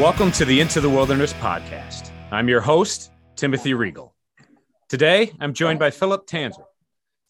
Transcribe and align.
Welcome 0.00 0.32
to 0.32 0.46
the 0.46 0.58
Into 0.62 0.80
the 0.80 0.88
Wilderness 0.88 1.34
podcast. 1.34 2.10
I'm 2.30 2.48
your 2.48 2.62
host, 2.62 3.12
Timothy 3.36 3.72
Reigle. 3.72 4.12
Today, 4.88 5.30
I'm 5.38 5.52
joined 5.52 5.78
by 5.78 5.90
Philipp 5.90 6.26
Tanzer. 6.26 6.64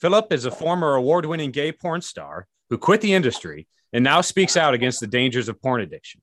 Philipp 0.01 0.33
is 0.33 0.45
a 0.45 0.53
former 0.53 0.95
award 0.95 1.27
winning 1.27 1.51
gay 1.51 1.73
porn 1.73 2.01
star 2.01 2.47
who 2.69 2.79
quit 2.79 3.01
the 3.01 3.13
industry 3.13 3.67
and 3.93 4.05
now 4.05 4.21
speaks 4.21 4.57
out 4.57 4.73
against 4.73 5.01
the 5.01 5.09
dangers 5.09 5.49
of 5.49 5.61
porn 5.61 5.81
addiction. 5.81 6.21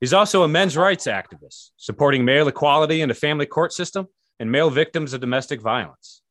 He's 0.00 0.14
also 0.14 0.42
a 0.42 0.48
men's 0.48 0.74
rights 0.74 1.06
activist, 1.06 1.72
supporting 1.76 2.24
male 2.24 2.48
equality 2.48 3.02
in 3.02 3.10
the 3.10 3.14
family 3.14 3.44
court 3.44 3.74
system 3.74 4.08
and 4.40 4.50
male 4.50 4.70
victims 4.70 5.12
of 5.12 5.20
domestic 5.20 5.60
violence. 5.60 6.22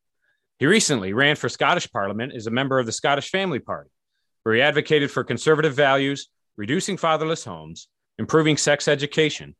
He 0.58 0.66
recently 0.66 1.12
ran 1.12 1.36
for 1.36 1.48
Scottish 1.48 1.88
Parliament 1.92 2.32
as 2.34 2.48
a 2.48 2.50
member 2.50 2.80
of 2.80 2.86
the 2.86 2.92
Scottish 2.92 3.30
Family 3.30 3.60
Party, 3.60 3.90
where 4.42 4.56
he 4.56 4.62
advocated 4.62 5.12
for 5.12 5.22
conservative 5.22 5.74
values, 5.74 6.28
reducing 6.56 6.96
fatherless 6.96 7.44
homes, 7.44 7.86
improving 8.18 8.56
sex 8.56 8.88
education, 8.88 9.54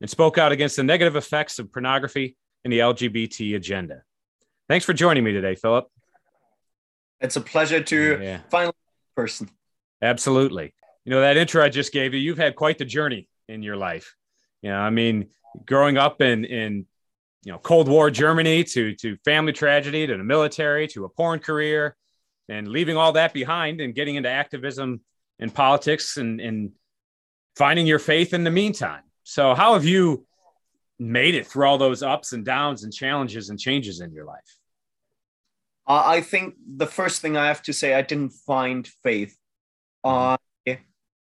and 0.00 0.10
spoke 0.10 0.38
out 0.38 0.52
against 0.52 0.76
the 0.76 0.82
negative 0.82 1.16
effects 1.16 1.58
of 1.58 1.72
pornography 1.72 2.36
and 2.64 2.72
the 2.72 2.80
LGBT 2.80 3.56
agenda. 3.56 4.02
Thanks 4.68 4.84
for 4.84 4.92
joining 4.92 5.24
me 5.24 5.32
today, 5.32 5.54
Philipp. 5.54 5.86
It's 7.20 7.36
a 7.36 7.40
pleasure 7.40 7.82
to 7.82 8.18
yeah. 8.20 8.40
finally 8.50 8.74
person. 9.16 9.48
Absolutely. 10.00 10.74
You 11.04 11.10
know, 11.10 11.20
that 11.20 11.36
intro 11.36 11.64
I 11.64 11.68
just 11.68 11.92
gave 11.92 12.14
you, 12.14 12.20
you've 12.20 12.38
had 12.38 12.56
quite 12.56 12.78
the 12.78 12.84
journey 12.84 13.28
in 13.48 13.62
your 13.62 13.76
life. 13.76 14.14
You 14.62 14.70
know, 14.70 14.78
I 14.78 14.90
mean, 14.90 15.28
growing 15.66 15.98
up 15.98 16.20
in 16.20 16.44
in 16.44 16.86
you 17.44 17.52
know 17.52 17.58
Cold 17.58 17.88
War 17.88 18.10
Germany 18.10 18.64
to 18.64 18.94
to 18.96 19.16
family 19.24 19.52
tragedy 19.52 20.06
to 20.06 20.16
the 20.16 20.24
military 20.24 20.86
to 20.88 21.04
a 21.04 21.08
porn 21.08 21.40
career 21.40 21.96
and 22.48 22.68
leaving 22.68 22.96
all 22.96 23.12
that 23.12 23.32
behind 23.32 23.80
and 23.80 23.94
getting 23.94 24.16
into 24.16 24.28
activism 24.28 25.00
and 25.38 25.52
politics 25.52 26.16
and 26.16 26.40
and 26.40 26.72
finding 27.56 27.86
your 27.86 27.98
faith 27.98 28.34
in 28.34 28.44
the 28.44 28.50
meantime. 28.50 29.02
So, 29.24 29.54
how 29.54 29.74
have 29.74 29.84
you 29.84 30.26
made 30.98 31.34
it 31.34 31.46
through 31.46 31.66
all 31.66 31.78
those 31.78 32.02
ups 32.02 32.32
and 32.32 32.44
downs 32.44 32.84
and 32.84 32.92
challenges 32.92 33.50
and 33.50 33.58
changes 33.58 34.00
in 34.00 34.12
your 34.12 34.24
life? 34.24 34.58
I 35.86 36.20
think 36.20 36.54
the 36.64 36.86
first 36.86 37.20
thing 37.20 37.36
I 37.36 37.48
have 37.48 37.62
to 37.62 37.72
say, 37.72 37.94
I 37.94 38.02
didn't 38.02 38.30
find 38.30 38.86
faith. 39.02 39.36
I 40.04 40.36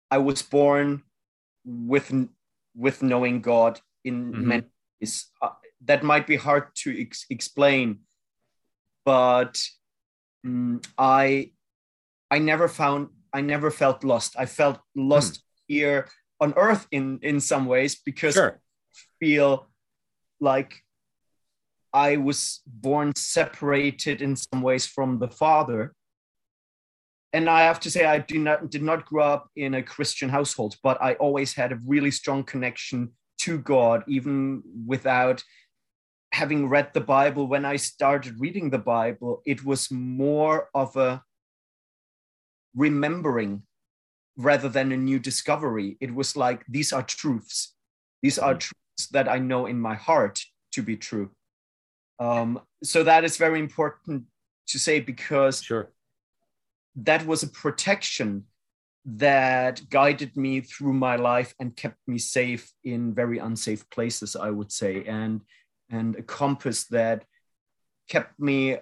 I 0.09 0.17
was 0.17 0.41
born 0.41 1.03
with 1.65 2.11
with 2.75 3.03
knowing 3.03 3.41
God 3.41 3.79
in 4.03 4.31
mm-hmm. 4.31 4.47
many 4.47 4.63
ways. 5.01 5.27
Uh, 5.41 5.49
that 5.85 6.03
might 6.03 6.25
be 6.25 6.35
hard 6.35 6.73
to 6.75 7.01
ex- 7.01 7.25
explain, 7.29 7.99
but 9.03 9.61
um, 10.45 10.81
I 10.97 11.51
I 12.31 12.39
never 12.39 12.67
found 12.67 13.09
I 13.33 13.41
never 13.41 13.71
felt 13.71 14.03
lost. 14.03 14.35
I 14.37 14.45
felt 14.45 14.79
lost 14.95 15.43
here 15.67 16.07
on 16.39 16.53
earth 16.57 16.87
in 16.91 17.19
in 17.21 17.39
some 17.39 17.65
ways 17.65 17.95
because 17.95 18.33
sure. 18.33 18.59
I 18.59 18.99
feel 19.19 19.67
like 20.39 20.83
I 21.93 22.17
was 22.17 22.61
born 22.65 23.13
separated 23.15 24.21
in 24.21 24.35
some 24.35 24.61
ways 24.61 24.85
from 24.85 25.19
the 25.19 25.29
father. 25.29 25.93
And 27.31 27.49
I 27.49 27.63
have 27.63 27.79
to 27.81 27.91
say, 27.91 28.05
I 28.05 28.19
did 28.19 28.41
not 28.41 28.69
did 28.69 28.83
not 28.83 29.05
grow 29.05 29.23
up 29.23 29.49
in 29.55 29.73
a 29.75 29.83
Christian 29.83 30.29
household, 30.29 30.75
but 30.83 31.01
I 31.01 31.13
always 31.13 31.53
had 31.53 31.71
a 31.71 31.79
really 31.85 32.11
strong 32.11 32.43
connection 32.43 33.11
to 33.39 33.57
God, 33.59 34.03
even 34.07 34.63
without 34.85 35.43
having 36.31 36.67
read 36.67 36.93
the 36.93 37.01
Bible. 37.01 37.47
When 37.47 37.65
I 37.65 37.77
started 37.77 38.39
reading 38.39 38.69
the 38.69 38.85
Bible, 38.97 39.41
it 39.45 39.63
was 39.63 39.89
more 39.89 40.69
of 40.73 40.95
a 40.97 41.23
remembering 42.75 43.63
rather 44.37 44.69
than 44.69 44.91
a 44.91 44.97
new 44.97 45.19
discovery. 45.19 45.97
It 45.99 46.13
was 46.13 46.35
like, 46.35 46.63
these 46.67 46.91
are 46.91 47.03
truths. 47.03 47.73
These 48.21 48.39
are 48.39 48.55
mm. 48.55 48.59
truths 48.59 49.07
that 49.11 49.29
I 49.29 49.39
know 49.39 49.65
in 49.65 49.79
my 49.79 49.95
heart 49.95 50.43
to 50.73 50.81
be 50.81 50.97
true. 50.97 51.31
Um, 52.19 52.61
so 52.83 53.03
that 53.03 53.23
is 53.23 53.37
very 53.37 53.59
important 53.59 54.23
to 54.67 54.79
say 54.79 54.99
because 54.99 55.61
sure. 55.61 55.91
that 56.95 57.25
was 57.25 57.43
a 57.43 57.47
protection 57.47 58.45
that 59.05 59.87
guided 59.89 60.35
me 60.35 60.61
through 60.61 60.93
my 60.93 61.15
life 61.15 61.53
and 61.59 61.75
kept 61.75 61.99
me 62.07 62.17
safe 62.17 62.71
in 62.83 63.13
very 63.13 63.37
unsafe 63.37 63.87
places, 63.89 64.35
I 64.35 64.49
would 64.49 64.71
say, 64.71 65.03
and 65.05 65.41
and 65.91 66.15
a 66.15 66.23
compass 66.23 66.85
that 66.85 67.25
kept 68.09 68.39
me 68.39 68.77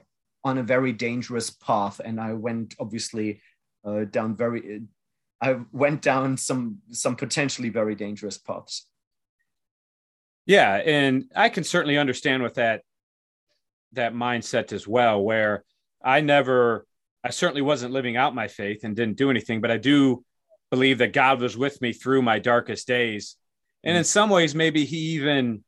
on 0.46 0.58
a 0.58 0.64
very 0.64 0.94
dangerous 0.94 1.50
path. 1.50 2.00
And 2.04 2.22
I 2.22 2.32
went 2.32 2.76
obviously 2.80 3.42
uh, 3.86 4.06
down 4.06 4.38
very 4.38 4.84
I 5.44 5.58
went 5.74 6.02
down 6.02 6.38
some 6.38 6.78
some 6.92 7.18
potentially 7.18 7.68
very 7.68 7.96
dangerous 7.96 8.38
paths. 8.38 8.88
Yeah, 10.46 10.76
and 10.76 11.26
I 11.36 11.50
can 11.50 11.66
certainly 11.66 11.98
understand 11.98 12.44
with 12.44 12.56
that 12.56 12.84
that 13.92 14.14
mindset 14.14 14.72
as 14.72 14.88
well, 14.88 15.22
where 15.22 15.66
I 16.04 16.22
never, 16.22 16.88
I 17.24 17.30
certainly 17.30 17.62
wasn't 17.62 17.94
living 17.94 18.16
out 18.16 18.34
my 18.34 18.48
faith 18.48 18.86
and 18.86 18.96
didn't 18.96 19.18
do 19.18 19.30
anything, 19.30 19.60
but 19.60 19.70
I 19.70 19.78
do 19.78 20.24
believe 20.72 20.98
that 21.00 21.14
God 21.14 21.42
was 21.42 21.58
with 21.58 21.80
me 21.82 21.92
through 21.94 22.22
my 22.22 22.40
darkest 22.40 22.88
days, 22.88 23.36
and 23.84 23.98
in 23.98 24.04
mm. 24.04 24.08
some 24.08 24.30
ways, 24.30 24.56
maybe 24.56 24.86
He 24.86 24.98
even, 25.18 25.66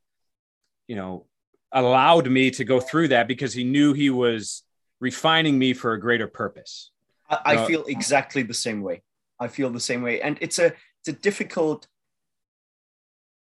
you 0.88 0.96
know, 0.96 1.26
allowed 1.74 2.32
me 2.32 2.50
to 2.52 2.64
go 2.64 2.80
through 2.80 3.10
that 3.10 3.28
because 3.28 3.54
He 3.54 3.66
knew 3.66 3.92
He 3.92 4.10
was 4.10 4.64
refining 5.02 5.60
me 5.60 5.74
for 5.74 5.92
a 5.92 6.00
greater 6.00 6.30
purpose. 6.30 6.92
I, 7.30 7.40
I 7.44 7.52
you 7.52 7.60
know, 7.60 7.66
feel 7.66 7.86
exactly 7.88 8.44
the 8.44 8.54
same 8.54 8.82
way. 8.82 9.02
I 9.40 9.48
feel 9.48 9.70
the 9.70 9.80
same 9.80 10.02
way. 10.02 10.22
And 10.22 10.38
it's 10.42 10.60
a 10.60 10.68
it's 10.68 11.10
a 11.10 11.14
difficult 11.14 11.88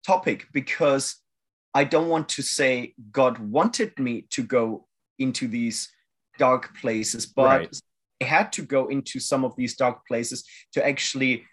topic 0.06 0.47
because 0.53 1.18
I 1.74 1.84
don't 1.84 2.09
want 2.09 2.30
to 2.30 2.42
say 2.42 2.94
God 3.12 3.38
wanted 3.40 3.97
me 4.00 4.28
to 4.31 4.44
go 4.44 4.88
into 5.20 5.47
these 5.47 5.90
dark 6.38 6.75
places, 6.78 7.25
but 7.25 7.59
right. 7.59 7.81
I 8.22 8.25
had 8.25 8.52
to 8.53 8.62
go 8.62 8.88
into 8.88 9.20
some 9.20 9.46
of 9.46 9.56
these 9.56 9.75
dark 9.75 10.06
places 10.08 10.44
to 10.74 10.86
actually 10.86 11.46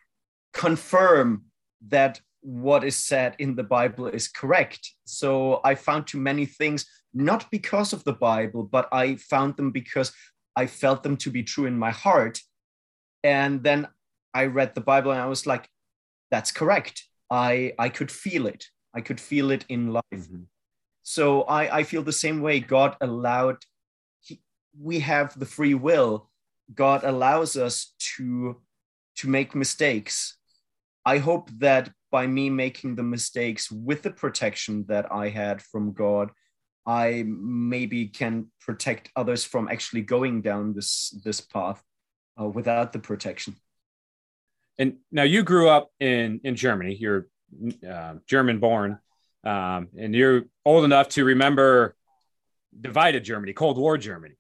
confirm 0.53 1.44
that 1.88 2.21
what 2.41 2.84
is 2.84 2.97
said 2.97 3.34
in 3.38 3.55
the 3.55 3.62
Bible 3.62 4.06
is 4.06 4.28
correct. 4.28 4.93
So 5.05 5.61
I 5.65 5.75
found 5.75 6.06
too 6.06 6.19
many 6.19 6.47
things, 6.47 6.87
not 7.12 7.50
because 7.50 7.93
of 7.93 8.05
the 8.05 8.12
Bible, 8.12 8.65
but 8.65 8.88
I 8.93 9.17
found 9.17 9.56
them 9.56 9.71
because 9.71 10.12
I 10.56 10.67
felt 10.67 11.03
them 11.03 11.17
to 11.19 11.31
be 11.31 11.43
true 11.43 11.67
in 11.67 11.78
my 11.78 11.91
heart. 11.91 12.41
And 13.22 13.62
then 13.62 13.88
I 14.41 14.44
read 14.59 14.75
the 14.75 14.87
Bible 14.93 15.10
and 15.12 15.21
I 15.21 15.31
was 15.34 15.47
like, 15.53 15.65
that's 16.32 16.53
correct. 16.53 16.97
I 17.31 17.72
I 17.87 17.88
could 17.97 18.10
feel 18.10 18.44
it. 18.54 18.62
I 18.99 19.00
could 19.00 19.21
feel 19.21 19.50
it 19.56 19.65
in 19.69 19.93
life. 19.99 20.21
Mm-hmm. 20.22 20.44
So 21.03 21.43
I, 21.59 21.78
I 21.78 21.82
feel 21.84 22.03
the 22.03 22.21
same 22.25 22.41
way. 22.43 22.60
God 22.60 22.97
allowed, 23.00 23.59
he, 24.26 24.34
we 24.88 25.00
have 25.00 25.38
the 25.38 25.47
free 25.56 25.75
will. 25.88 26.12
God 26.75 27.00
allows 27.03 27.56
us 27.56 27.94
to, 28.16 28.60
to 29.16 29.28
make 29.28 29.54
mistakes. 29.54 30.37
I 31.05 31.19
hope 31.19 31.49
that 31.59 31.91
by 32.10 32.26
me 32.26 32.50
making 32.50 32.97
the 32.97 33.09
mistakes 33.16 33.70
with 33.70 34.03
the 34.03 34.10
protection 34.10 34.84
that 34.88 35.06
I 35.10 35.31
had 35.31 35.62
from 35.62 35.93
God, 35.93 36.31
I 36.84 37.25
maybe 37.26 38.09
can 38.20 38.34
protect 38.66 39.10
others 39.16 39.44
from 39.44 39.69
actually 39.69 40.03
going 40.03 40.43
down 40.43 40.75
this, 40.75 40.91
this 41.25 41.41
path 41.41 41.82
uh, 42.41 42.49
without 42.49 42.93
the 42.93 42.99
protection. 43.10 43.56
And 44.78 44.97
now 45.11 45.25
you 45.25 45.43
grew 45.43 45.69
up 45.69 45.91
in 46.00 46.41
in 46.44 46.55
Germany. 46.55 46.94
You're 46.94 47.27
uh, 47.89 48.15
German 48.27 48.59
born, 48.59 48.99
um, 49.44 49.89
and 49.99 50.15
you're 50.15 50.44
old 50.65 50.84
enough 50.84 51.09
to 51.11 51.25
remember 51.25 51.97
divided 52.78 53.25
Germany, 53.25 53.53
Cold 53.53 53.78
War 53.78 53.99
Germany. 53.99 54.34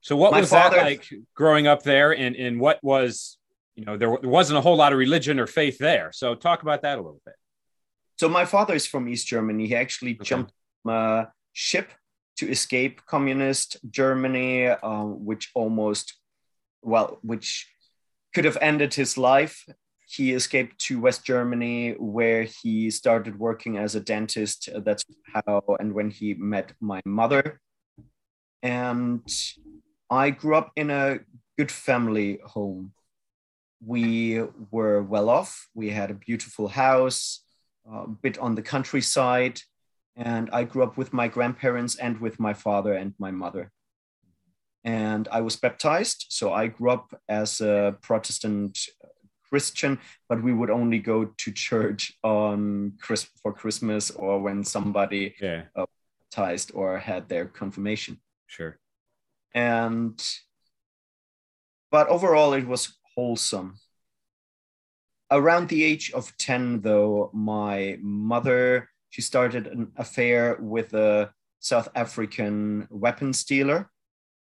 So 0.00 0.16
what 0.16 0.32
My 0.32 0.40
was 0.40 0.50
father... 0.50 0.76
that 0.76 0.84
like 0.84 1.08
growing 1.34 1.66
up 1.66 1.82
there, 1.82 2.14
and 2.14 2.36
and 2.36 2.60
what 2.60 2.78
was 2.82 3.38
you 3.74 3.84
know 3.84 3.96
there, 3.96 4.16
there 4.20 4.30
wasn't 4.30 4.58
a 4.58 4.60
whole 4.60 4.76
lot 4.76 4.92
of 4.92 4.98
religion 4.98 5.40
or 5.40 5.46
faith 5.46 5.78
there. 5.78 6.10
So 6.12 6.34
talk 6.34 6.62
about 6.62 6.82
that 6.82 6.98
a 6.98 7.00
little 7.00 7.20
bit. 7.24 7.34
So 8.18 8.28
my 8.28 8.44
father 8.44 8.74
is 8.74 8.86
from 8.86 9.08
East 9.08 9.26
Germany. 9.26 9.66
He 9.66 9.74
actually 9.74 10.12
okay. 10.12 10.24
jumped 10.24 10.52
a 10.86 11.26
ship 11.52 11.90
to 12.36 12.48
escape 12.48 13.04
communist 13.06 13.78
Germany, 13.90 14.66
uh, 14.68 15.04
which 15.04 15.50
almost 15.54 16.14
well, 16.82 17.18
which 17.22 17.71
could 18.32 18.44
have 18.44 18.58
ended 18.60 18.94
his 18.94 19.18
life. 19.18 19.66
He 20.06 20.32
escaped 20.32 20.78
to 20.86 21.00
West 21.00 21.24
Germany, 21.24 21.92
where 21.92 22.42
he 22.42 22.90
started 22.90 23.38
working 23.38 23.78
as 23.78 23.94
a 23.94 24.00
dentist. 24.00 24.68
That's 24.74 25.04
how, 25.32 25.62
and 25.80 25.94
when 25.94 26.10
he 26.10 26.34
met 26.34 26.72
my 26.80 27.00
mother. 27.04 27.60
And 28.62 29.26
I 30.10 30.30
grew 30.30 30.54
up 30.56 30.70
in 30.76 30.90
a 30.90 31.20
good 31.56 31.72
family 31.72 32.40
home. 32.44 32.92
We 33.84 34.42
were 34.70 35.02
well 35.02 35.28
off. 35.28 35.68
We 35.74 35.90
had 35.90 36.10
a 36.10 36.14
beautiful 36.14 36.68
house, 36.68 37.40
a 37.90 38.06
bit 38.06 38.38
on 38.38 38.54
the 38.54 38.62
countryside. 38.62 39.60
And 40.14 40.50
I 40.52 40.64
grew 40.64 40.82
up 40.82 40.96
with 40.96 41.12
my 41.12 41.28
grandparents 41.28 41.96
and 41.96 42.20
with 42.20 42.38
my 42.38 42.54
father 42.54 42.92
and 42.92 43.14
my 43.18 43.30
mother 43.30 43.72
and 44.84 45.28
I 45.30 45.40
was 45.40 45.56
baptized. 45.56 46.26
So 46.28 46.52
I 46.52 46.66
grew 46.66 46.90
up 46.90 47.14
as 47.28 47.60
a 47.60 47.96
Protestant 48.02 48.78
Christian, 49.48 49.98
but 50.28 50.42
we 50.42 50.52
would 50.52 50.70
only 50.70 50.98
go 50.98 51.26
to 51.26 51.52
church 51.52 52.12
on 52.22 52.94
Chris 53.00 53.28
for 53.42 53.52
Christmas 53.52 54.10
or 54.10 54.40
when 54.40 54.64
somebody 54.64 55.34
yeah. 55.40 55.64
uh, 55.76 55.86
baptized 56.20 56.72
or 56.74 56.98
had 56.98 57.28
their 57.28 57.46
confirmation. 57.46 58.20
Sure. 58.46 58.78
And 59.54 60.20
but 61.90 62.08
overall, 62.08 62.54
it 62.54 62.66
was 62.66 62.96
wholesome. 63.14 63.78
Around 65.30 65.68
the 65.68 65.84
age 65.84 66.10
of 66.12 66.34
10, 66.38 66.80
though, 66.80 67.30
my 67.34 67.98
mother 68.00 68.88
she 69.12 69.20
started 69.20 69.66
an 69.66 69.92
affair 69.96 70.56
with 70.58 70.94
a 70.94 71.30
South 71.60 71.86
African 71.94 72.88
weapons 72.90 73.44
dealer, 73.44 73.90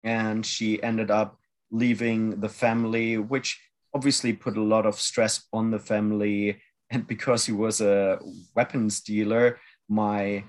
and 0.04 0.44
she 0.44 0.82
ended 0.82 1.10
up 1.10 1.38
leaving 1.70 2.40
the 2.40 2.48
family, 2.48 3.18
which 3.18 3.60
obviously 3.94 4.32
put 4.32 4.56
a 4.56 4.62
lot 4.62 4.86
of 4.86 4.98
stress 4.98 5.44
on 5.52 5.70
the 5.70 5.78
family. 5.78 6.60
And 6.90 7.06
because 7.06 7.46
he 7.46 7.52
was 7.52 7.80
a 7.80 8.18
weapons 8.54 9.00
dealer, 9.00 9.58
my 9.88 10.44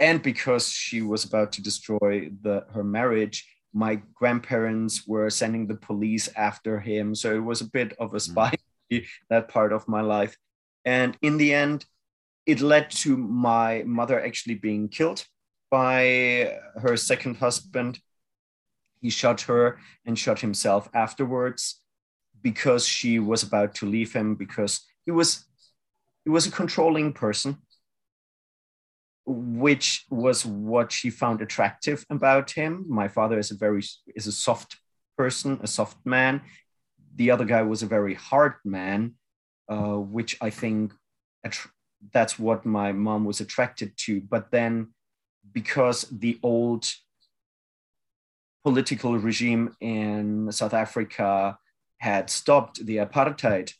and 0.00 0.22
because 0.22 0.68
she 0.68 1.02
was 1.02 1.24
about 1.24 1.52
to 1.52 1.62
destroy 1.62 2.30
the 2.42 2.64
her 2.72 2.84
marriage, 2.84 3.46
my 3.72 4.00
grandparents 4.14 5.06
were 5.06 5.30
sending 5.30 5.66
the 5.66 5.76
police 5.76 6.28
after 6.36 6.80
him. 6.80 7.14
So 7.14 7.34
it 7.34 7.44
was 7.44 7.60
a 7.60 7.70
bit 7.70 7.94
of 7.98 8.14
a 8.14 8.16
mm. 8.16 8.20
spy 8.20 8.54
mm. 8.92 9.06
that 9.30 9.48
part 9.48 9.72
of 9.72 9.88
my 9.88 10.00
life. 10.00 10.36
And 10.84 11.16
in 11.22 11.38
the 11.38 11.54
end, 11.54 11.86
it 12.46 12.60
led 12.60 12.90
to 12.90 13.16
my 13.16 13.84
mother 13.86 14.20
actually 14.20 14.56
being 14.56 14.88
killed 14.88 15.24
by 15.70 16.58
her 16.76 16.96
second 16.96 17.36
husband. 17.36 17.98
He 19.02 19.10
shot 19.10 19.42
her 19.42 19.78
and 20.06 20.18
shot 20.18 20.40
himself 20.40 20.88
afterwards 20.94 21.80
because 22.40 22.86
she 22.86 23.18
was 23.18 23.42
about 23.42 23.74
to 23.76 23.86
leave 23.86 24.12
him 24.12 24.34
because 24.34 24.80
he 25.04 25.10
was 25.10 25.44
he 26.24 26.30
was 26.30 26.46
a 26.46 26.50
controlling 26.50 27.12
person 27.12 27.58
which 29.24 30.04
was 30.10 30.44
what 30.44 30.90
she 30.90 31.08
found 31.08 31.40
attractive 31.40 32.04
about 32.10 32.50
him. 32.50 32.84
My 32.88 33.06
father 33.08 33.38
is 33.38 33.50
a 33.50 33.56
very 33.56 33.82
is 34.14 34.26
a 34.26 34.32
soft 34.32 34.76
person 35.18 35.60
a 35.62 35.66
soft 35.66 35.98
man. 36.04 36.42
The 37.14 37.30
other 37.30 37.44
guy 37.44 37.62
was 37.62 37.82
a 37.82 37.86
very 37.86 38.14
hard 38.14 38.54
man 38.64 39.14
uh, 39.68 39.96
which 39.96 40.36
i 40.40 40.50
think 40.50 40.92
that's 42.12 42.38
what 42.38 42.66
my 42.66 42.92
mom 42.92 43.24
was 43.24 43.40
attracted 43.40 43.96
to. 43.96 44.20
But 44.20 44.50
then 44.50 44.88
because 45.52 46.02
the 46.10 46.38
old 46.42 46.86
political 48.64 49.18
regime 49.18 49.74
in 49.80 50.50
south 50.52 50.74
africa 50.74 51.58
had 51.98 52.28
stopped 52.28 52.84
the 52.84 52.96
apartheid 52.96 53.72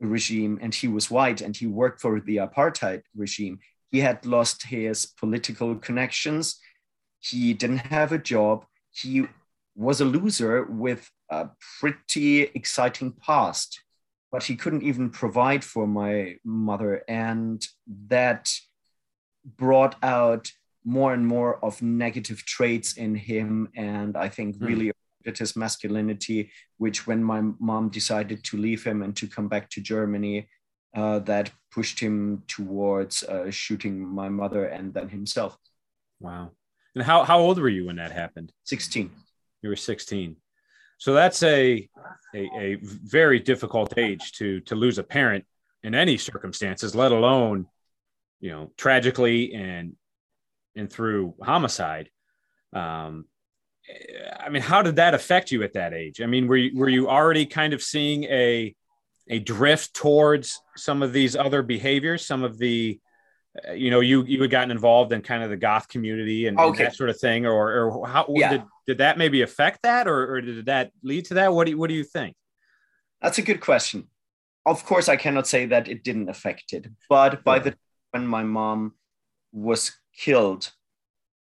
regime 0.00 0.58
and 0.60 0.74
he 0.74 0.88
was 0.88 1.10
white 1.10 1.40
and 1.40 1.56
he 1.56 1.66
worked 1.66 2.00
for 2.00 2.20
the 2.20 2.36
apartheid 2.36 3.02
regime. 3.14 3.58
He 3.90 4.00
had 4.00 4.24
lost 4.24 4.64
his 4.64 5.06
political 5.06 5.74
connections. 5.76 6.58
He 7.18 7.54
didn't 7.54 7.78
have 7.78 8.12
a 8.12 8.18
job. 8.18 8.64
He 8.90 9.26
was 9.74 10.00
a 10.00 10.04
loser 10.04 10.64
with 10.64 11.10
a 11.28 11.48
pretty 11.78 12.42
exciting 12.42 13.12
past, 13.12 13.80
but 14.32 14.44
he 14.44 14.56
couldn't 14.56 14.82
even 14.82 15.10
provide 15.10 15.64
for 15.64 15.86
my 15.86 16.36
mother. 16.44 17.02
And 17.08 17.66
that 18.08 18.50
brought 19.44 19.96
out 20.02 20.50
more 20.84 21.12
and 21.12 21.26
more 21.26 21.62
of 21.64 21.82
negative 21.82 22.44
traits 22.44 22.94
in 22.94 23.14
him. 23.14 23.68
And 23.74 24.16
I 24.16 24.28
think 24.28 24.56
mm. 24.56 24.66
really 24.66 24.92
his 25.24 25.56
masculinity, 25.56 26.50
which 26.78 27.06
when 27.06 27.22
my 27.22 27.42
mom 27.58 27.88
decided 27.90 28.42
to 28.44 28.56
leave 28.56 28.82
him 28.82 29.02
and 29.02 29.14
to 29.16 29.26
come 29.26 29.48
back 29.48 29.68
to 29.70 29.80
Germany, 29.80 30.48
uh, 30.94 31.20
that 31.20 31.50
pushed 31.70 32.00
him 32.00 32.42
towards 32.48 33.22
uh, 33.22 33.50
shooting 33.50 34.04
my 34.06 34.28
mother 34.28 34.64
and 34.64 34.92
then 34.92 35.08
himself. 35.08 35.56
Wow. 36.18 36.50
And 36.94 37.04
how, 37.04 37.22
how 37.22 37.38
old 37.38 37.58
were 37.58 37.68
you 37.68 37.86
when 37.86 37.96
that 37.96 38.10
happened? 38.10 38.52
16. 38.64 39.10
You 39.62 39.68
were 39.68 39.76
16. 39.76 40.36
So 40.98 41.14
that's 41.14 41.42
a, 41.42 41.88
a, 42.34 42.50
a 42.58 42.76
very 42.82 43.38
difficult 43.38 43.96
age 43.96 44.32
to, 44.32 44.60
to 44.62 44.74
lose 44.74 44.98
a 44.98 45.04
parent 45.04 45.44
in 45.82 45.94
any 45.94 46.18
circumstances, 46.18 46.94
let 46.94 47.12
alone, 47.12 47.66
you 48.40 48.50
know, 48.50 48.72
tragically 48.76 49.54
and, 49.54 49.94
and 50.76 50.90
through 50.90 51.34
homicide. 51.42 52.10
Um, 52.72 53.26
I 54.38 54.48
mean, 54.50 54.62
how 54.62 54.82
did 54.82 54.96
that 54.96 55.14
affect 55.14 55.50
you 55.50 55.62
at 55.62 55.72
that 55.72 55.94
age? 55.94 56.20
I 56.20 56.26
mean, 56.26 56.46
were 56.46 56.56
you, 56.56 56.78
were 56.78 56.88
you 56.88 57.08
already 57.08 57.46
kind 57.46 57.72
of 57.72 57.82
seeing 57.82 58.24
a 58.24 58.74
a 59.28 59.38
drift 59.38 59.94
towards 59.94 60.60
some 60.76 61.02
of 61.02 61.12
these 61.12 61.36
other 61.36 61.62
behaviors, 61.62 62.26
some 62.26 62.42
of 62.42 62.58
the, 62.58 62.98
uh, 63.68 63.72
you 63.72 63.90
know, 63.90 64.00
you 64.00 64.24
you 64.24 64.40
had 64.42 64.50
gotten 64.50 64.70
involved 64.70 65.12
in 65.12 65.22
kind 65.22 65.42
of 65.42 65.50
the 65.50 65.56
goth 65.56 65.88
community 65.88 66.46
and, 66.46 66.58
okay. 66.58 66.68
and 66.68 66.78
that 66.78 66.96
sort 66.96 67.10
of 67.10 67.18
thing, 67.18 67.46
or 67.46 67.86
or 67.86 68.06
how 68.06 68.26
yeah. 68.28 68.50
did, 68.50 68.62
did 68.86 68.98
that 68.98 69.18
maybe 69.18 69.42
affect 69.42 69.82
that, 69.82 70.08
or, 70.08 70.34
or 70.34 70.40
did 70.40 70.66
that 70.66 70.90
lead 71.02 71.24
to 71.26 71.34
that? 71.34 71.52
What 71.52 71.66
do 71.66 71.72
you, 71.72 71.78
what 71.78 71.88
do 71.88 71.94
you 71.94 72.04
think? 72.04 72.34
That's 73.22 73.38
a 73.38 73.42
good 73.42 73.60
question. 73.60 74.08
Of 74.66 74.84
course, 74.84 75.08
I 75.08 75.16
cannot 75.16 75.46
say 75.46 75.66
that 75.66 75.88
it 75.88 76.04
didn't 76.04 76.28
affect 76.28 76.72
it, 76.72 76.86
but 77.08 77.44
by 77.44 77.58
the 77.60 77.74
when 78.10 78.26
my 78.26 78.42
mom 78.42 78.94
was 79.52 79.92
killed, 80.20 80.70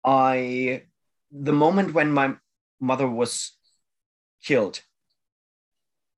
I 0.06 0.84
the 1.32 1.54
moment 1.54 1.94
when 1.94 2.12
my 2.12 2.36
mother 2.80 3.08
was 3.08 3.52
killed, 4.44 4.82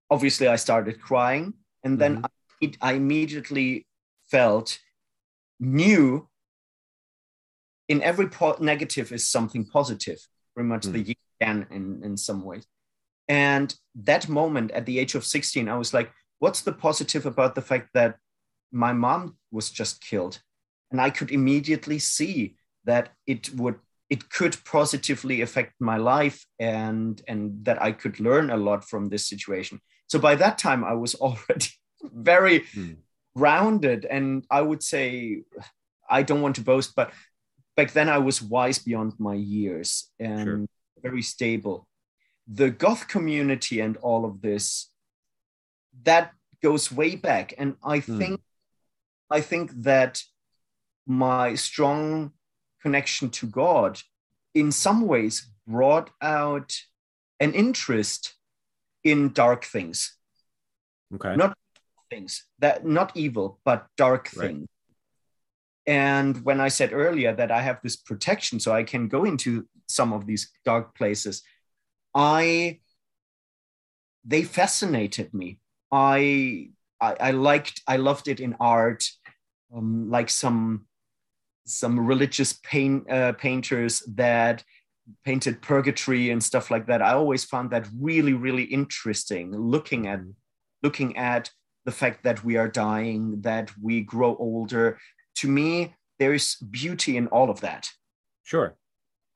obviously 0.10 0.48
I 0.48 0.58
started 0.58 1.02
crying. 1.02 1.54
And 1.84 2.00
then 2.00 2.18
mm-hmm. 2.18 2.72
I, 2.82 2.90
I, 2.90 2.94
immediately 2.94 3.86
felt, 4.32 4.80
knew 5.60 6.28
in 7.88 8.02
every 8.02 8.28
po- 8.28 8.58
negative 8.60 9.12
is 9.12 9.30
something 9.30 9.66
positive, 9.66 10.18
pretty 10.56 10.68
much 10.68 10.88
mm. 10.88 10.94
the 10.94 11.16
yin 11.42 11.68
in, 11.70 12.02
in 12.04 12.18
some 12.18 12.44
ways. 12.44 12.66
And 13.28 13.74
that 13.96 14.28
moment 14.28 14.72
at 14.72 14.86
the 14.88 14.98
age 14.98 15.14
of 15.14 15.24
16, 15.26 15.70
I 15.70 15.78
was 15.78 15.94
like, 15.94 16.12
what's 16.40 16.62
the 16.62 16.74
positive 16.74 17.26
about 17.28 17.54
the 17.54 17.62
fact 17.62 17.90
that 17.94 18.18
my 18.72 18.94
mom 18.94 19.38
was 19.52 19.70
just 19.70 20.02
killed? 20.02 20.42
And 20.92 21.02
I 21.02 21.10
could 21.10 21.32
immediately 21.32 22.00
see 22.00 22.56
that 22.86 23.10
it 23.26 23.54
would 23.56 23.80
it 24.10 24.30
could 24.30 24.56
positively 24.66 25.42
affect 25.42 25.74
my 25.80 25.98
life 25.98 26.46
and 26.60 27.22
and 27.28 27.66
that 27.66 27.82
i 27.82 27.92
could 27.92 28.20
learn 28.20 28.50
a 28.50 28.58
lot 28.58 28.88
from 28.88 29.10
this 29.10 29.28
situation 29.28 29.80
so 30.08 30.20
by 30.20 30.36
that 30.36 30.58
time 30.58 30.84
i 30.84 30.94
was 30.94 31.16
already 31.26 31.70
very 32.02 32.62
mm. 32.62 32.96
grounded 33.36 34.06
and 34.06 34.46
i 34.50 34.62
would 34.62 34.84
say 34.84 35.42
i 36.10 36.22
don't 36.22 36.42
want 36.42 36.56
to 36.56 36.62
boast 36.62 36.96
but 36.96 37.12
back 37.76 37.92
then 37.92 38.10
i 38.10 38.18
was 38.18 38.42
wise 38.42 38.80
beyond 38.80 39.14
my 39.20 39.34
years 39.34 40.12
and 40.20 40.44
sure. 40.44 40.66
very 41.02 41.22
stable 41.22 41.88
the 42.48 42.70
goth 42.70 43.08
community 43.08 43.80
and 43.80 43.98
all 43.98 44.24
of 44.24 44.42
this 44.42 44.92
that 46.04 46.32
goes 46.62 46.92
way 46.92 47.16
back 47.16 47.54
and 47.58 47.76
i 47.84 48.00
mm. 48.00 48.18
think 48.18 48.42
i 49.32 49.42
think 49.42 49.72
that 49.82 50.22
my 51.06 51.56
strong 51.56 52.32
connection 52.82 53.30
to 53.30 53.48
God 53.48 54.02
in 54.54 54.72
some 54.72 55.08
ways 55.08 55.52
brought 55.68 56.10
out 56.22 56.74
an 57.40 57.54
interest 57.54 58.36
in 59.04 59.34
dark 59.34 59.66
things. 59.66 60.18
Okay. 61.14 61.36
Not 61.36 61.58
things 62.10 62.46
that 62.60 62.86
not 62.86 63.12
evil, 63.16 63.60
but 63.66 63.88
dark 63.98 64.30
right. 64.36 64.48
things. 64.48 64.68
And 65.88 66.44
when 66.44 66.60
I 66.60 66.70
said 66.70 66.94
earlier 66.94 67.34
that 67.36 67.52
I 67.52 67.62
have 67.62 67.80
this 67.84 67.96
protection 67.96 68.60
so 68.60 68.72
I 68.72 68.84
can 68.84 69.08
go 69.08 69.24
into 69.24 69.68
some 69.88 70.14
of 70.14 70.26
these 70.26 70.52
dark 70.64 70.96
places, 70.96 71.44
I 72.14 72.80
they 74.24 74.44
fascinated 74.44 75.34
me. 75.34 75.60
I 75.92 76.70
I, 77.00 77.16
I 77.20 77.32
liked 77.32 77.82
I 77.88 77.98
loved 77.98 78.28
it 78.28 78.40
in 78.40 78.56
art, 78.60 79.04
um, 79.76 80.10
like 80.10 80.30
some 80.30 80.88
some 81.66 82.06
religious 82.06 82.54
paint, 82.54 83.10
uh, 83.10 83.34
painters 83.34 84.02
that 84.16 84.64
painted 85.24 85.62
purgatory 85.62 86.30
and 86.30 86.44
stuff 86.44 86.72
like 86.72 86.88
that. 86.88 87.02
I 87.02 87.14
always 87.14 87.44
found 87.46 87.72
that 87.72 87.88
really, 88.00 88.34
really 88.34 88.64
interesting. 88.64 89.52
Looking 89.52 90.08
at 90.08 90.22
looking 90.84 91.18
at 91.18 91.50
the 91.86 91.92
fact 91.92 92.24
that 92.24 92.44
we 92.44 92.58
are 92.58 92.68
dying, 92.68 93.42
that 93.42 93.72
we 93.82 94.02
grow 94.02 94.36
older. 94.38 95.00
To 95.38 95.48
me, 95.48 95.96
there 96.20 96.34
is 96.34 96.56
beauty 96.56 97.18
in 97.18 97.28
all 97.28 97.50
of 97.50 97.62
that. 97.62 97.90
Sure. 98.44 98.76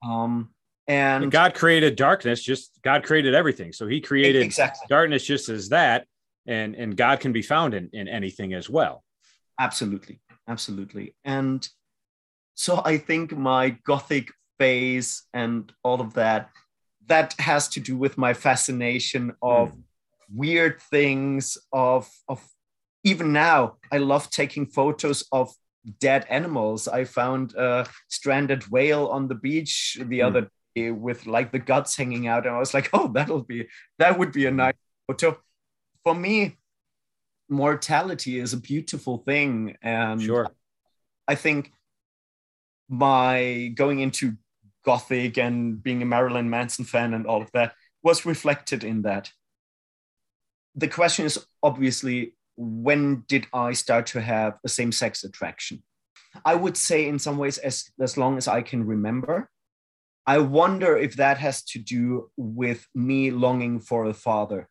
Um, 0.03 0.49
and, 0.87 1.23
and 1.23 1.31
God 1.31 1.53
created 1.53 1.95
darkness. 1.95 2.41
Just 2.41 2.79
God 2.83 3.03
created 3.03 3.35
everything. 3.35 3.73
So 3.73 3.87
He 3.87 4.01
created 4.01 4.41
exactly. 4.41 4.87
darkness 4.89 5.23
just 5.23 5.49
as 5.49 5.69
that, 5.69 6.07
and 6.47 6.75
and 6.75 6.97
God 6.97 7.19
can 7.19 7.31
be 7.31 7.43
found 7.43 7.73
in 7.73 7.89
in 7.93 8.07
anything 8.07 8.53
as 8.53 8.69
well. 8.69 9.03
Absolutely, 9.59 10.19
absolutely, 10.47 11.15
and 11.23 11.67
so 12.59 12.81
I 12.83 12.97
think 12.97 13.31
my 13.37 13.69
gothic 13.85 14.33
phase 14.57 15.23
and 15.33 15.71
all 15.81 16.01
of 16.01 16.15
that 16.15 16.49
that 17.07 17.33
has 17.39 17.69
to 17.69 17.79
do 17.79 17.95
with 17.95 18.17
my 18.17 18.33
fascination 18.33 19.33
of 19.41 19.71
mm. 19.71 19.81
weird 20.35 20.81
things 20.81 21.57
of 21.71 22.09
of 22.27 22.45
even 23.05 23.31
now 23.31 23.77
i 23.93 23.97
love 23.97 24.29
taking 24.29 24.65
photos 24.65 25.23
of 25.31 25.53
dead 25.99 26.25
animals 26.29 26.87
i 26.89 27.05
found 27.05 27.55
a 27.55 27.87
stranded 28.09 28.69
whale 28.69 29.07
on 29.07 29.29
the 29.29 29.35
beach 29.35 29.97
the 30.01 30.19
mm. 30.19 30.25
other 30.27 30.51
day 30.75 30.91
with 30.91 31.25
like 31.25 31.53
the 31.53 31.59
guts 31.59 31.95
hanging 31.95 32.27
out 32.27 32.45
and 32.45 32.53
i 32.53 32.59
was 32.59 32.73
like 32.73 32.89
oh 32.93 33.07
that'll 33.07 33.43
be 33.43 33.67
that 33.97 34.19
would 34.19 34.33
be 34.33 34.45
a 34.45 34.51
nice 34.51 34.75
photo 35.07 35.37
for 36.03 36.13
me 36.13 36.57
mortality 37.47 38.37
is 38.37 38.51
a 38.51 38.57
beautiful 38.57 39.17
thing 39.19 39.77
and 39.81 40.21
sure. 40.21 40.47
i 41.25 41.33
think 41.33 41.71
my 42.89 43.71
going 43.75 43.99
into 43.99 44.33
gothic 44.83 45.37
and 45.37 45.81
being 45.81 46.01
a 46.01 46.05
marilyn 46.05 46.49
manson 46.49 46.85
fan 46.85 47.13
and 47.13 47.27
all 47.27 47.41
of 47.41 47.51
that 47.51 47.73
was 48.01 48.25
reflected 48.25 48.83
in 48.83 49.03
that 49.03 49.31
the 50.75 50.87
question 50.87 51.25
is 51.25 51.45
obviously 51.61 52.33
when 52.59 53.23
did 53.29 53.47
I 53.53 53.71
start 53.71 54.05
to 54.07 54.21
have 54.21 54.57
a 54.65 54.69
same 54.69 54.91
sex 54.91 55.23
attraction? 55.23 55.81
I 56.43 56.55
would 56.55 56.75
say, 56.75 57.07
in 57.07 57.17
some 57.17 57.37
ways, 57.37 57.57
as, 57.57 57.85
as 57.99 58.17
long 58.17 58.37
as 58.37 58.47
I 58.47 58.61
can 58.61 58.85
remember. 58.85 59.49
I 60.27 60.39
wonder 60.39 60.97
if 60.97 61.15
that 61.15 61.37
has 61.37 61.63
to 61.71 61.79
do 61.79 62.29
with 62.35 62.85
me 62.93 63.31
longing 63.31 63.79
for 63.79 64.05
a 64.05 64.13
father. 64.13 64.67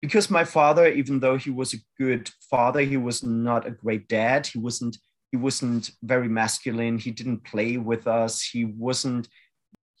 Because 0.00 0.30
my 0.30 0.44
father, 0.44 0.88
even 0.88 1.20
though 1.20 1.36
he 1.36 1.50
was 1.50 1.74
a 1.74 1.84
good 1.98 2.30
father, 2.50 2.80
he 2.80 2.96
was 2.96 3.22
not 3.22 3.66
a 3.66 3.70
great 3.70 4.08
dad. 4.08 4.46
He 4.46 4.58
wasn't 4.58 4.96
he 5.30 5.36
wasn't 5.36 5.90
very 6.02 6.28
masculine. 6.28 6.98
He 6.98 7.10
didn't 7.10 7.44
play 7.44 7.76
with 7.76 8.06
us. 8.06 8.42
He 8.42 8.64
wasn't 8.64 9.28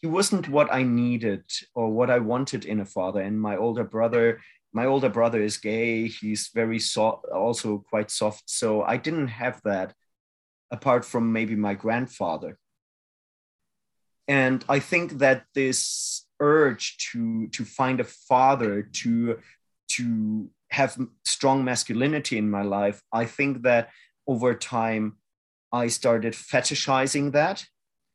he 0.02 0.06
wasn't 0.06 0.48
what 0.48 0.72
I 0.72 0.82
needed 0.82 1.44
or 1.74 1.90
what 1.90 2.10
I 2.10 2.18
wanted 2.18 2.64
in 2.66 2.80
a 2.80 2.84
father. 2.84 3.20
And 3.20 3.40
my 3.40 3.56
older 3.56 3.84
brother 3.84 4.40
my 4.72 4.84
older 4.84 5.08
brother 5.08 5.40
is 5.42 5.56
gay. 5.56 6.06
He's 6.06 6.50
very 6.54 6.78
soft, 6.78 7.24
also 7.34 7.78
quite 7.88 8.10
soft. 8.10 8.42
So 8.44 8.82
I 8.82 8.98
didn't 8.98 9.28
have 9.28 9.60
that 9.64 9.94
apart 10.70 11.02
from 11.04 11.32
maybe 11.32 11.56
my 11.56 11.72
grandfather. 11.72 12.58
And 14.28 14.62
I 14.68 14.80
think 14.80 15.12
that 15.18 15.44
this 15.54 16.26
urge 16.40 16.98
to 17.12 17.48
to 17.48 17.64
find 17.64 18.00
a 18.00 18.04
father 18.04 18.82
to 18.82 19.38
to 19.92 20.50
have 20.70 20.98
strong 21.24 21.64
masculinity 21.64 22.36
in 22.36 22.50
my 22.50 22.62
life, 22.62 23.00
I 23.12 23.24
think 23.24 23.62
that 23.62 23.88
over 24.26 24.54
time 24.54 25.16
I 25.72 25.88
started 25.88 26.32
fetishizing 26.32 27.32
that. 27.32 27.64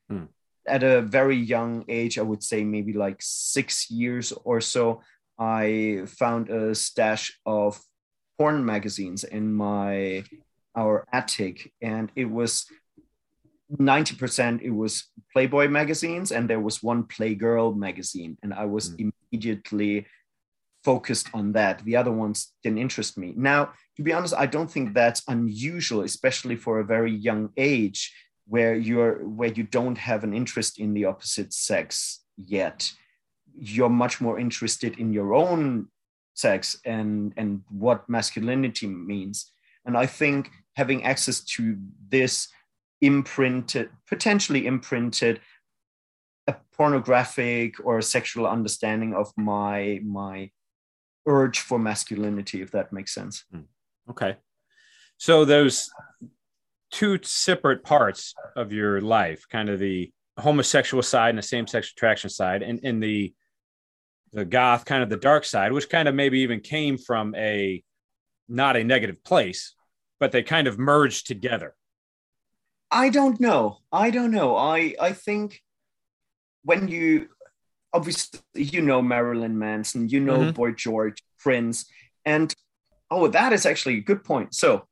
Hmm. 0.10 0.26
At 0.68 0.84
a 0.84 1.02
very 1.02 1.38
young 1.38 1.86
age, 1.88 2.18
I 2.18 2.22
would 2.22 2.44
say 2.44 2.64
maybe 2.64 2.94
like 2.94 3.18
six 3.20 3.90
years 3.90 4.32
or 4.32 4.62
so, 4.62 5.02
I 5.40 6.04
found 6.06 6.50
a 6.50 6.76
stash 6.76 7.40
of 7.46 7.80
porn 8.38 8.64
magazines 8.64 9.24
in 9.24 9.54
my 9.54 10.24
our 10.76 11.06
attic, 11.12 11.74
and 11.82 12.12
it 12.16 12.26
was 12.26 12.66
90% 13.78 14.62
it 14.62 14.70
was 14.70 15.06
Playboy 15.34 15.68
magazines, 15.68 16.32
and 16.32 16.50
there 16.50 16.60
was 16.60 16.84
one 16.84 17.04
Playgirl 17.04 17.76
magazine, 17.76 18.38
and 18.44 18.54
I 18.54 18.66
was 18.66 18.92
mm. 18.92 19.12
immediately 19.32 20.06
focused 20.84 21.28
on 21.34 21.54
that. 21.54 21.84
The 21.86 21.96
other 21.96 22.12
ones 22.12 22.54
didn't 22.64 22.80
interest 22.80 23.18
me. 23.18 23.34
Now, 23.36 23.74
to 23.98 24.04
be 24.04 24.14
honest, 24.14 24.34
I 24.36 24.46
don't 24.46 24.70
think 24.70 24.94
that's 24.94 25.24
unusual, 25.28 26.02
especially 26.02 26.56
for 26.56 26.80
a 26.80 26.86
very 26.86 27.14
young 27.14 27.50
age 27.58 28.12
where 28.48 28.76
you're 28.76 29.26
where 29.28 29.52
you 29.52 29.64
don't 29.64 29.98
have 29.98 30.24
an 30.24 30.34
interest 30.34 30.80
in 30.80 30.94
the 30.94 31.06
opposite 31.06 31.54
sex 31.54 32.20
yet 32.38 32.92
you're 33.58 33.90
much 33.90 34.22
more 34.22 34.40
interested 34.40 34.98
in 35.00 35.14
your 35.14 35.34
own 35.34 35.88
sex 36.34 36.78
and 36.86 37.34
and 37.38 37.62
what 37.70 38.08
masculinity 38.10 38.88
means 38.88 39.52
and 39.86 39.98
i 39.98 40.06
think 40.06 40.50
having 40.76 41.04
access 41.04 41.42
to 41.42 41.78
this 42.10 42.48
imprinted 43.02 43.90
potentially 44.08 44.66
imprinted 44.66 45.40
a 46.48 46.56
pornographic 46.74 47.76
or 47.84 48.00
a 48.00 48.04
sexual 48.04 48.48
understanding 48.48 49.14
of 49.14 49.32
my 49.38 50.00
my 50.04 50.50
urge 51.28 51.60
for 51.60 51.80
masculinity 51.80 52.62
if 52.62 52.72
that 52.72 52.92
makes 52.92 53.14
sense. 53.14 53.46
Hmm. 53.52 53.62
okay. 54.10 54.38
So 55.18 55.46
those 55.46 55.90
two 56.92 57.20
separate 57.24 57.84
parts 57.84 58.34
of 58.56 58.74
your 58.74 59.02
life 59.02 59.46
kind 59.50 59.70
of 59.70 59.80
the 59.80 60.12
homosexual 60.38 61.04
side 61.04 61.30
and 61.30 61.38
the 61.38 61.44
same-sex 61.44 61.92
attraction 61.92 62.30
side 62.30 62.62
and, 62.64 62.80
and 62.84 63.02
the 63.02 63.34
the 64.34 64.46
goth 64.46 64.86
kind 64.86 65.04
of 65.04 65.10
the 65.10 65.18
dark 65.18 65.44
side 65.46 65.72
which 65.72 65.90
kind 65.90 66.08
of 66.08 66.16
maybe 66.16 66.40
even 66.40 66.60
came 66.60 66.98
from 66.98 67.36
a 67.36 67.84
not 68.50 68.76
a 68.76 68.84
negative 68.84 69.24
place 69.24 69.76
but 70.20 70.32
they 70.32 70.44
kind 70.44 70.68
of 70.68 70.78
merged 70.78 71.26
together. 71.26 71.74
I 72.92 73.10
don't 73.10 73.40
know. 73.40 73.80
I 73.92 74.12
don't 74.12 74.32
know. 74.32 74.56
I 74.56 74.96
i 75.00 75.14
think 75.14 75.62
when 76.64 76.88
you 76.88 77.30
obviously 77.94 78.40
you 78.54 78.82
know 78.82 79.02
marilyn 79.02 79.58
manson 79.58 80.08
you 80.08 80.20
know 80.20 80.38
mm-hmm. 80.38 80.52
boy 80.52 80.72
george 80.72 81.24
prince 81.40 81.86
and 82.26 82.54
oh 83.10 83.28
that 83.28 83.54
is 83.54 83.66
actually 83.66 83.98
a 83.98 84.02
good 84.02 84.24
point 84.24 84.54
so 84.54 84.86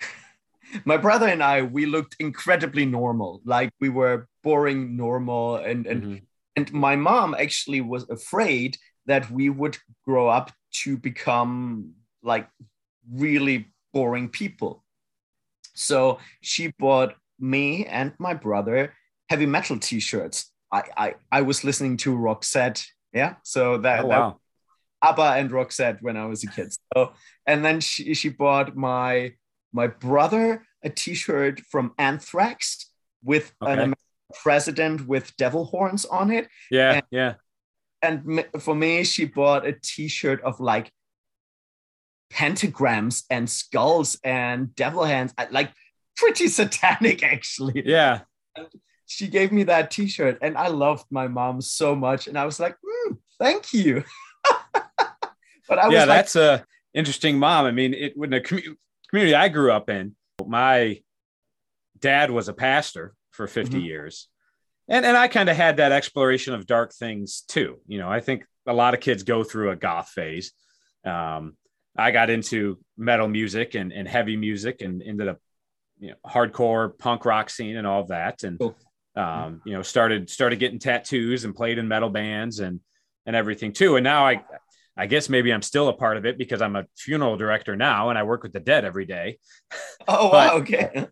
my 0.84 0.96
brother 0.96 1.26
and 1.26 1.42
i 1.42 1.62
we 1.62 1.86
looked 1.86 2.16
incredibly 2.20 2.86
normal 2.86 3.40
like 3.44 3.70
we 3.80 3.88
were 3.88 4.26
boring 4.42 4.96
normal 4.96 5.56
and 5.56 5.86
and 5.86 6.02
mm-hmm. 6.02 6.24
And 6.58 6.72
my 6.72 6.96
mom 6.96 7.36
actually 7.38 7.80
was 7.80 8.04
afraid 8.10 8.76
that 9.06 9.30
we 9.30 9.48
would 9.48 9.78
grow 10.04 10.26
up 10.26 10.50
to 10.82 10.96
become 10.96 11.92
like 12.20 12.48
really 13.08 13.68
boring 13.92 14.28
people. 14.28 14.82
So 15.76 16.18
she 16.40 16.72
bought 16.76 17.14
me 17.38 17.86
and 17.86 18.12
my 18.18 18.34
brother 18.34 18.92
heavy 19.30 19.46
metal 19.46 19.78
t-shirts. 19.78 20.50
I 20.72 20.82
I, 20.96 21.14
I 21.30 21.42
was 21.42 21.64
listening 21.64 21.96
to 21.98 22.16
Roxette. 22.16 22.84
Yeah. 23.12 23.36
So 23.42 23.78
that, 23.78 24.04
oh, 24.04 24.08
wow. 24.08 24.40
that 25.02 25.08
ABBA 25.10 25.22
and 25.22 25.50
Roxette 25.50 26.02
when 26.02 26.16
I 26.16 26.26
was 26.26 26.44
a 26.44 26.48
kid. 26.48 26.72
So 26.94 27.12
and 27.46 27.64
then 27.64 27.80
she, 27.80 28.14
she 28.14 28.28
bought 28.28 28.76
my 28.76 29.34
my 29.72 29.86
brother 29.86 30.66
a 30.82 30.90
t-shirt 30.90 31.60
from 31.60 31.92
Anthrax 31.98 32.90
with 33.22 33.52
okay. 33.62 33.82
an 33.82 33.94
president 34.34 35.06
with 35.06 35.36
devil 35.36 35.64
horns 35.64 36.04
on 36.04 36.30
it. 36.30 36.48
Yeah, 36.70 36.94
and, 36.94 37.02
yeah. 37.10 37.34
And 38.02 38.44
for 38.60 38.74
me, 38.74 39.04
she 39.04 39.24
bought 39.24 39.66
a 39.66 39.72
T-shirt 39.72 40.40
of 40.42 40.60
like 40.60 40.92
pentagrams 42.32 43.24
and 43.30 43.48
skulls 43.48 44.18
and 44.22 44.74
devil 44.74 45.04
hands, 45.04 45.34
like 45.50 45.72
pretty 46.16 46.48
satanic, 46.58 47.22
actually. 47.22 47.82
Yeah. 47.84 48.20
And 48.54 48.66
she 49.08 49.26
gave 49.26 49.50
me 49.52 49.64
that 49.64 49.90
T-shirt, 49.90 50.38
and 50.42 50.56
I 50.56 50.68
loved 50.68 51.06
my 51.10 51.26
mom 51.26 51.60
so 51.60 51.96
much, 51.96 52.28
and 52.28 52.38
I 52.38 52.44
was 52.44 52.60
like, 52.60 52.76
mm, 52.76 53.16
"Thank 53.38 53.72
you." 53.72 54.04
but 55.68 55.78
I 55.78 55.86
was 55.86 55.94
yeah, 55.94 56.00
like, 56.00 56.08
that's 56.08 56.36
a 56.36 56.64
interesting 56.94 57.38
mom. 57.38 57.64
I 57.64 57.70
mean, 57.70 57.94
it 57.94 58.16
when 58.16 58.30
the 58.30 58.40
commu- 58.40 58.76
community 59.08 59.34
I 59.34 59.48
grew 59.48 59.72
up 59.72 59.88
in, 59.88 60.14
my 60.46 61.00
dad 61.98 62.30
was 62.30 62.48
a 62.48 62.52
pastor 62.52 63.14
for 63.30 63.46
50 63.46 63.76
mm-hmm. 63.76 63.86
years. 63.86 64.28
And, 64.88 65.04
and 65.04 65.16
I 65.16 65.28
kind 65.28 65.48
of 65.48 65.56
had 65.56 65.78
that 65.78 65.92
exploration 65.92 66.54
of 66.54 66.66
dark 66.66 66.94
things 66.94 67.42
too. 67.46 67.78
You 67.86 67.98
know, 67.98 68.08
I 68.08 68.20
think 68.20 68.44
a 68.66 68.72
lot 68.72 68.94
of 68.94 69.00
kids 69.00 69.22
go 69.22 69.44
through 69.44 69.70
a 69.70 69.76
goth 69.76 70.08
phase. 70.08 70.52
Um, 71.04 71.56
I 71.96 72.10
got 72.10 72.30
into 72.30 72.78
metal 72.96 73.28
music 73.28 73.74
and, 73.74 73.92
and 73.92 74.06
heavy 74.06 74.36
music 74.36 74.80
and 74.82 75.02
ended 75.02 75.28
up, 75.28 75.38
you 75.98 76.10
know, 76.10 76.14
hardcore 76.26 76.96
punk 76.98 77.24
rock 77.24 77.50
scene 77.50 77.76
and 77.76 77.86
all 77.86 78.04
that. 78.04 78.44
And, 78.44 78.58
um, 79.18 79.60
you 79.64 79.72
know, 79.72 79.82
started, 79.82 80.30
started 80.30 80.58
getting 80.58 80.78
tattoos 80.78 81.44
and 81.44 81.54
played 81.54 81.78
in 81.78 81.88
metal 81.88 82.10
bands 82.10 82.60
and, 82.60 82.80
and 83.26 83.36
everything 83.36 83.72
too. 83.72 83.96
And 83.96 84.04
now 84.04 84.26
I, 84.26 84.44
I 84.96 85.06
guess 85.06 85.28
maybe 85.28 85.52
I'm 85.52 85.62
still 85.62 85.88
a 85.88 85.92
part 85.92 86.16
of 86.16 86.24
it 86.24 86.38
because 86.38 86.62
I'm 86.62 86.76
a 86.76 86.86
funeral 86.96 87.36
director 87.36 87.76
now 87.76 88.10
and 88.10 88.18
I 88.18 88.22
work 88.22 88.42
with 88.42 88.52
the 88.52 88.60
dead 88.60 88.84
every 88.84 89.04
day. 89.04 89.38
Oh, 90.10 90.30
but, 90.30 90.54
wow. 90.54 90.58
Okay 90.60 91.06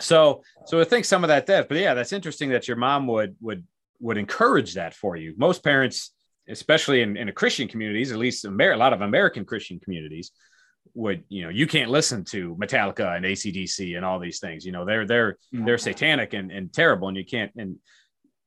so 0.00 0.42
so 0.66 0.80
I 0.80 0.84
think 0.84 1.04
some 1.04 1.24
of 1.24 1.28
that 1.28 1.46
death, 1.46 1.66
but 1.68 1.78
yeah, 1.78 1.94
that's 1.94 2.12
interesting 2.12 2.50
that 2.50 2.68
your 2.68 2.76
mom 2.76 3.06
would 3.06 3.36
would 3.40 3.64
would 4.00 4.18
encourage 4.18 4.74
that 4.74 4.94
for 4.94 5.16
you. 5.16 5.34
Most 5.36 5.62
parents, 5.62 6.12
especially 6.48 7.02
in, 7.02 7.16
in 7.16 7.28
a 7.28 7.32
Christian 7.32 7.68
communities, 7.68 8.12
at 8.12 8.18
least 8.18 8.44
Amer- 8.44 8.72
a 8.72 8.76
lot 8.76 8.92
of 8.92 9.02
American 9.02 9.44
Christian 9.44 9.78
communities, 9.78 10.32
would 10.94 11.24
you 11.28 11.42
know 11.42 11.48
you 11.48 11.66
can't 11.66 11.90
listen 11.90 12.24
to 12.24 12.56
Metallica 12.56 13.16
and 13.16 13.24
ACDC 13.24 13.96
and 13.96 14.04
all 14.04 14.18
these 14.18 14.40
things. 14.40 14.64
You 14.64 14.72
know 14.72 14.84
they're 14.84 15.06
they're 15.06 15.32
mm-hmm. 15.54 15.64
they're 15.64 15.78
satanic 15.78 16.34
and, 16.34 16.50
and 16.50 16.72
terrible, 16.72 17.08
and 17.08 17.16
you 17.16 17.24
can't. 17.24 17.52
And 17.56 17.76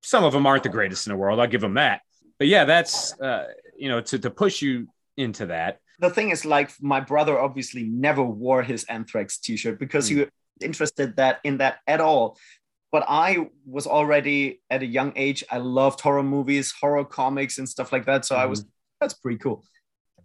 some 0.02 0.24
of 0.24 0.34
them 0.34 0.46
aren't 0.46 0.64
the 0.64 0.70
greatest 0.70 1.08
in 1.08 1.12
the 1.12 1.18
world. 1.18 1.40
I'll 1.40 1.48
give 1.48 1.62
them 1.62 1.76
that. 1.76 2.02
But 2.38 2.48
yeah, 2.48 2.66
that's 2.66 3.20
uh, 3.20 3.48
you 3.78 3.90
know 3.90 4.02
to 4.02 4.20
to 4.20 4.30
push 4.30 4.62
you 4.62 4.88
into 5.18 5.48
that. 5.48 5.80
The 6.00 6.10
thing 6.10 6.32
is, 6.32 6.44
like 6.44 6.72
my 6.82 7.00
brother 7.00 7.40
obviously 7.40 7.84
never 7.84 8.24
wore 8.24 8.64
his 8.64 8.84
Anthrax 8.86 9.38
T-shirt 9.38 9.80
because 9.80 10.06
mm. 10.06 10.10
he 10.10 10.16
was 10.20 10.28
interested 10.62 11.16
that 11.16 11.40
in 11.44 11.58
that 11.58 11.80
at 11.88 12.02
all 12.02 12.38
but 12.94 13.04
I 13.08 13.50
was 13.66 13.88
already 13.88 14.62
at 14.70 14.84
a 14.84 14.86
young 14.86 15.14
age. 15.16 15.44
I 15.50 15.58
loved 15.58 16.00
horror 16.00 16.22
movies, 16.22 16.72
horror 16.80 17.04
comics, 17.04 17.58
and 17.58 17.68
stuff 17.68 17.92
like 17.92 18.06
that. 18.06 18.24
So 18.24 18.36
mm-hmm. 18.36 18.44
I 18.44 18.46
was 18.46 18.62
mm-hmm. 18.62 18.70
that's 19.02 19.16
pretty 19.16 19.40
cool. 19.40 19.66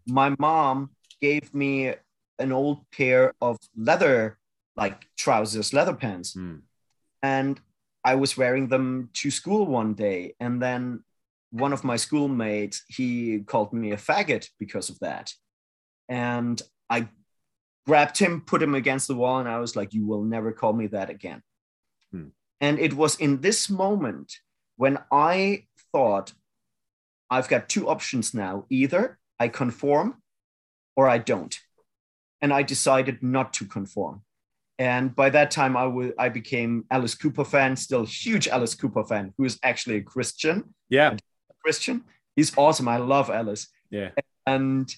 my 0.07 0.37
mom 0.39 0.91
gave 1.21 1.53
me 1.55 1.95
an 2.39 2.53
old 2.53 2.91
pair 2.91 3.35
of 3.41 3.59
leather 3.77 4.39
like 4.77 5.07
trousers, 5.17 5.73
leather 5.73 5.95
pants. 5.95 6.35
Mm. 6.35 6.63
And 7.23 7.61
I 8.05 8.15
was 8.15 8.37
wearing 8.37 8.69
them 8.69 9.11
to 9.15 9.31
school 9.31 9.67
one 9.67 9.95
day. 9.95 10.35
And 10.39 10.63
then 10.63 11.03
one 11.51 11.73
of 11.73 11.85
my 11.85 11.97
schoolmates, 11.97 12.85
he 12.87 13.41
called 13.41 13.73
me 13.73 13.91
a 13.93 13.97
faggot 13.97 14.49
because 14.59 14.89
of 14.89 14.99
that. 15.01 15.33
And 16.09 16.63
I 16.89 17.09
grabbed 17.87 18.19
him, 18.19 18.43
put 18.43 18.63
him 18.63 18.75
against 18.75 19.09
the 19.09 19.17
wall, 19.17 19.41
and 19.41 19.49
I 19.49 19.59
was 19.59 19.75
like, 19.75 19.93
You 19.93 20.07
will 20.07 20.23
never 20.23 20.53
call 20.53 20.73
me 20.73 20.87
that 20.89 21.11
again. 21.11 21.43
Hmm. 22.13 22.29
And 22.61 22.79
it 22.79 22.95
was 22.95 23.17
in 23.17 23.41
this 23.41 23.69
moment 23.69 24.33
when 24.77 24.99
I 25.11 25.65
thought, 25.93 26.33
I've 27.31 27.49
got 27.49 27.69
two 27.69 27.89
options 27.89 28.33
now 28.33 28.65
either 28.71 29.19
I 29.39 29.49
conform 29.49 30.23
or 30.99 31.09
I 31.09 31.19
don't. 31.19 31.57
And 32.43 32.53
I 32.53 32.65
decided 32.65 33.23
not 33.23 33.53
to 33.55 33.65
conform. 33.65 34.23
And 34.81 35.15
by 35.15 35.31
that 35.31 35.53
time, 35.53 35.77
I, 35.77 35.85
w- 35.85 36.13
I 36.19 36.29
became 36.29 36.87
Alice 36.91 37.15
Cooper 37.15 37.45
fan, 37.45 37.77
still 37.77 38.05
huge 38.05 38.49
Alice 38.49 38.75
Cooper 38.75 39.05
fan, 39.05 39.33
who 39.39 39.45
is 39.45 39.61
actually 39.63 39.97
a 39.99 40.03
Christian. 40.03 40.75
Yeah. 40.89 41.13
A 41.13 41.55
Christian. 41.63 42.03
He's 42.35 42.57
awesome. 42.59 42.89
I 42.89 42.97
love 42.97 43.31
Alice. 43.31 43.69
Yeah. 43.91 44.11
And 44.45 44.93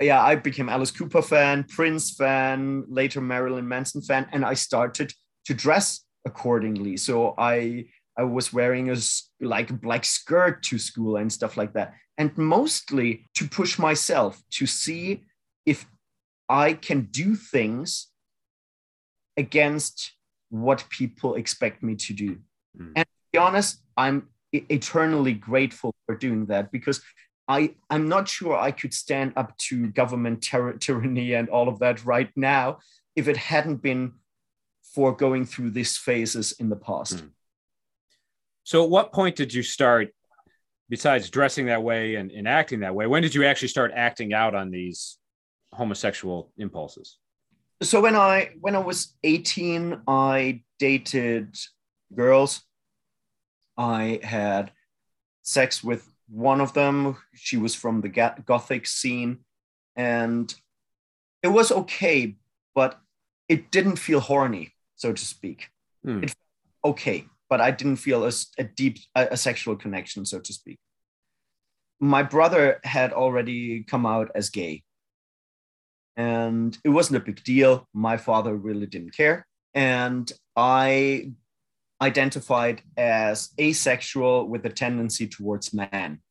yeah, 0.00 0.20
I 0.20 0.34
became 0.34 0.68
Alice 0.68 0.90
Cooper 0.90 1.22
fan, 1.22 1.66
Prince 1.68 2.10
fan, 2.14 2.84
later 2.88 3.20
Marilyn 3.20 3.68
Manson 3.68 4.02
fan, 4.02 4.26
and 4.32 4.44
I 4.44 4.54
started 4.54 5.12
to 5.44 5.54
dress 5.54 6.04
accordingly. 6.24 6.96
So 6.96 7.34
I 7.38 7.86
I 8.16 8.24
was 8.24 8.52
wearing 8.52 8.90
a 8.90 8.96
like 9.40 9.70
a 9.70 9.74
black 9.74 10.04
skirt 10.04 10.62
to 10.64 10.78
school 10.78 11.16
and 11.16 11.32
stuff 11.32 11.56
like 11.56 11.72
that, 11.74 11.94
and 12.18 12.36
mostly 12.36 13.28
to 13.34 13.48
push 13.48 13.78
myself 13.78 14.42
to 14.52 14.66
see 14.66 15.24
if 15.64 15.86
I 16.48 16.74
can 16.74 17.08
do 17.10 17.34
things 17.34 18.08
against 19.36 20.12
what 20.50 20.84
people 20.90 21.34
expect 21.34 21.82
me 21.82 21.96
to 21.96 22.12
do. 22.12 22.38
Mm. 22.78 22.92
And 22.96 23.04
to 23.04 23.32
be 23.32 23.38
honest, 23.38 23.78
I'm 23.96 24.28
eternally 24.52 25.32
grateful 25.32 25.94
for 26.04 26.14
doing 26.14 26.46
that 26.46 26.70
because 26.70 27.00
I, 27.48 27.74
I'm 27.90 28.08
not 28.08 28.28
sure 28.28 28.56
I 28.56 28.70
could 28.70 28.94
stand 28.94 29.32
up 29.36 29.56
to 29.68 29.88
government 29.88 30.42
ter- 30.42 30.74
tyranny 30.74 31.32
and 31.32 31.48
all 31.48 31.68
of 31.68 31.78
that 31.80 32.04
right 32.04 32.30
now 32.36 32.78
if 33.16 33.28
it 33.28 33.36
hadn't 33.36 33.76
been 33.76 34.12
for 34.94 35.14
going 35.14 35.46
through 35.46 35.70
these 35.70 35.96
phases 35.96 36.52
in 36.52 36.68
the 36.68 36.76
past. 36.76 37.16
Mm. 37.16 37.30
So, 38.64 38.84
at 38.84 38.90
what 38.90 39.12
point 39.12 39.36
did 39.36 39.52
you 39.52 39.62
start, 39.62 40.14
besides 40.88 41.30
dressing 41.30 41.66
that 41.66 41.82
way 41.82 42.16
and, 42.16 42.30
and 42.30 42.46
acting 42.46 42.80
that 42.80 42.94
way, 42.94 43.06
when 43.06 43.22
did 43.22 43.34
you 43.34 43.44
actually 43.44 43.68
start 43.68 43.92
acting 43.94 44.32
out 44.32 44.54
on 44.54 44.70
these 44.70 45.18
homosexual 45.72 46.52
impulses? 46.58 47.18
so 47.82 48.00
when 48.00 48.16
I 48.16 48.50
when 48.60 48.76
I 48.76 48.78
was 48.78 49.14
18, 49.24 50.02
I 50.06 50.62
dated 50.78 51.56
girls. 52.14 52.62
I 53.76 54.20
had 54.22 54.70
sex 55.42 55.82
with 55.82 56.08
one 56.28 56.60
of 56.60 56.74
them. 56.74 57.16
She 57.34 57.56
was 57.56 57.74
from 57.74 58.00
the 58.00 58.08
gothic 58.08 58.86
scene, 58.86 59.38
and 59.96 60.54
it 61.42 61.48
was 61.48 61.72
okay, 61.72 62.36
but 62.74 63.00
it 63.48 63.70
didn't 63.70 63.96
feel 63.96 64.20
horny, 64.20 64.74
so 64.94 65.12
to 65.12 65.24
speak. 65.24 65.70
Hmm. 66.04 66.24
It 66.24 66.34
okay, 66.84 67.26
but 67.52 67.60
I 67.60 67.70
didn't 67.70 67.96
feel 67.96 68.24
a, 68.24 68.32
a 68.56 68.64
deep 68.64 68.96
a, 69.14 69.28
a 69.32 69.36
sexual 69.36 69.76
connection, 69.76 70.24
so 70.24 70.38
to 70.40 70.52
speak. 70.54 70.78
My 72.00 72.22
brother 72.22 72.80
had 72.82 73.12
already 73.12 73.82
come 73.82 74.06
out 74.06 74.30
as 74.34 74.48
gay 74.48 74.84
and 76.16 76.78
it 76.82 76.88
wasn't 76.88 77.18
a 77.18 77.26
big 77.26 77.44
deal. 77.44 77.86
My 77.92 78.16
father 78.16 78.56
really 78.56 78.86
didn't 78.86 79.14
care. 79.14 79.46
And 79.74 80.32
I 80.56 81.32
identified 82.00 82.80
as 82.96 83.50
asexual 83.60 84.48
with 84.48 84.64
a 84.64 84.70
tendency 84.70 85.26
towards 85.28 85.74
men. 85.74 86.22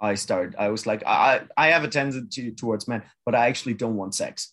I 0.00 0.16
started, 0.16 0.56
I 0.58 0.70
was 0.70 0.88
like, 0.88 1.04
I, 1.06 1.42
I 1.56 1.68
have 1.68 1.84
a 1.84 1.88
tendency 1.88 2.50
towards 2.50 2.88
men, 2.88 3.04
but 3.24 3.36
I 3.36 3.46
actually 3.46 3.74
don't 3.74 3.96
want 3.96 4.16
sex. 4.16 4.52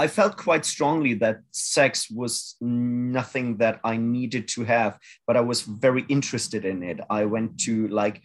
I 0.00 0.06
felt 0.06 0.36
quite 0.36 0.64
strongly 0.64 1.14
that 1.14 1.40
sex 1.50 2.08
was 2.08 2.54
nothing 2.60 3.56
that 3.56 3.80
I 3.82 3.96
needed 3.96 4.46
to 4.48 4.64
have, 4.64 4.96
but 5.26 5.36
I 5.36 5.40
was 5.40 5.62
very 5.62 6.04
interested 6.08 6.64
in 6.64 6.84
it. 6.84 7.00
I 7.10 7.24
went 7.24 7.58
to 7.60 7.88
like 7.88 8.22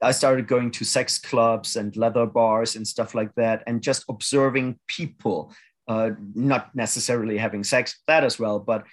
I 0.00 0.12
started 0.12 0.46
going 0.46 0.70
to 0.72 0.84
sex 0.84 1.18
clubs 1.18 1.76
and 1.76 1.96
leather 1.96 2.24
bars 2.24 2.76
and 2.76 2.86
stuff 2.86 3.14
like 3.14 3.34
that, 3.34 3.64
and 3.66 3.82
just 3.82 4.04
observing 4.08 4.78
people, 4.86 5.52
uh, 5.88 6.10
not 6.34 6.74
necessarily 6.74 7.36
having 7.36 7.64
sex, 7.64 8.00
that 8.06 8.24
as 8.24 8.38
well, 8.38 8.60
but 8.60 8.84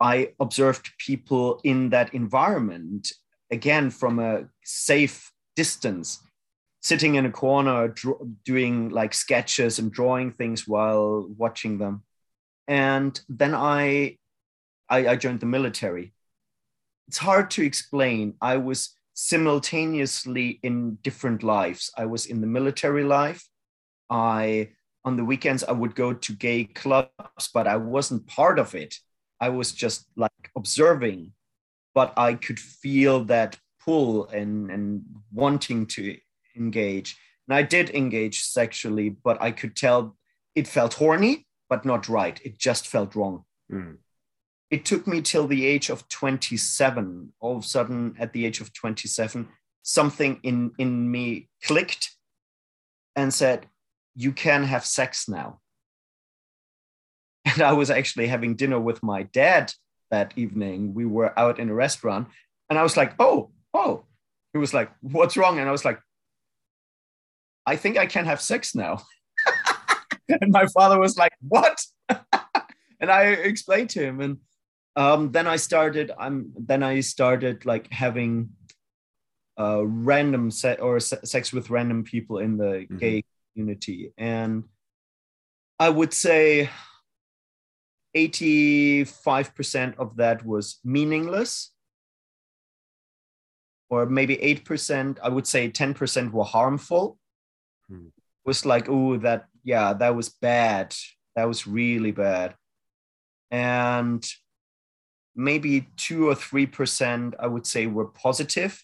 I 0.00 0.32
observed 0.38 0.90
people 0.98 1.60
in 1.64 1.90
that 1.90 2.14
environment, 2.14 3.12
again, 3.50 3.90
from 3.90 4.18
a 4.18 4.44
safe 4.64 5.32
distance, 5.56 6.20
sitting 6.80 7.14
in 7.14 7.26
a 7.26 7.30
corner, 7.30 7.88
dr- 7.88 8.20
doing 8.44 8.88
like 8.88 9.14
sketches 9.14 9.78
and 9.78 9.92
drawing 9.92 10.32
things 10.32 10.66
while 10.66 11.26
watching 11.36 11.78
them. 11.78 12.02
And 12.66 13.20
then 13.28 13.54
I, 13.54 14.18
I, 14.88 15.08
I 15.08 15.16
joined 15.16 15.40
the 15.40 15.46
military. 15.46 16.12
It's 17.08 17.18
hard 17.18 17.50
to 17.52 17.62
explain. 17.62 18.34
I 18.40 18.56
was 18.56 18.96
simultaneously 19.14 20.60
in 20.62 20.94
different 21.02 21.42
lives. 21.42 21.90
I 21.96 22.06
was 22.06 22.26
in 22.26 22.40
the 22.40 22.46
military 22.46 23.04
life. 23.04 23.46
I 24.08 24.70
on 25.04 25.16
the 25.16 25.24
weekends 25.24 25.64
I 25.64 25.72
would 25.72 25.94
go 25.94 26.12
to 26.12 26.32
gay 26.32 26.64
clubs, 26.64 27.48
but 27.52 27.66
I 27.66 27.76
wasn't 27.76 28.26
part 28.26 28.58
of 28.58 28.74
it. 28.74 28.96
I 29.40 29.48
was 29.48 29.72
just 29.72 30.06
like 30.16 30.50
observing, 30.56 31.32
but 31.94 32.12
I 32.16 32.34
could 32.34 32.58
feel 32.58 33.24
that 33.24 33.58
pull 33.84 34.28
and 34.28 34.70
and 34.70 35.02
wanting 35.32 35.86
to 35.86 36.16
engage. 36.60 37.16
And 37.48 37.56
I 37.56 37.62
did 37.62 37.90
engage 37.90 38.42
sexually, 38.42 39.08
but 39.08 39.42
I 39.42 39.50
could 39.50 39.74
tell 39.74 40.16
it 40.54 40.68
felt 40.68 40.94
horny, 40.94 41.46
but 41.68 41.84
not 41.84 42.08
right. 42.08 42.40
It 42.44 42.58
just 42.58 42.86
felt 42.86 43.16
wrong. 43.16 43.44
Mm 43.72 43.96
it 44.70 44.84
took 44.84 45.06
me 45.06 45.20
till 45.20 45.46
the 45.46 45.66
age 45.66 45.90
of 45.90 46.08
27 46.08 47.32
all 47.40 47.56
of 47.56 47.64
a 47.64 47.66
sudden 47.66 48.14
at 48.18 48.32
the 48.32 48.46
age 48.46 48.60
of 48.60 48.72
27 48.72 49.48
something 49.82 50.40
in 50.42 50.72
in 50.78 51.10
me 51.10 51.48
clicked 51.64 52.10
and 53.16 53.34
said 53.34 53.66
you 54.14 54.32
can 54.32 54.64
have 54.64 54.84
sex 54.84 55.28
now 55.28 55.60
and 57.44 57.62
i 57.62 57.72
was 57.72 57.90
actually 57.90 58.28
having 58.28 58.54
dinner 58.54 58.80
with 58.80 59.02
my 59.02 59.24
dad 59.24 59.72
that 60.10 60.32
evening 60.36 60.94
we 60.94 61.04
were 61.04 61.38
out 61.38 61.58
in 61.58 61.68
a 61.68 61.74
restaurant 61.74 62.28
and 62.68 62.78
i 62.78 62.82
was 62.82 62.96
like 62.96 63.14
oh 63.18 63.50
oh 63.74 64.04
he 64.52 64.58
was 64.58 64.74
like 64.74 64.90
what's 65.00 65.36
wrong 65.36 65.58
and 65.58 65.68
i 65.68 65.72
was 65.72 65.84
like 65.84 66.00
i 67.72 67.76
think 67.76 67.96
i 67.96 68.06
can 68.06 68.24
have 68.24 68.40
sex 68.40 68.74
now 68.74 68.94
and 70.28 70.50
my 70.58 70.66
father 70.74 70.98
was 70.98 71.16
like 71.16 71.32
what 71.48 71.78
and 73.00 73.10
i 73.10 73.22
explained 73.50 73.90
to 73.90 74.00
him 74.00 74.20
and 74.20 74.38
um, 74.96 75.30
then 75.32 75.46
I 75.46 75.56
started. 75.56 76.10
I'm 76.18 76.52
then 76.58 76.82
I 76.82 77.00
started 77.00 77.64
like 77.64 77.90
having 77.92 78.50
uh, 79.58 79.86
random 79.86 80.50
set 80.50 80.80
or 80.80 80.98
se- 80.98 81.24
sex 81.24 81.52
with 81.52 81.70
random 81.70 82.04
people 82.04 82.38
in 82.38 82.56
the 82.56 82.86
mm-hmm. 82.86 82.96
gay 82.96 83.24
community, 83.54 84.12
and 84.18 84.64
I 85.78 85.90
would 85.90 86.12
say 86.12 86.70
85% 88.16 89.96
of 89.98 90.16
that 90.16 90.44
was 90.44 90.80
meaningless, 90.84 91.70
or 93.88 94.06
maybe 94.06 94.36
8%. 94.36 95.18
I 95.22 95.28
would 95.28 95.46
say 95.46 95.70
10% 95.70 96.32
were 96.32 96.44
harmful. 96.44 97.19
Hmm. 97.90 98.08
Was 98.44 98.64
like, 98.64 98.88
oh, 98.88 99.18
that, 99.18 99.46
yeah, 99.64 99.92
that 99.92 100.14
was 100.14 100.28
bad. 100.28 100.94
That 101.36 101.48
was 101.48 101.66
really 101.66 102.12
bad. 102.12 102.54
And 103.50 104.24
maybe 105.34 105.88
two 105.96 106.28
or 106.28 106.34
three 106.34 106.66
percent, 106.66 107.34
I 107.38 107.46
would 107.46 107.66
say, 107.66 107.86
were 107.86 108.06
positive, 108.06 108.82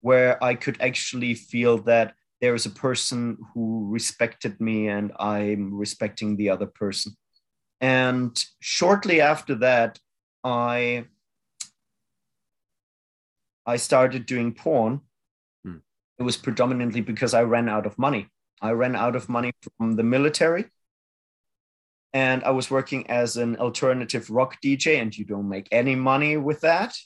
where 0.00 0.42
I 0.42 0.54
could 0.54 0.80
actually 0.80 1.34
feel 1.34 1.78
that 1.78 2.14
there 2.40 2.54
is 2.54 2.66
a 2.66 2.70
person 2.70 3.36
who 3.52 3.88
respected 3.90 4.60
me 4.60 4.88
and 4.88 5.12
I'm 5.18 5.74
respecting 5.74 6.36
the 6.36 6.50
other 6.50 6.66
person. 6.66 7.16
And 7.80 8.32
shortly 8.60 9.20
after 9.20 9.56
that, 9.56 9.98
I 10.44 11.06
I 13.66 13.76
started 13.76 14.24
doing 14.26 14.54
porn. 14.54 15.00
It 16.18 16.22
was 16.22 16.36
predominantly 16.36 17.00
because 17.00 17.34
I 17.34 17.42
ran 17.42 17.68
out 17.68 17.86
of 17.86 17.98
money. 17.98 18.28
I 18.60 18.72
ran 18.72 18.96
out 18.96 19.14
of 19.14 19.28
money 19.28 19.52
from 19.76 19.96
the 19.96 20.02
military 20.02 20.66
and 22.12 22.42
I 22.44 22.50
was 22.50 22.70
working 22.70 23.08
as 23.10 23.36
an 23.36 23.56
alternative 23.56 24.30
rock 24.30 24.58
DJ, 24.62 25.00
and 25.00 25.16
you 25.16 25.24
don't 25.24 25.48
make 25.48 25.68
any 25.70 25.94
money 25.94 26.36
with 26.36 26.60
that. 26.62 26.96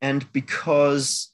And 0.00 0.30
because 0.32 1.32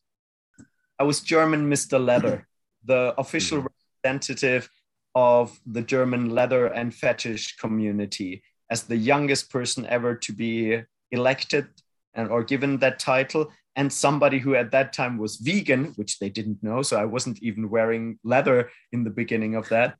I 0.99 1.05
was 1.05 1.21
German 1.21 1.71
Mr. 1.71 2.03
Leather, 2.03 2.47
the 2.85 3.15
official 3.19 3.59
mm-hmm. 3.59 3.67
representative 4.05 4.69
of 5.15 5.59
the 5.67 5.83
German 5.83 6.31
leather 6.31 6.67
and 6.67 6.95
fetish 6.95 7.57
community 7.57 8.43
as 8.71 8.85
the 8.85 8.97
youngest 8.97 9.51
person 9.51 9.87
ever 9.87 10.15
to 10.15 10.33
be 10.33 10.83
elected 11.11 11.67
and 12.15 12.29
or 12.31 12.45
given 12.45 12.79
that 12.79 12.99
title 12.99 13.51
and 13.77 13.93
somebody 13.93 14.39
who 14.39 14.55
at 14.55 14.73
that 14.73 14.93
time 14.93 15.19
was 15.19 15.37
vegan 15.37 15.93
which 15.97 16.19
they 16.19 16.29
didn't 16.29 16.63
know 16.63 16.83
so 16.83 16.99
i 16.99 17.05
wasn't 17.05 17.41
even 17.43 17.71
wearing 17.71 18.19
leather 18.25 18.71
in 18.93 19.05
the 19.05 19.11
beginning 19.11 19.55
of 19.55 19.69
that 19.69 19.97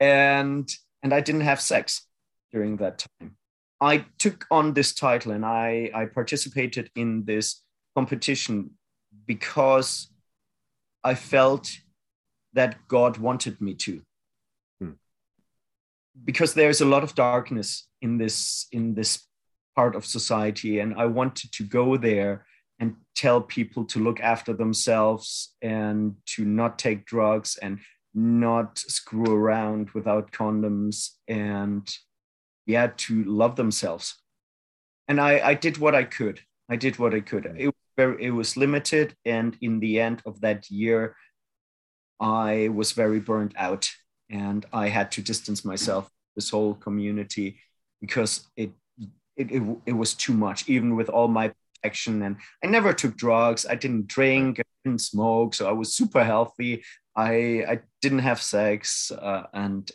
and 0.00 0.68
and 1.02 1.12
i 1.14 1.20
didn't 1.20 1.40
have 1.42 1.60
sex 1.60 2.06
during 2.52 2.76
that 2.76 2.98
time 2.98 3.36
i 3.80 4.04
took 4.18 4.46
on 4.50 4.74
this 4.74 4.94
title 4.94 5.32
and 5.32 5.44
i 5.44 5.90
i 5.94 6.04
participated 6.04 6.90
in 6.94 7.24
this 7.24 7.62
competition 7.96 8.70
because 9.26 10.10
i 11.02 11.14
felt 11.14 11.70
that 12.52 12.76
god 12.88 13.16
wanted 13.16 13.60
me 13.60 13.74
to 13.74 14.02
hmm. 14.80 14.92
because 16.24 16.54
there's 16.54 16.80
a 16.80 16.90
lot 16.94 17.02
of 17.02 17.14
darkness 17.14 17.88
in 18.02 18.18
this 18.18 18.66
in 18.72 18.94
this 18.94 19.26
part 19.74 19.96
of 19.96 20.04
society 20.06 20.78
and 20.78 20.94
i 20.94 21.06
wanted 21.06 21.50
to 21.52 21.64
go 21.64 21.96
there 21.96 22.44
and 22.78 22.96
tell 23.14 23.40
people 23.40 23.84
to 23.84 23.98
look 23.98 24.20
after 24.20 24.52
themselves 24.52 25.54
and 25.62 26.16
to 26.26 26.44
not 26.44 26.78
take 26.78 27.06
drugs 27.06 27.56
and 27.62 27.78
not 28.14 28.78
screw 28.78 29.32
around 29.32 29.90
without 29.90 30.32
condoms 30.32 31.10
and 31.28 31.88
yeah 32.66 32.90
to 32.96 33.24
love 33.24 33.56
themselves. 33.56 34.16
And 35.08 35.20
i 35.20 35.40
i 35.50 35.54
did 35.54 35.78
what 35.78 35.94
i 35.94 36.04
could. 36.04 36.40
I 36.68 36.76
did 36.76 36.98
what 36.98 37.14
i 37.14 37.20
could. 37.20 37.44
Mm. 37.44 37.68
It, 37.68 37.74
very, 37.96 38.24
it 38.24 38.30
was 38.30 38.56
limited 38.56 39.14
and 39.24 39.56
in 39.60 39.78
the 39.78 40.00
end 40.00 40.20
of 40.26 40.40
that 40.40 40.68
year 40.68 41.14
i 42.18 42.68
was 42.74 42.90
very 42.90 43.20
burnt 43.20 43.54
out 43.56 43.88
and 44.28 44.66
i 44.72 44.88
had 44.88 45.12
to 45.12 45.22
distance 45.22 45.64
myself 45.64 46.10
this 46.34 46.50
whole 46.50 46.74
community 46.74 47.60
because 48.00 48.48
it 48.56 48.72
it, 49.36 49.50
it, 49.50 49.62
it 49.86 49.92
was 49.92 50.14
too 50.14 50.32
much. 50.32 50.68
Even 50.68 50.96
with 50.96 51.08
all 51.08 51.28
my 51.28 51.52
protection 51.84 52.22
and 52.22 52.36
i 52.62 52.66
never 52.66 52.92
took 52.92 53.16
drugs. 53.16 53.66
I 53.66 53.74
didn't 53.74 54.06
drink 54.06 54.60
i 54.60 54.62
didn't 54.84 55.00
smoke 55.00 55.54
so 55.54 55.68
i 55.68 55.72
was 55.72 55.94
super 55.94 56.24
healthy. 56.24 56.82
I 57.16 57.64
i 57.68 57.80
didn't 58.02 58.24
have 58.30 58.40
sex 58.40 59.10
uh, 59.12 59.44
and 59.52 59.90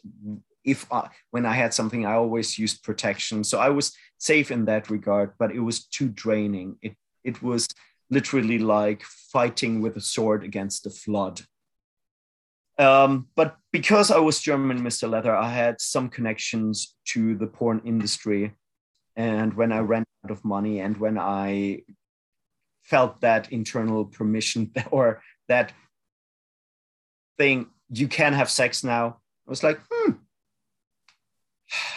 if 0.63 0.85
I, 0.91 1.09
when 1.31 1.45
i 1.45 1.53
had 1.53 1.73
something 1.73 2.05
i 2.05 2.13
always 2.13 2.59
used 2.59 2.83
protection. 2.83 3.43
So 3.43 3.59
i 3.59 3.69
was 3.69 3.91
safe 4.17 4.51
in 4.51 4.65
that 4.65 4.89
regard 4.89 5.33
but 5.39 5.51
it 5.51 5.63
was 5.69 5.87
too 5.87 6.09
draining. 6.09 6.77
It 6.81 6.95
it 7.23 7.41
was 7.41 7.67
literally 8.09 8.59
like 8.59 9.03
fighting 9.33 9.81
with 9.81 9.97
a 9.97 10.01
sword 10.01 10.43
against 10.43 10.83
the 10.83 10.89
flood. 10.89 11.41
Um, 12.79 13.27
but 13.35 13.57
because 13.71 14.09
I 14.09 14.19
was 14.19 14.39
German 14.39 14.79
Mr. 14.81 15.07
Leather, 15.09 15.35
I 15.35 15.49
had 15.49 15.81
some 15.81 16.09
connections 16.09 16.95
to 17.11 17.35
the 17.35 17.47
porn 17.47 17.81
industry. 17.85 18.53
And 19.19 19.53
when 19.53 19.73
I 19.73 19.79
ran 19.79 20.05
out 20.23 20.31
of 20.31 20.45
money 20.45 20.79
and 20.79 20.95
when 20.95 21.17
I 21.17 21.81
felt 22.83 23.19
that 23.19 23.51
internal 23.51 24.05
permission 24.05 24.71
or 24.91 25.21
that 25.49 25.73
thing, 27.37 27.67
you 27.89 28.07
can 28.07 28.31
have 28.31 28.49
sex 28.49 28.81
now, 28.81 29.19
I 29.45 29.49
was 29.49 29.61
like, 29.61 29.77
hmm, 29.91 30.11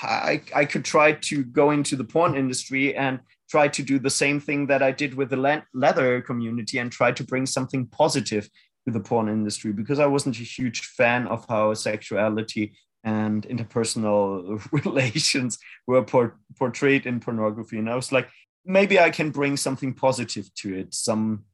I, 0.03 0.43
I 0.53 0.65
could 0.65 0.85
try 0.85 1.13
to 1.13 1.45
go 1.45 1.71
into 1.71 1.95
the 1.95 2.03
porn 2.03 2.35
industry 2.35 2.97
and 2.97 3.21
try 3.49 3.69
to 3.69 3.85
do 3.85 4.01
the 4.01 4.11
same 4.11 4.41
thing 4.41 4.67
that 4.67 4.83
I 4.83 4.91
did 4.91 5.15
with 5.15 5.31
the 5.31 5.63
leather 5.73 6.23
community 6.23 6.79
and 6.79 6.91
try 6.91 7.13
to 7.13 7.23
bring 7.23 7.47
something 7.47 7.87
positive 7.87 8.51
to 8.85 8.93
the 8.93 8.99
porn 8.99 9.29
industry 9.29 9.73
because 9.73 10.01
I 10.01 10.07
wasn't 10.07 10.41
a 10.41 10.43
huge 10.59 10.81
fan 10.81 11.29
of 11.29 11.47
how 11.49 11.73
sexuality 11.75 12.75
and 13.05 13.47
interpersonal 13.49 14.63
relations 14.85 15.59
were 15.87 16.03
por- 16.03 16.39
portrayed 16.59 17.07
in 17.07 17.21
pornography. 17.21 17.79
And 17.79 17.91
I 17.91 17.97
was 17.97 18.13
like, 18.13 18.29
maybe 18.65 18.99
I 18.99 19.11
can 19.11 19.31
bring 19.31 19.57
something 19.57 19.95
positive 19.95 20.53
to 20.57 20.75
it, 20.75 20.95
some 20.95 21.45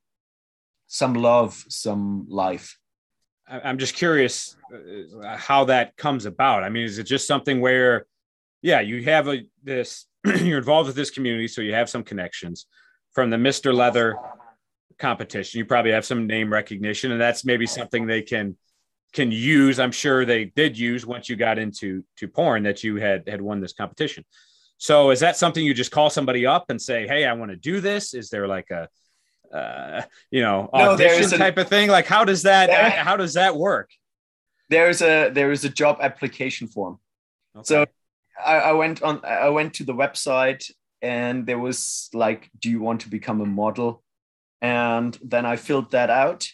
some 0.90 1.14
love, 1.14 1.64
some 1.68 2.26
life. 2.30 2.78
I'm 3.46 3.78
just 3.78 3.94
curious 3.94 4.56
uh, 4.72 5.36
how 5.36 5.64
that 5.64 5.96
comes 5.96 6.24
about. 6.24 6.64
I 6.64 6.70
mean, 6.70 6.84
is 6.84 6.98
it 6.98 7.04
just 7.04 7.26
something 7.26 7.60
where, 7.60 8.06
yeah, 8.62 8.80
you 8.80 9.02
have 9.04 9.28
a 9.28 9.42
this 9.62 10.06
you're 10.24 10.58
involved 10.58 10.86
with 10.86 10.96
this 10.96 11.10
community, 11.10 11.48
so 11.48 11.60
you 11.60 11.74
have 11.74 11.88
some 11.88 12.02
connections 12.02 12.66
from 13.12 13.30
the 13.30 13.36
Mr. 13.36 13.74
Leather 13.74 14.16
competition. 14.98 15.58
You 15.58 15.64
probably 15.64 15.92
have 15.92 16.04
some 16.04 16.26
name 16.26 16.52
recognition, 16.52 17.12
and 17.12 17.20
that's 17.20 17.44
maybe 17.44 17.66
something 17.66 18.06
they 18.06 18.22
can 18.22 18.56
can 19.12 19.30
use. 19.32 19.78
I'm 19.78 19.92
sure 19.92 20.24
they 20.24 20.46
did 20.46 20.78
use 20.78 21.06
once 21.06 21.28
you 21.28 21.36
got 21.36 21.58
into 21.58 22.04
to 22.16 22.28
porn 22.28 22.62
that 22.64 22.84
you 22.84 22.96
had 22.96 23.28
had 23.28 23.40
won 23.40 23.60
this 23.60 23.72
competition. 23.72 24.24
So 24.78 25.10
is 25.10 25.20
that 25.20 25.36
something 25.36 25.64
you 25.64 25.74
just 25.74 25.90
call 25.90 26.10
somebody 26.10 26.46
up 26.46 26.70
and 26.70 26.80
say, 26.80 27.06
"Hey, 27.06 27.24
I 27.24 27.32
want 27.32 27.50
to 27.50 27.56
do 27.56 27.80
this"? 27.80 28.14
Is 28.14 28.30
there 28.30 28.46
like 28.46 28.70
a 28.70 28.88
uh, 29.54 30.02
you 30.30 30.42
know 30.42 30.68
audition 30.72 31.30
no, 31.30 31.38
type 31.38 31.58
a, 31.58 31.62
of 31.62 31.68
thing? 31.68 31.88
Like 31.90 32.06
how 32.06 32.24
does 32.24 32.42
that 32.42 32.68
there, 32.68 32.90
how 32.90 33.16
does 33.16 33.34
that 33.34 33.56
work? 33.56 33.90
There's 34.68 35.02
a 35.02 35.30
there 35.30 35.50
is 35.50 35.64
a 35.64 35.68
job 35.68 35.98
application 36.00 36.68
form. 36.68 36.98
Okay. 37.56 37.64
So 37.64 37.86
I, 38.44 38.56
I 38.56 38.72
went 38.72 39.02
on 39.02 39.24
I 39.24 39.48
went 39.48 39.74
to 39.74 39.84
the 39.84 39.94
website 39.94 40.70
and 41.02 41.46
there 41.46 41.58
was 41.58 42.08
like, 42.12 42.50
"Do 42.60 42.70
you 42.70 42.80
want 42.80 43.00
to 43.02 43.10
become 43.10 43.40
a 43.40 43.46
model?" 43.46 44.02
And 44.60 45.18
then 45.22 45.46
I 45.46 45.56
filled 45.56 45.92
that 45.92 46.10
out. 46.10 46.48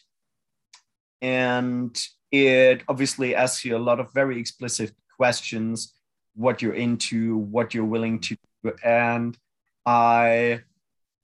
And 1.20 1.98
it 2.34 2.82
obviously 2.88 3.32
asks 3.36 3.64
you 3.64 3.76
a 3.76 3.78
lot 3.78 4.00
of 4.00 4.12
very 4.12 4.40
explicit 4.40 4.92
questions 5.16 5.94
what 6.34 6.60
you're 6.60 6.74
into, 6.74 7.36
what 7.36 7.72
you're 7.72 7.84
willing 7.84 8.18
to 8.18 8.36
do. 8.64 8.72
And 8.82 9.38
I 9.86 10.62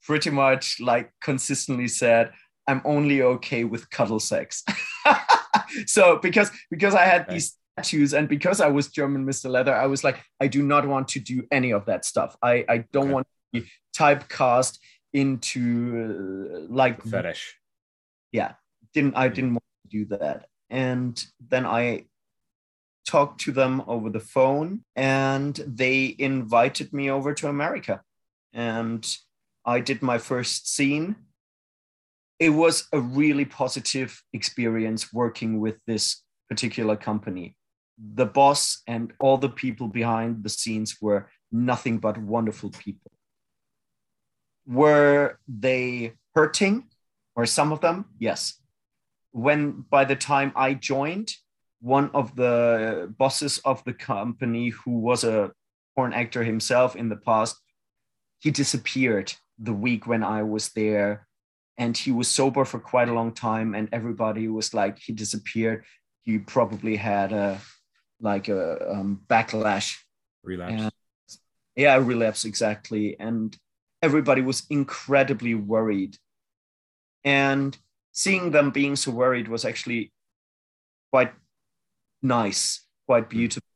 pretty 0.03 0.29
much 0.29 0.79
like 0.79 1.11
consistently 1.21 1.89
said, 1.89 2.31
I'm 2.65 2.81
only 2.85 3.21
okay 3.21 3.65
with 3.65 3.89
cuddle 3.89 4.21
sex. 4.21 4.63
so 5.85 6.17
because 6.17 6.49
because 6.69 6.95
I 6.95 7.03
had 7.03 7.27
these 7.27 7.57
tattoos 7.75 8.13
and 8.13 8.29
because 8.29 8.61
I 8.61 8.67
was 8.67 8.87
German 8.87 9.25
Mr. 9.25 9.49
Leather, 9.49 9.75
I 9.75 9.87
was 9.87 10.05
like, 10.05 10.23
I 10.39 10.47
do 10.47 10.63
not 10.63 10.87
want 10.87 11.09
to 11.09 11.19
do 11.19 11.43
any 11.51 11.71
of 11.71 11.85
that 11.87 12.05
stuff. 12.05 12.37
I, 12.41 12.63
I 12.69 12.77
don't 12.93 13.05
okay. 13.05 13.13
want 13.13 13.27
to 13.27 13.61
be 13.61 13.67
typecast 13.97 14.79
into 15.11 16.69
uh, 16.69 16.73
like 16.73 17.03
fetish. 17.03 17.57
Yeah, 18.31 18.53
didn't 18.93 19.17
I 19.17 19.27
didn't 19.27 19.55
want 19.55 19.63
to 19.83 19.89
do 19.89 20.05
that, 20.15 20.45
and 20.71 21.23
then 21.49 21.65
I 21.67 22.05
talked 23.07 23.41
to 23.41 23.51
them 23.51 23.83
over 23.87 24.09
the 24.09 24.19
phone, 24.19 24.83
and 24.95 25.55
they 25.67 26.15
invited 26.17 26.93
me 26.93 27.11
over 27.11 27.33
to 27.35 27.47
America, 27.47 28.01
and 28.53 29.05
I 29.63 29.81
did 29.81 30.01
my 30.01 30.17
first 30.17 30.73
scene. 30.73 31.15
It 32.39 32.49
was 32.49 32.87
a 32.91 32.99
really 32.99 33.45
positive 33.45 34.23
experience 34.33 35.13
working 35.13 35.59
with 35.59 35.75
this 35.85 36.23
particular 36.49 36.95
company. 36.95 37.55
The 38.15 38.25
boss 38.25 38.81
and 38.87 39.13
all 39.19 39.37
the 39.37 39.49
people 39.49 39.87
behind 39.87 40.43
the 40.43 40.49
scenes 40.49 40.97
were 40.99 41.29
nothing 41.51 41.99
but 41.99 42.17
wonderful 42.17 42.71
people 42.71 43.11
were 44.65 45.37
they 45.47 46.13
hurting 46.35 46.83
or 47.35 47.45
some 47.45 47.71
of 47.71 47.81
them 47.81 48.05
yes 48.19 48.60
when 49.31 49.85
by 49.89 50.05
the 50.05 50.15
time 50.15 50.51
i 50.55 50.73
joined 50.73 51.33
one 51.79 52.11
of 52.13 52.35
the 52.35 53.11
bosses 53.17 53.59
of 53.65 53.83
the 53.85 53.93
company 53.93 54.69
who 54.69 54.99
was 54.99 55.23
a 55.23 55.51
porn 55.95 56.13
actor 56.13 56.43
himself 56.43 56.95
in 56.95 57.09
the 57.09 57.15
past 57.15 57.59
he 58.39 58.51
disappeared 58.51 59.33
the 59.59 59.73
week 59.73 60.07
when 60.07 60.23
i 60.23 60.43
was 60.43 60.69
there. 60.69 61.27
And 61.77 61.97
he 61.97 62.11
was 62.11 62.27
sober 62.27 62.65
for 62.65 62.79
quite 62.79 63.09
a 63.09 63.13
long 63.13 63.33
time 63.33 63.73
and 63.73 63.89
everybody 63.91 64.47
was 64.47 64.73
like 64.73 64.99
he 64.99 65.13
disappeared. 65.13 65.83
He 66.23 66.37
probably 66.37 66.95
had 66.95 67.31
a 67.31 67.59
like 68.19 68.49
a 68.49 68.91
um, 68.91 69.21
backlash. 69.27 69.97
Relapse. 70.43 70.73
And, 70.73 70.91
yeah 71.75 71.95
relapse 71.95 72.45
exactly. 72.45 73.19
And 73.19 73.57
everybody 74.01 74.41
was 74.41 74.63
incredibly 74.69 75.55
worried. 75.55 76.17
And 77.23 77.75
seeing 78.11 78.51
them 78.51 78.71
being 78.71 78.95
so 78.95 79.11
worried 79.11 79.47
was 79.47 79.65
actually 79.65 80.11
quite 81.11 81.33
nice, 82.21 82.85
quite 83.07 83.25
hmm. 83.25 83.37
beautiful. 83.37 83.67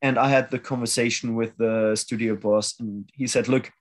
And 0.00 0.18
I 0.18 0.28
had 0.28 0.50
the 0.50 0.58
conversation 0.58 1.34
with 1.34 1.56
the 1.56 1.96
studio 1.96 2.36
boss, 2.36 2.78
and 2.78 3.10
he 3.14 3.26
said, 3.26 3.48
Look, 3.48 3.72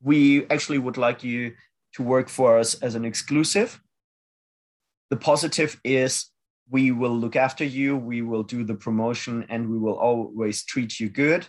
we 0.00 0.46
actually 0.50 0.78
would 0.78 0.96
like 0.96 1.24
you 1.24 1.54
to 1.94 2.02
work 2.02 2.28
for 2.28 2.58
us 2.58 2.74
as 2.74 2.94
an 2.94 3.04
exclusive. 3.04 3.80
The 5.10 5.16
positive 5.16 5.80
is 5.82 6.26
we 6.70 6.92
will 6.92 7.16
look 7.16 7.34
after 7.34 7.64
you, 7.64 7.96
we 7.96 8.22
will 8.22 8.44
do 8.44 8.62
the 8.62 8.76
promotion, 8.76 9.46
and 9.48 9.68
we 9.68 9.78
will 9.78 9.98
always 9.98 10.64
treat 10.64 11.00
you 11.00 11.08
good, 11.08 11.48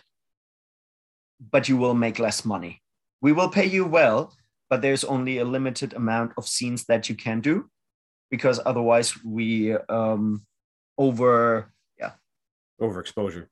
but 1.52 1.68
you 1.68 1.76
will 1.76 1.94
make 1.94 2.18
less 2.18 2.44
money 2.44 2.82
we 3.20 3.32
will 3.32 3.48
pay 3.48 3.66
you 3.66 3.84
well, 3.84 4.34
but 4.68 4.82
there's 4.82 5.04
only 5.04 5.38
a 5.38 5.44
limited 5.44 5.94
amount 5.94 6.32
of 6.36 6.48
scenes 6.48 6.84
that 6.86 7.08
you 7.08 7.14
can 7.14 7.40
do 7.40 7.68
because 8.30 8.60
otherwise 8.64 9.22
we 9.24 9.74
um, 9.88 10.46
over 10.96 11.72
yeah. 11.98 12.12
Overexposure. 12.80 13.46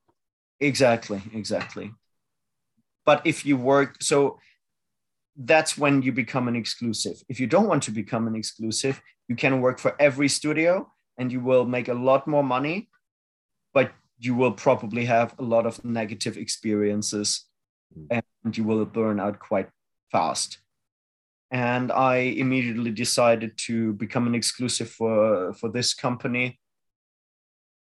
Exactly 0.59 1.21
exactly. 1.33 1.91
But 3.05 3.21
if 3.25 3.45
you 3.45 3.57
work 3.57 3.97
so 4.01 4.39
that's 5.41 5.77
when 5.77 6.01
you 6.01 6.11
become 6.11 6.47
an 6.47 6.55
exclusive. 6.55 7.23
If 7.29 7.39
you 7.39 7.47
don't 7.47 7.67
want 7.67 7.83
to 7.83 7.91
become 7.91 8.27
an 8.27 8.35
exclusive 8.35 9.01
you 9.27 9.35
can 9.35 9.61
work 9.61 9.79
for 9.79 9.95
every 9.99 10.27
studio 10.27 10.91
and 11.17 11.31
you 11.31 11.39
will 11.39 11.65
make 11.65 11.87
a 11.87 11.93
lot 11.93 12.27
more 12.27 12.43
money 12.43 12.89
but 13.73 13.91
you 14.17 14.35
will 14.35 14.51
probably 14.51 15.05
have 15.05 15.33
a 15.39 15.43
lot 15.43 15.65
of 15.65 15.83
negative 15.85 16.35
experiences 16.37 17.45
mm. 17.97 18.21
and 18.43 18.57
you 18.57 18.63
will 18.63 18.85
burn 18.85 19.19
out 19.19 19.39
quite 19.39 19.69
fast 20.11 20.57
and 21.51 21.91
i 21.91 22.17
immediately 22.17 22.91
decided 22.91 23.57
to 23.57 23.93
become 23.93 24.27
an 24.27 24.35
exclusive 24.35 24.89
for 24.89 25.53
for 25.53 25.69
this 25.69 25.93
company 25.93 26.59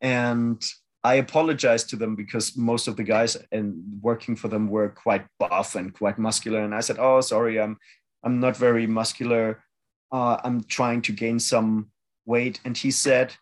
and 0.01 0.63
I 1.03 1.15
apologized 1.15 1.89
to 1.89 1.95
them 1.95 2.15
because 2.15 2.57
most 2.57 2.87
of 2.87 2.97
the 2.97 3.03
guys 3.03 3.37
and 3.51 3.81
working 4.01 4.35
for 4.35 4.49
them 4.49 4.67
were 4.67 4.89
quite 4.89 5.25
buff 5.39 5.75
and 5.75 5.93
quite 5.93 6.17
muscular. 6.17 6.61
And 6.61 6.75
I 6.75 6.81
said, 6.81 6.97
"Oh, 6.99 7.21
sorry, 7.21 7.59
I'm 7.59 7.77
I'm 8.23 8.39
not 8.39 8.57
very 8.57 8.85
muscular. 8.85 9.63
Uh, 10.11 10.37
I'm 10.43 10.63
trying 10.63 11.01
to 11.03 11.13
gain 11.13 11.39
some 11.39 11.91
weight." 12.25 12.59
And 12.65 12.77
he 12.77 12.91
said, 12.91 13.35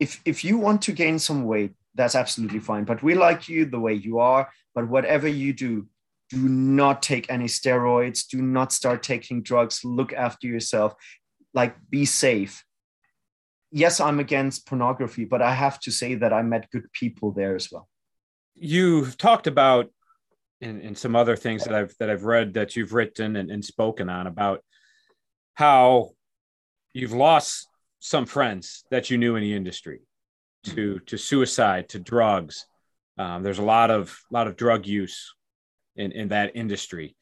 "If 0.00 0.22
if 0.24 0.42
you 0.44 0.56
want 0.56 0.82
to 0.82 0.92
gain 0.92 1.18
some 1.18 1.44
weight, 1.44 1.74
that's 1.94 2.14
absolutely 2.14 2.60
fine. 2.60 2.84
But 2.84 3.02
we 3.02 3.14
like 3.14 3.48
you 3.48 3.66
the 3.66 3.80
way 3.80 3.94
you 3.94 4.18
are. 4.18 4.50
But 4.74 4.88
whatever 4.88 5.28
you 5.28 5.52
do, 5.52 5.88
do 6.30 6.48
not 6.48 7.02
take 7.02 7.30
any 7.30 7.46
steroids. 7.46 8.26
Do 8.26 8.42
not 8.42 8.72
start 8.72 9.02
taking 9.02 9.42
drugs. 9.42 9.84
Look 9.84 10.12
after 10.12 10.46
yourself. 10.46 10.94
Like 11.54 11.76
be 11.88 12.04
safe." 12.04 12.64
yes, 13.76 14.00
I'm 14.00 14.20
against 14.20 14.66
pornography, 14.66 15.24
but 15.24 15.42
I 15.42 15.52
have 15.52 15.78
to 15.80 15.90
say 15.90 16.14
that 16.16 16.32
I 16.32 16.42
met 16.42 16.70
good 16.70 16.90
people 16.92 17.32
there 17.32 17.54
as 17.54 17.70
well. 17.70 17.88
You've 18.54 19.18
talked 19.18 19.46
about 19.46 19.90
and, 20.62 20.80
and 20.80 20.96
some 20.96 21.14
other 21.14 21.36
things 21.36 21.64
that 21.64 21.74
I've 21.74 21.94
that 21.98 22.08
I've 22.08 22.24
read 22.24 22.54
that 22.54 22.74
you've 22.74 22.94
written 22.94 23.36
and, 23.36 23.50
and 23.50 23.62
spoken 23.62 24.08
on 24.08 24.26
about 24.26 24.64
how 25.54 26.12
you've 26.94 27.12
lost 27.12 27.68
some 28.00 28.24
friends 28.24 28.84
that 28.90 29.10
you 29.10 29.18
knew 29.18 29.36
in 29.36 29.42
the 29.42 29.54
industry 29.54 30.00
to 30.64 30.98
to 31.00 31.18
suicide 31.18 31.90
to 31.90 31.98
drugs. 31.98 32.66
Um, 33.18 33.42
there's 33.42 33.58
a 33.58 33.62
lot 33.62 33.90
of 33.90 34.18
lot 34.30 34.46
of 34.46 34.56
drug 34.56 34.86
use 34.86 35.34
in 35.96 36.12
in 36.12 36.28
that 36.28 36.52
industry. 36.54 37.16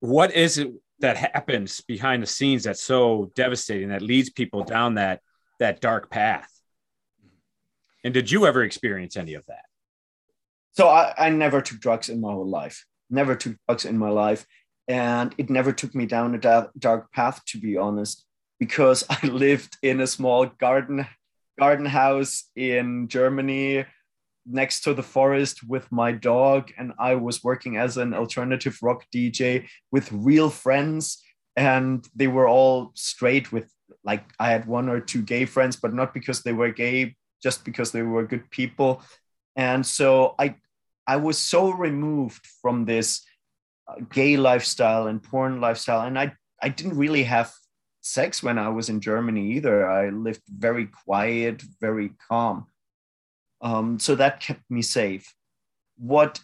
What 0.00 0.34
is 0.34 0.58
it 0.58 0.72
that 1.00 1.16
happens 1.16 1.80
behind 1.82 2.22
the 2.22 2.26
scenes 2.26 2.64
that's 2.64 2.82
so 2.82 3.30
devastating 3.34 3.90
that 3.90 4.02
leads 4.02 4.30
people 4.30 4.64
down 4.64 4.94
that 4.94 5.20
that 5.58 5.80
dark 5.80 6.10
path. 6.10 6.50
And 8.04 8.14
did 8.14 8.30
you 8.30 8.46
ever 8.46 8.62
experience 8.62 9.16
any 9.16 9.34
of 9.34 9.44
that? 9.46 9.64
So 10.72 10.88
I, 10.88 11.12
I 11.18 11.30
never 11.30 11.60
took 11.60 11.80
drugs 11.80 12.08
in 12.08 12.20
my 12.20 12.30
whole 12.30 12.48
life. 12.48 12.84
Never 13.10 13.34
took 13.34 13.56
drugs 13.66 13.84
in 13.84 13.98
my 13.98 14.10
life. 14.10 14.46
And 14.86 15.34
it 15.36 15.50
never 15.50 15.72
took 15.72 15.94
me 15.94 16.06
down 16.06 16.34
a 16.34 16.38
da- 16.38 16.68
dark 16.78 17.12
path, 17.12 17.44
to 17.46 17.58
be 17.58 17.76
honest, 17.76 18.24
because 18.60 19.04
I 19.10 19.26
lived 19.26 19.76
in 19.82 20.00
a 20.00 20.06
small 20.06 20.46
garden 20.46 21.06
garden 21.58 21.86
house 21.86 22.44
in 22.54 23.08
Germany 23.08 23.84
next 24.50 24.80
to 24.80 24.94
the 24.94 25.02
forest 25.02 25.62
with 25.62 25.90
my 25.92 26.12
dog 26.12 26.70
and 26.78 26.92
I 26.98 27.14
was 27.14 27.44
working 27.44 27.76
as 27.76 27.96
an 27.96 28.14
alternative 28.14 28.78
rock 28.82 29.04
DJ 29.14 29.68
with 29.92 30.10
real 30.12 30.50
friends 30.50 31.22
and 31.56 32.06
they 32.14 32.28
were 32.28 32.48
all 32.48 32.92
straight 32.94 33.50
with 33.50 33.68
like 34.04 34.24
I 34.38 34.50
had 34.50 34.66
one 34.66 34.88
or 34.88 35.00
two 35.00 35.22
gay 35.22 35.44
friends, 35.44 35.76
but 35.76 35.92
not 35.92 36.14
because 36.14 36.42
they 36.42 36.52
were 36.52 36.70
gay, 36.70 37.16
just 37.42 37.64
because 37.64 37.92
they 37.92 38.02
were 38.02 38.24
good 38.26 38.48
people. 38.50 39.02
And 39.56 39.84
so 39.84 40.34
I 40.38 40.54
I 41.06 41.16
was 41.16 41.38
so 41.38 41.70
removed 41.70 42.46
from 42.62 42.84
this 42.84 43.24
uh, 43.88 43.96
gay 44.12 44.36
lifestyle 44.36 45.08
and 45.08 45.22
porn 45.22 45.60
lifestyle, 45.60 46.06
and 46.06 46.18
I 46.18 46.32
I 46.62 46.68
didn't 46.68 46.96
really 46.96 47.24
have 47.24 47.52
sex 48.00 48.42
when 48.42 48.58
I 48.58 48.68
was 48.68 48.88
in 48.88 49.00
Germany 49.00 49.52
either. 49.56 49.88
I 49.88 50.10
lived 50.10 50.42
very 50.48 50.86
quiet, 50.86 51.62
very 51.80 52.10
calm. 52.28 52.66
Um, 53.60 53.98
so 53.98 54.14
that 54.14 54.40
kept 54.40 54.62
me 54.70 54.82
safe. 54.82 55.34
What 55.96 56.40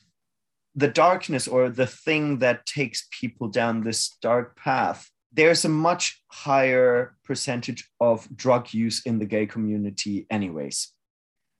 the 0.74 0.88
darkness 0.88 1.46
or 1.46 1.68
the 1.68 1.87
thing 1.87 2.38
that 2.38 2.66
takes 2.66 3.07
people 3.11 3.48
down 3.48 3.83
this 3.83 4.16
dark 4.20 4.57
path 4.57 5.09
there's 5.35 5.64
a 5.64 5.68
much 5.68 6.22
higher 6.29 7.16
percentage 7.24 7.88
of 8.00 8.29
drug 8.37 8.72
use 8.72 9.03
in 9.05 9.18
the 9.18 9.27
gay 9.27 9.46
community, 9.46 10.27
anyways. 10.31 10.92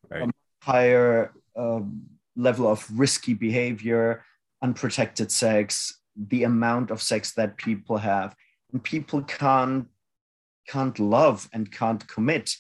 Right. 0.09 0.29
A 0.29 0.33
higher 0.65 1.33
um, 1.57 2.05
level 2.37 2.69
of 2.69 2.87
risky 2.93 3.35
behavior, 3.35 4.25
unprotected 4.63 5.33
sex, 5.33 6.01
the 6.17 6.45
amount 6.45 6.93
of 6.93 7.03
sex 7.03 7.33
that 7.35 7.57
people 7.57 7.99
have, 7.99 8.35
and 8.73 8.83
people 8.83 9.23
can't 9.23 9.89
can't 10.67 10.99
love 10.99 11.49
and 11.53 11.71
can't 11.71 12.07
commit, 12.09 12.55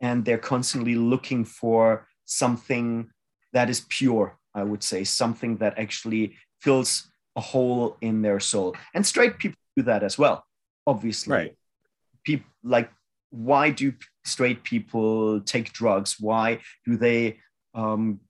and 0.00 0.24
they're 0.24 0.38
constantly 0.38 0.94
looking 0.94 1.44
for 1.44 2.06
something 2.30 3.10
that 3.52 3.68
is 3.68 3.84
pure. 3.88 4.38
I 4.54 4.64
would 4.64 4.82
say 4.82 5.04
something 5.04 5.58
that 5.58 5.78
actually 5.78 6.36
fills 6.60 7.10
a 7.36 7.40
hole 7.40 7.96
in 8.00 8.22
their 8.22 8.40
soul, 8.40 8.76
and 8.94 9.06
straight 9.06 9.38
people 9.38 9.58
do 9.76 9.82
that 9.84 10.02
as 10.02 10.18
well 10.18 10.44
obviously. 10.86 11.32
Right. 11.32 11.56
People 12.24 12.50
like 12.62 12.90
why 13.30 13.70
do 13.70 13.92
straight 14.24 14.64
people 14.64 15.40
take 15.40 15.72
drugs? 15.72 16.16
Why 16.18 16.60
do 16.84 16.96
they 16.96 17.38
um 17.74 18.20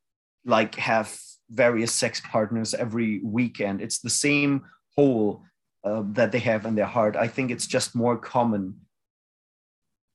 like 0.44 0.74
have 0.76 1.18
various 1.50 1.92
sex 1.92 2.20
partners 2.20 2.74
every 2.74 3.20
weekend? 3.24 3.80
It's 3.80 4.00
the 4.00 4.10
same 4.10 4.62
hole 4.96 5.42
uh, 5.84 6.02
that 6.12 6.32
they 6.32 6.38
have 6.40 6.66
in 6.66 6.74
their 6.74 6.92
heart. 6.96 7.16
I 7.16 7.28
think 7.28 7.50
it's 7.50 7.66
just 7.66 7.94
more 7.94 8.16
common. 8.16 8.80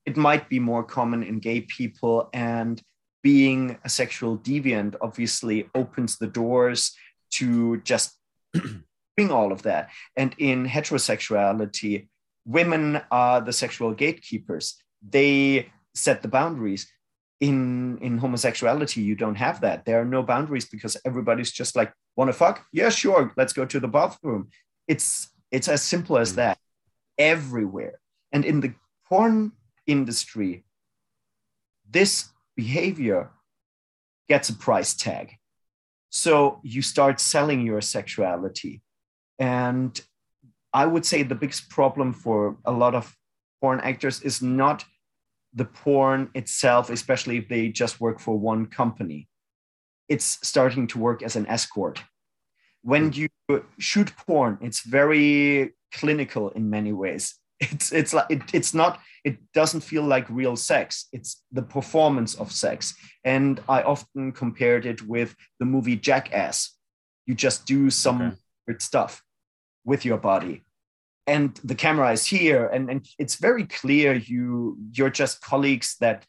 It 0.06 0.16
might 0.16 0.48
be 0.50 0.60
more 0.60 0.84
common 0.84 1.24
in 1.24 1.40
gay 1.40 1.62
people 1.62 2.30
and 2.32 2.82
being 3.26 3.76
a 3.84 3.90
sexual 3.90 4.38
deviant 4.38 4.94
obviously 5.02 5.68
opens 5.74 6.18
the 6.18 6.28
doors 6.28 6.96
to 7.32 7.82
just 7.82 8.14
bring 9.16 9.32
all 9.32 9.52
of 9.52 9.64
that 9.64 9.90
and 10.16 10.36
in 10.38 10.68
heterosexuality 10.68 12.08
women 12.46 13.02
are 13.12 13.42
the 13.42 13.54
sexual 13.54 13.94
gatekeepers. 13.94 14.76
They 15.08 15.72
set 15.94 16.22
the 16.22 16.28
boundaries. 16.28 16.88
In 17.42 17.98
in 18.02 18.18
homosexuality, 18.18 19.02
you 19.02 19.16
don't 19.16 19.36
have 19.36 19.60
that. 19.62 19.84
There 19.84 20.00
are 20.00 20.06
no 20.06 20.24
boundaries 20.24 20.66
because 20.66 20.96
everybody's 21.04 21.52
just 21.52 21.76
like, 21.76 21.92
want 22.16 22.30
to 22.30 22.34
fuck? 22.34 22.66
Yeah, 22.72 22.90
sure. 22.90 23.34
Let's 23.36 23.52
go 23.52 23.66
to 23.66 23.80
the 23.80 23.90
bathroom. 23.90 24.50
It's 24.88 25.28
it's 25.52 25.68
as 25.68 25.82
simple 25.82 26.18
as 26.18 26.32
mm. 26.32 26.36
that 26.36 26.58
everywhere. 27.18 28.00
And 28.32 28.46
in 28.46 28.62
the 28.62 28.74
porn 29.10 29.52
industry, 29.86 30.64
this 31.90 32.30
behavior 32.56 33.32
gets 34.28 34.50
a 34.50 34.54
price 34.54 34.94
tag. 34.94 35.34
So 36.10 36.60
you 36.64 36.82
start 36.82 37.20
selling 37.20 37.66
your 37.66 37.82
sexuality. 37.82 38.82
And 39.40 40.00
I 40.74 40.86
would 40.86 41.06
say 41.06 41.24
the 41.24 41.36
biggest 41.36 41.70
problem 41.70 42.14
for 42.14 42.58
a 42.66 42.72
lot 42.72 42.96
of 42.96 43.16
porn 43.62 43.80
actors 43.82 44.22
is 44.22 44.42
not 44.42 44.86
the 45.54 45.66
porn 45.66 46.30
itself, 46.34 46.90
especially 46.90 47.38
if 47.38 47.48
they 47.48 47.70
just 47.70 48.02
work 48.02 48.20
for 48.20 48.38
one 48.38 48.66
company. 48.66 49.28
It's 50.08 50.38
starting 50.44 50.88
to 50.88 51.00
work 51.00 51.24
as 51.24 51.36
an 51.36 51.48
escort. 51.48 52.04
When 52.82 53.12
hmm. 53.12 53.20
you 53.50 53.64
shoot 53.80 54.16
porn, 54.16 54.58
it's 54.62 54.82
very 54.86 55.74
clinical 55.94 56.50
in 56.50 56.70
many 56.70 56.94
ways. 56.94 57.36
It's 57.72 57.92
it's 57.92 58.14
like 58.14 58.28
it, 58.30 58.42
it's 58.54 58.74
not. 58.74 59.00
It 59.24 59.38
doesn't 59.54 59.82
feel 59.82 60.04
like 60.04 60.30
real 60.30 60.56
sex. 60.56 61.08
It's 61.12 61.44
the 61.52 61.64
performance 61.64 62.36
of 62.36 62.52
sex, 62.52 62.96
and 63.24 63.62
I 63.68 63.82
often 63.82 64.32
compared 64.32 64.86
it 64.86 65.02
with 65.02 65.36
the 65.60 65.66
movie 65.66 65.96
Jackass. 65.96 66.78
You 67.26 67.34
just 67.34 67.66
do 67.66 67.90
some 67.90 68.22
okay. 68.22 68.36
weird 68.68 68.82
stuff 68.82 69.24
with 69.84 70.06
your 70.06 70.18
body 70.18 70.66
and 71.28 71.60
the 71.64 71.76
camera 71.76 72.12
is 72.12 72.26
here 72.26 72.68
and, 72.68 72.90
and 72.90 73.08
it's 73.18 73.36
very 73.36 73.66
clear 73.66 74.14
you 74.14 74.78
you're 74.92 75.10
just 75.10 75.42
colleagues 75.42 75.96
that 76.00 76.26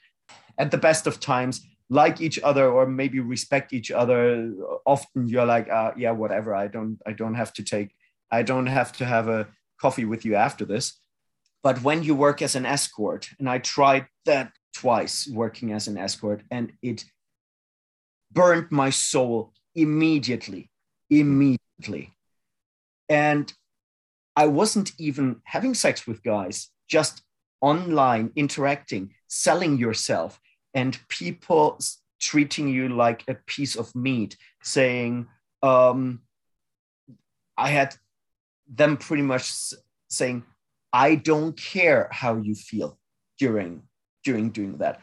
at 0.59 0.71
the 0.71 0.79
best 0.79 1.07
of 1.07 1.21
times 1.21 1.67
like 1.89 2.21
each 2.21 2.39
other 2.41 2.69
or 2.69 2.87
maybe 2.87 3.21
respect 3.21 3.73
each 3.73 3.91
other 3.91 4.53
often 4.85 5.29
you're 5.29 5.47
like 5.47 5.69
uh, 5.71 5.93
yeah 5.97 6.11
whatever 6.11 6.55
i 6.55 6.67
don't 6.67 6.99
i 7.07 7.13
don't 7.13 7.35
have 7.35 7.53
to 7.53 7.63
take 7.63 7.95
i 8.31 8.43
don't 8.43 8.67
have 8.67 8.93
to 8.93 9.05
have 9.05 9.29
a 9.29 9.47
coffee 9.81 10.05
with 10.05 10.25
you 10.25 10.35
after 10.35 10.65
this 10.65 10.99
but 11.67 11.83
when 11.83 12.03
you 12.03 12.15
work 12.15 12.43
as 12.43 12.55
an 12.55 12.67
escort 12.67 13.29
and 13.39 13.49
i 13.49 13.59
tried 13.59 14.07
that 14.25 14.53
twice 14.73 15.29
working 15.43 15.73
as 15.73 15.89
an 15.89 15.97
escort 15.99 16.43
and 16.51 16.73
it 16.83 17.05
burned 18.33 18.69
my 18.71 18.91
soul 18.91 19.53
immediately 19.75 20.71
immediately 21.11 22.05
and 23.09 23.53
I 24.37 24.47
wasn't 24.47 24.93
even 24.99 25.41
having 25.45 25.73
sex 25.75 26.07
with 26.07 26.23
guys, 26.23 26.71
just 26.89 27.23
online 27.63 28.33
interacting, 28.37 29.15
selling 29.29 29.79
yourself. 29.79 30.41
and 30.75 30.99
people 31.09 31.79
treating 32.21 32.69
you 32.69 32.91
like 32.91 33.25
a 33.29 33.35
piece 33.47 33.77
of 33.77 33.95
meat, 33.95 34.37
saying, 34.63 35.27
um, 35.63 36.21
I 37.57 37.71
had 37.71 37.97
them 38.69 38.99
pretty 38.99 39.23
much 39.23 39.51
saying, 40.11 40.45
I 40.93 41.17
don't 41.17 41.57
care 41.57 42.09
how 42.11 42.37
you 42.37 42.55
feel 42.55 42.99
during 43.39 43.83
during 44.25 44.51
doing 44.51 44.79
that. 44.79 45.01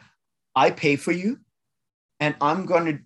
I 0.54 0.70
pay 0.70 0.96
for 0.96 1.12
you 1.12 1.38
and 2.20 2.36
I'm 2.40 2.66
going 2.66 2.84
to 2.86 2.98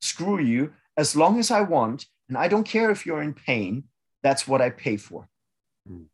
screw 0.00 0.40
you 0.40 0.72
as 0.96 1.14
long 1.14 1.38
as 1.38 1.50
I 1.50 1.60
want. 1.60 2.06
And 2.28 2.38
I 2.38 2.48
don't 2.48 2.64
care 2.64 2.90
if 2.90 3.04
you're 3.04 3.22
in 3.22 3.34
pain. 3.34 3.84
That's 4.22 4.48
what 4.48 4.60
I 4.60 4.70
pay 4.70 4.96
for. 4.96 5.28
Mm. 5.88 6.06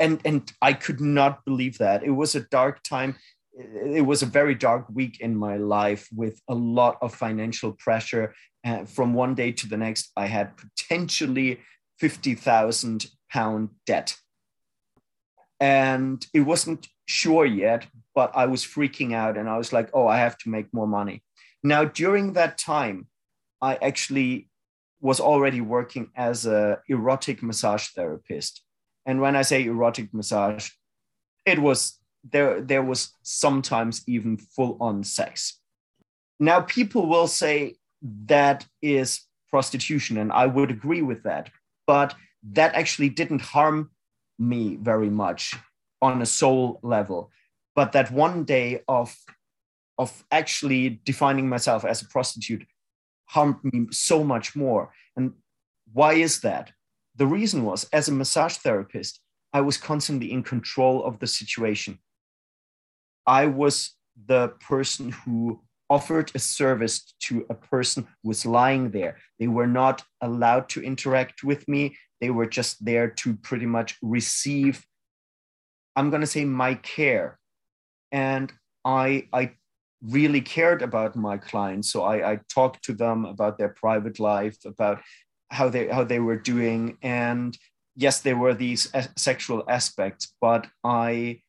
and, 0.00 0.20
and 0.24 0.52
I 0.60 0.72
could 0.72 1.00
not 1.00 1.44
believe 1.44 1.78
that. 1.78 2.02
It 2.02 2.10
was 2.10 2.34
a 2.34 2.40
dark 2.40 2.82
time. 2.82 3.16
It 3.54 4.04
was 4.04 4.22
a 4.22 4.26
very 4.26 4.54
dark 4.54 4.86
week 4.92 5.20
in 5.20 5.36
my 5.36 5.56
life 5.56 6.08
with 6.12 6.40
a 6.48 6.54
lot 6.54 6.98
of 7.00 7.14
financial 7.14 7.72
pressure. 7.72 8.34
Uh, 8.66 8.84
from 8.84 9.14
one 9.14 9.34
day 9.34 9.52
to 9.52 9.68
the 9.68 9.76
next, 9.76 10.10
I 10.16 10.26
had 10.26 10.56
potentially 10.56 11.60
50,000 11.98 13.06
pound 13.34 13.70
debt. 13.84 14.16
And 15.58 16.24
it 16.32 16.40
wasn't 16.40 16.88
sure 17.06 17.44
yet, 17.44 17.86
but 18.14 18.30
I 18.34 18.46
was 18.46 18.64
freaking 18.64 19.12
out 19.12 19.36
and 19.36 19.48
I 19.48 19.58
was 19.58 19.72
like, 19.72 19.90
oh, 19.92 20.06
I 20.06 20.18
have 20.18 20.38
to 20.38 20.48
make 20.48 20.72
more 20.72 20.86
money. 20.86 21.22
Now, 21.62 21.84
during 21.84 22.34
that 22.34 22.58
time, 22.58 23.08
I 23.60 23.74
actually 23.76 24.48
was 25.00 25.20
already 25.20 25.60
working 25.60 26.10
as 26.14 26.46
a 26.46 26.80
erotic 26.88 27.42
massage 27.42 27.88
therapist. 27.88 28.62
And 29.04 29.20
when 29.20 29.36
I 29.36 29.42
say 29.42 29.64
erotic 29.64 30.14
massage, 30.14 30.70
it 31.44 31.58
was 31.58 31.98
there 32.32 32.62
there 32.62 32.82
was 32.82 33.12
sometimes 33.22 34.02
even 34.06 34.38
full 34.38 34.78
on 34.80 35.04
sex. 35.04 35.60
Now 36.40 36.60
people 36.60 37.06
will 37.06 37.26
say 37.26 37.76
that 38.26 38.66
is 38.80 39.20
prostitution 39.50 40.16
and 40.16 40.32
I 40.32 40.46
would 40.46 40.70
agree 40.70 41.02
with 41.02 41.22
that, 41.24 41.50
but 41.86 42.14
that 42.52 42.74
actually 42.74 43.08
didn't 43.08 43.40
harm 43.40 43.90
me 44.38 44.76
very 44.76 45.10
much 45.10 45.54
on 46.02 46.20
a 46.20 46.26
soul 46.26 46.80
level. 46.82 47.30
But 47.74 47.92
that 47.92 48.10
one 48.10 48.44
day 48.44 48.82
of 48.88 49.16
of 49.96 50.24
actually 50.32 51.00
defining 51.04 51.48
myself 51.48 51.84
as 51.84 52.02
a 52.02 52.08
prostitute 52.08 52.66
harmed 53.26 53.56
me 53.62 53.86
so 53.92 54.24
much 54.24 54.56
more. 54.56 54.92
And 55.16 55.34
why 55.92 56.14
is 56.14 56.40
that? 56.40 56.72
The 57.14 57.26
reason 57.26 57.64
was 57.64 57.84
as 57.92 58.08
a 58.08 58.12
massage 58.12 58.56
therapist 58.56 59.20
i 59.54 59.60
was 59.60 59.76
constantly 59.76 60.32
in 60.32 60.42
control 60.42 61.04
of 61.04 61.20
the 61.20 61.28
situation. 61.28 61.98
I 63.24 63.46
was 63.46 63.94
the 64.26 64.48
person 64.60 65.12
who 65.12 65.60
offered 65.88 66.32
a 66.34 66.38
service 66.40 67.14
to 67.20 67.46
a 67.48 67.54
person 67.54 68.02
who 68.02 68.28
was 68.28 68.44
lying 68.44 68.90
there. 68.90 69.16
They 69.38 69.46
were 69.46 69.68
not 69.68 70.02
allowed 70.20 70.68
to 70.70 70.82
interact 70.82 71.44
with 71.44 71.68
me 71.68 71.96
they 72.20 72.30
were 72.30 72.46
just 72.46 72.84
there 72.84 73.08
to 73.08 73.34
pretty 73.34 73.66
much 73.66 73.96
receive 74.02 74.84
i'm 75.96 76.10
going 76.10 76.20
to 76.20 76.26
say 76.26 76.44
my 76.44 76.74
care 76.74 77.38
and 78.14 78.52
I 78.84 79.28
I 79.32 79.52
really 80.02 80.40
cared 80.40 80.82
about 80.82 81.16
my 81.16 81.36
clients. 81.38 81.90
So 81.90 82.04
I, 82.04 82.32
I 82.32 82.40
talked 82.48 82.84
to 82.84 82.92
them 82.92 83.24
about 83.24 83.58
their 83.58 83.70
private 83.70 84.20
life, 84.20 84.56
about 84.64 85.00
how 85.50 85.68
they 85.68 85.88
how 85.88 86.04
they 86.04 86.20
were 86.20 86.36
doing, 86.36 86.98
and 87.02 87.56
yes, 87.96 88.20
there 88.20 88.36
were 88.36 88.54
these 88.54 88.92
sexual 89.16 89.64
aspects, 89.68 90.34
but 90.40 90.66
I 90.84 91.40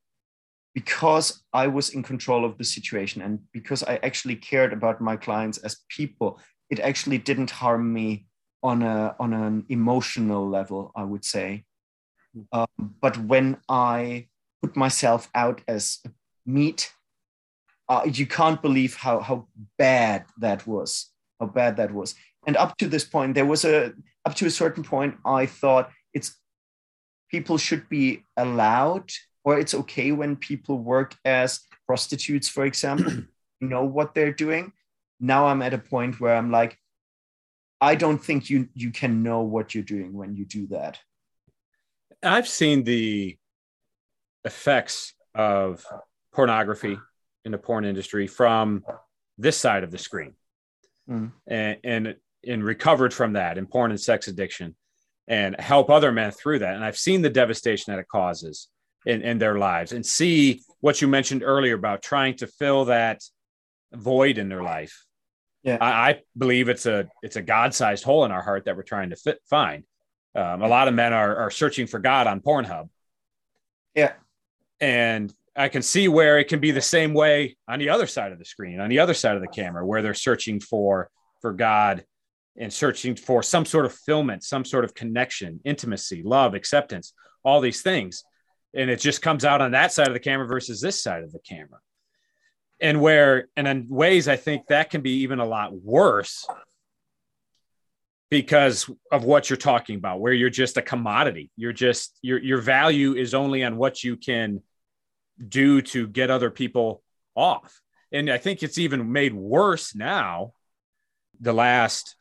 because 0.74 1.44
I 1.54 1.68
was 1.68 1.90
in 1.92 2.04
control 2.04 2.44
of 2.44 2.58
the 2.58 2.66
situation 2.66 3.22
and 3.22 3.40
because 3.54 3.82
I 3.84 3.96
actually 4.04 4.36
cared 4.36 4.74
about 4.74 5.00
my 5.00 5.16
clients 5.16 5.58
as 5.60 5.78
people, 5.88 6.40
it 6.70 6.82
actually 6.82 7.18
didn't 7.18 7.50
harm 7.50 7.94
me 7.94 8.26
on 8.70 8.82
a 8.82 9.16
on 9.20 9.32
an 9.34 9.66
emotional 9.70 10.44
level, 10.58 10.92
I 10.96 11.04
would 11.04 11.26
say. 11.26 11.66
Um, 12.52 12.68
but 13.06 13.16
when 13.18 13.58
I 13.70 14.28
put 14.66 14.76
myself 14.76 15.30
out 15.36 15.62
as 15.68 16.02
meat. 16.46 16.92
Uh, 17.88 18.02
you 18.12 18.26
can't 18.26 18.62
believe 18.62 18.96
how 18.96 19.20
how 19.20 19.48
bad 19.78 20.26
that 20.40 20.66
was. 20.66 21.12
How 21.40 21.48
bad 21.48 21.78
that 21.78 21.92
was. 21.94 22.16
And 22.48 22.58
up 22.58 22.78
to 22.78 22.88
this 22.88 23.04
point, 23.04 23.36
there 23.36 23.46
was 23.46 23.66
a 23.66 23.94
up 24.26 24.36
to 24.36 24.46
a 24.48 24.58
certain 24.62 24.84
point, 24.84 25.16
I 25.26 25.46
thought 25.46 25.92
it's 26.14 26.36
people 27.30 27.58
should 27.58 27.88
be 27.90 28.24
allowed, 28.38 29.12
or 29.44 29.60
it's 29.60 29.76
okay 29.82 30.12
when 30.12 30.36
people 30.36 30.80
work 30.80 31.16
as 31.24 31.60
prostitutes, 31.86 32.48
for 32.48 32.66
example, 32.66 33.12
know 33.62 33.84
what 33.84 34.16
they're 34.16 34.34
doing. 34.34 34.74
Now 35.20 35.46
I'm 35.48 35.62
at 35.62 35.74
a 35.74 35.78
point 35.78 36.20
where 36.20 36.36
I'm 36.36 36.52
like, 36.52 36.78
I 37.82 37.96
don't 37.96 38.24
think 38.24 38.50
you 38.50 38.70
you 38.74 38.92
can 38.92 39.24
know 39.24 39.42
what 39.42 39.76
you're 39.76 39.84
doing 39.84 40.14
when 40.14 40.36
you 40.36 40.46
do 40.46 40.68
that. 40.68 41.00
I've 42.24 42.48
seen 42.48 42.84
the 42.84 43.38
effects 44.44 45.14
of 45.34 45.86
pornography 46.34 46.98
in 47.44 47.52
the 47.52 47.58
porn 47.58 47.86
industry 47.86 48.28
from 48.28 48.84
this 49.38 49.58
side 49.58 49.84
of 49.84 49.92
the 49.92 49.98
screen 49.98 50.34
mm. 51.10 51.32
and, 51.48 51.78
and 51.84 52.16
and 52.48 52.64
recovered 52.64 53.14
from 53.14 53.34
that 53.34 53.58
in 53.58 53.66
porn 53.66 53.92
and 53.92 54.00
sex 54.00 54.28
addiction 54.28 54.76
and 55.28 55.60
help 55.60 55.90
other 55.90 56.12
men 56.12 56.32
through 56.32 56.60
that 56.60 56.76
and 56.76 56.84
i've 56.84 56.98
seen 56.98 57.22
the 57.22 57.30
devastation 57.30 57.92
that 57.92 58.00
it 58.00 58.08
causes 58.08 58.68
in, 59.06 59.22
in 59.22 59.38
their 59.38 59.58
lives 59.58 59.92
and 59.92 60.06
see 60.06 60.62
what 60.80 61.02
you 61.02 61.08
mentioned 61.08 61.44
earlier 61.44 61.76
about 61.76 62.02
trying 62.02 62.36
to 62.36 62.48
fill 62.48 62.86
that 62.86 63.22
void 63.94 64.38
in 64.38 64.50
their 64.50 64.64
life 64.64 65.06
yeah 65.66 65.78
i, 65.82 66.10
I 66.10 66.22
believe 66.38 66.70
it's 66.70 66.86
a 66.86 67.08
it's 67.22 67.36
a 67.36 67.42
god-sized 67.42 68.04
hole 68.04 68.24
in 68.24 68.32
our 68.32 68.42
heart 68.42 68.66
that 68.66 68.78
we're 68.78 68.84
trying 68.84 69.10
to 69.10 69.16
fit, 69.18 69.40
find 69.50 69.84
um, 70.36 70.62
a 70.62 70.68
lot 70.68 70.88
of 70.88 70.94
men 70.94 71.12
are, 71.12 71.36
are 71.36 71.52
searching 71.52 71.88
for 71.88 72.00
god 72.00 72.28
on 72.28 72.40
pornhub 72.40 72.90
yeah 73.94 74.14
and 74.80 75.34
I 75.56 75.70
can 75.70 75.82
see 75.82 76.08
where 76.08 76.38
it 76.38 76.50
can 76.50 76.60
be 76.60 76.72
the 76.72 76.82
same 76.82 77.14
way 77.14 77.56
on 77.68 77.80
the 77.80 77.90
other 77.90 78.08
side 78.08 78.32
of 78.34 78.40
the 78.40 78.46
screen, 78.46 78.82
on 78.82 78.90
the 78.90 79.00
other 79.00 79.14
side 79.14 79.36
of 79.36 79.42
the 79.42 79.48
camera, 79.48 79.86
where 79.86 80.02
they're 80.02 80.14
searching 80.14 80.60
for 80.60 81.10
for 81.42 81.54
God 81.54 82.04
and 82.58 82.72
searching 82.72 83.16
for 83.16 83.44
some 83.44 83.66
sort 83.66 83.86
of 83.86 83.94
fulfillment, 83.94 84.44
some 84.44 84.66
sort 84.66 84.86
of 84.86 84.94
connection, 84.94 85.60
intimacy, 85.64 86.24
love, 86.24 86.54
acceptance, 86.54 87.14
all 87.44 87.62
these 87.62 87.82
things. 87.82 88.24
And 88.74 88.90
it 88.90 89.00
just 89.00 89.22
comes 89.22 89.46
out 89.46 89.62
on 89.62 89.72
that 89.72 89.94
side 89.94 90.08
of 90.08 90.14
the 90.14 90.20
camera 90.20 90.48
versus 90.48 90.82
this 90.82 91.02
side 91.02 91.24
of 91.24 91.32
the 91.32 91.40
camera. 91.40 91.80
And 92.82 93.02
where, 93.02 93.48
and 93.56 93.68
in 93.68 93.88
ways, 93.90 94.28
I 94.28 94.36
think 94.36 94.68
that 94.68 94.90
can 94.90 95.02
be 95.02 95.22
even 95.22 95.40
a 95.40 95.46
lot 95.46 95.74
worse 95.74 96.46
because 98.30 98.90
of 99.12 99.24
what 99.24 99.50
you're 99.50 99.56
talking 99.58 99.96
about, 99.96 100.20
where 100.20 100.34
you're 100.34 100.50
just 100.50 100.78
a 100.78 100.82
commodity. 100.82 101.52
You're 101.56 101.72
just, 101.74 102.18
your, 102.22 102.38
your 102.40 102.60
value 102.60 103.14
is 103.14 103.34
only 103.34 103.64
on 103.64 103.78
what 103.78 104.04
you 104.04 104.18
can 104.18 104.62
do 105.48 105.82
to 105.82 106.08
get 106.08 106.30
other 106.30 106.50
people 106.50 107.02
off. 107.36 107.82
And 108.12 108.30
I 108.30 108.38
think 108.38 108.62
it's 108.62 108.78
even 108.78 109.12
made 109.12 109.34
worse 109.34 109.96
now, 109.96 110.54
the 111.40 111.54
last, 111.54 112.16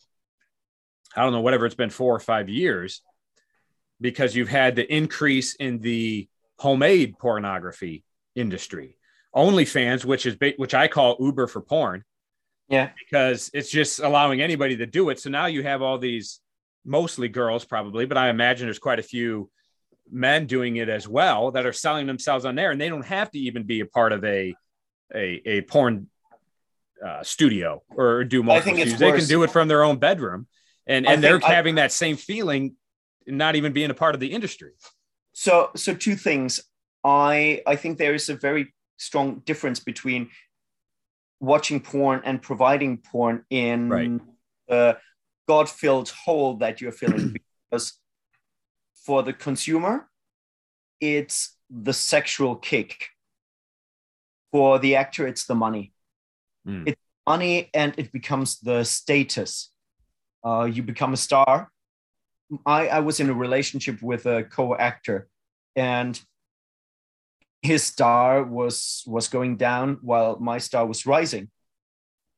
I 1.16 1.22
don't 1.22 1.32
know, 1.32 1.40
whatever 1.40 1.66
it's 1.66 1.74
been 1.74 1.90
four 1.90 2.14
or 2.14 2.20
five 2.20 2.48
years, 2.48 3.00
because 4.00 4.34
you've 4.36 4.48
had 4.48 4.76
the 4.76 4.92
increase 4.92 5.54
in 5.54 5.78
the 5.78 6.28
homemade 6.58 7.18
pornography 7.18 8.04
industry. 8.34 8.96
OnlyFans, 9.34 10.04
which 10.04 10.26
is 10.26 10.36
which 10.56 10.74
I 10.74 10.88
call 10.88 11.16
Uber 11.20 11.46
for 11.46 11.60
porn. 11.60 12.04
Yeah. 12.68 12.90
Because 12.98 13.50
it's 13.52 13.70
just 13.70 14.00
allowing 14.00 14.40
anybody 14.40 14.76
to 14.78 14.86
do 14.86 15.10
it. 15.10 15.20
So 15.20 15.30
now 15.30 15.46
you 15.46 15.62
have 15.62 15.82
all 15.82 15.98
these 15.98 16.40
mostly 16.84 17.28
girls 17.28 17.64
probably, 17.64 18.06
but 18.06 18.16
I 18.16 18.30
imagine 18.30 18.66
there's 18.66 18.78
quite 18.78 18.98
a 18.98 19.02
few 19.02 19.50
men 20.10 20.46
doing 20.46 20.76
it 20.76 20.88
as 20.88 21.08
well 21.08 21.50
that 21.52 21.66
are 21.66 21.72
selling 21.72 22.06
themselves 22.06 22.44
on 22.44 22.54
there, 22.54 22.70
and 22.70 22.80
they 22.80 22.88
don't 22.88 23.06
have 23.06 23.30
to 23.30 23.38
even 23.38 23.64
be 23.64 23.80
a 23.80 23.86
part 23.86 24.12
of 24.12 24.24
a 24.24 24.54
a, 25.14 25.42
a 25.44 25.60
porn 25.62 26.08
uh, 27.04 27.22
studio 27.22 27.82
or 27.94 28.24
do 28.24 28.42
multiple 28.42 28.74
studios. 28.74 28.98
They 28.98 29.12
can 29.12 29.26
do 29.26 29.42
it 29.42 29.50
from 29.50 29.68
their 29.68 29.82
own 29.82 29.96
bedroom, 29.96 30.46
and 30.86 31.06
and 31.06 31.22
they're 31.22 31.44
I, 31.44 31.52
having 31.52 31.76
that 31.76 31.92
same 31.92 32.16
feeling, 32.16 32.76
not 33.26 33.56
even 33.56 33.72
being 33.72 33.90
a 33.90 33.94
part 33.94 34.14
of 34.14 34.20
the 34.20 34.32
industry. 34.32 34.72
So 35.32 35.70
so 35.74 35.94
two 35.94 36.16
things. 36.16 36.60
I 37.02 37.62
I 37.66 37.76
think 37.76 37.98
there 37.98 38.14
is 38.14 38.28
a 38.28 38.34
very 38.34 38.73
strong 38.96 39.42
difference 39.44 39.80
between 39.80 40.30
watching 41.40 41.80
porn 41.80 42.22
and 42.24 42.40
providing 42.40 42.98
porn 42.98 43.44
in 43.50 43.88
right. 43.88 44.20
the 44.68 44.98
God-filled 45.46 46.10
hole 46.10 46.56
that 46.58 46.80
you're 46.80 46.92
filling 46.92 47.36
because 47.70 47.94
for 48.94 49.22
the 49.22 49.32
consumer, 49.32 50.08
it's 51.00 51.56
the 51.68 51.92
sexual 51.92 52.56
kick. 52.56 53.08
For 54.52 54.78
the 54.78 54.96
actor, 54.96 55.26
it's 55.26 55.46
the 55.46 55.54
money. 55.54 55.92
Mm. 56.66 56.84
It's 56.88 57.00
money 57.26 57.70
and 57.74 57.94
it 57.98 58.12
becomes 58.12 58.60
the 58.60 58.84
status. 58.84 59.70
Uh, 60.44 60.64
you 60.64 60.82
become 60.82 61.12
a 61.12 61.16
star. 61.16 61.70
I, 62.64 62.88
I 62.88 63.00
was 63.00 63.20
in 63.20 63.30
a 63.30 63.34
relationship 63.34 64.02
with 64.02 64.26
a 64.26 64.44
co 64.44 64.76
actor, 64.76 65.28
and 65.74 66.20
his 67.64 67.82
star 67.82 68.44
was 68.44 69.02
was 69.06 69.28
going 69.28 69.56
down 69.56 69.98
while 70.02 70.38
my 70.38 70.58
star 70.58 70.86
was 70.86 71.06
rising. 71.06 71.50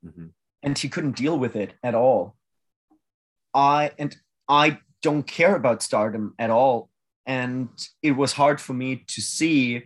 Mm-hmm. 0.05 0.27
and 0.63 0.79
he 0.79 0.89
couldn't 0.89 1.17
deal 1.17 1.37
with 1.37 1.57
it 1.57 1.75
at 1.83 1.95
all. 1.95 2.37
I 3.55 3.91
and 3.99 4.17
i 4.49 4.79
don't 5.03 5.27
care 5.27 5.57
about 5.57 5.83
stardom 5.83 6.35
at 6.39 6.51
all. 6.51 6.91
And 7.27 7.69
it 8.03 8.13
was 8.13 8.33
hard 8.33 8.61
for 8.61 8.73
me 8.73 9.05
to 9.09 9.21
see 9.21 9.85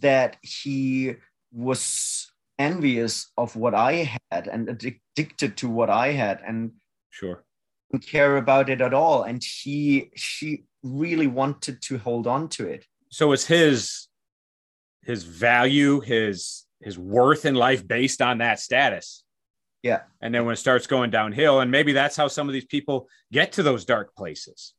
that 0.00 0.36
he 0.42 1.14
was 1.52 2.32
envious 2.58 3.30
of 3.36 3.54
what 3.56 3.74
i 3.74 3.92
had 4.30 4.48
and 4.48 4.68
addicted 4.68 5.56
to 5.56 5.68
what 5.68 5.90
i 5.90 6.08
had 6.12 6.40
and 6.46 6.72
sure. 7.10 7.44
didn't 7.90 8.06
care 8.06 8.36
about 8.36 8.68
it 8.68 8.80
at 8.80 8.94
all. 8.94 9.22
And 9.22 9.42
he 9.44 10.10
she 10.16 10.64
really 10.82 11.28
wanted 11.28 11.82
to 11.82 11.98
hold 11.98 12.26
on 12.26 12.48
to 12.56 12.66
it. 12.66 12.86
So 13.10 13.32
it's 13.32 13.46
his 13.46 14.08
his 15.04 15.24
value, 15.24 16.00
his 16.00 16.64
his 16.80 16.98
worth 16.98 17.44
in 17.44 17.54
life 17.54 17.86
based 17.86 18.20
on 18.20 18.38
that 18.38 18.58
status. 18.58 19.24
Yeah. 19.82 20.02
And 20.20 20.34
then 20.34 20.44
when 20.44 20.52
it 20.52 20.56
starts 20.56 20.86
going 20.86 21.10
downhill, 21.10 21.60
and 21.60 21.70
maybe 21.70 21.92
that's 21.92 22.16
how 22.16 22.28
some 22.28 22.48
of 22.48 22.52
these 22.52 22.64
people 22.64 23.08
get 23.32 23.52
to 23.52 23.62
those 23.62 23.84
dark 23.84 24.14
places. 24.14 24.74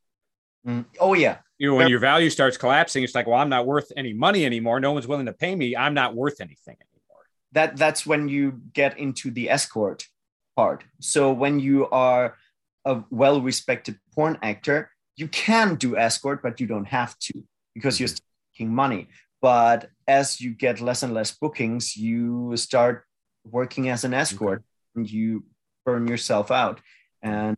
Mm. 0.66 0.86
Oh 0.98 1.14
yeah. 1.14 1.38
You 1.58 1.70
know, 1.70 1.76
when 1.76 1.88
your 1.88 1.98
value 1.98 2.30
starts 2.30 2.56
collapsing, 2.56 3.04
it's 3.04 3.14
like, 3.14 3.26
well, 3.26 3.38
I'm 3.38 3.48
not 3.48 3.66
worth 3.66 3.92
any 3.96 4.12
money 4.12 4.44
anymore. 4.44 4.80
No 4.80 4.92
one's 4.92 5.06
willing 5.06 5.26
to 5.26 5.32
pay 5.32 5.54
me. 5.54 5.76
I'm 5.76 5.94
not 5.94 6.14
worth 6.14 6.40
anything 6.40 6.76
anymore. 6.80 7.22
That 7.52 7.76
that's 7.76 8.06
when 8.06 8.28
you 8.28 8.60
get 8.72 8.98
into 8.98 9.30
the 9.30 9.50
escort 9.50 10.08
part. 10.56 10.84
So 11.00 11.32
when 11.32 11.60
you 11.60 11.88
are 11.90 12.36
a 12.84 13.02
well-respected 13.10 13.98
porn 14.14 14.38
actor, 14.42 14.90
you 15.16 15.28
can 15.28 15.76
do 15.76 15.96
escort, 15.96 16.42
but 16.42 16.60
you 16.60 16.66
don't 16.66 16.86
have 16.86 17.18
to 17.20 17.44
because 17.74 18.00
you're 18.00 18.08
mm-hmm. 18.08 18.64
making 18.64 18.74
money. 18.74 19.08
But 19.44 19.90
as 20.08 20.40
you 20.40 20.54
get 20.54 20.80
less 20.80 21.02
and 21.02 21.12
less 21.12 21.30
bookings, 21.30 21.98
you 21.98 22.56
start 22.56 23.04
working 23.44 23.90
as 23.90 24.02
an 24.02 24.14
escort 24.14 24.60
okay. 24.60 24.64
and 24.96 25.10
you 25.10 25.44
burn 25.84 26.08
yourself 26.08 26.50
out. 26.50 26.80
And 27.20 27.54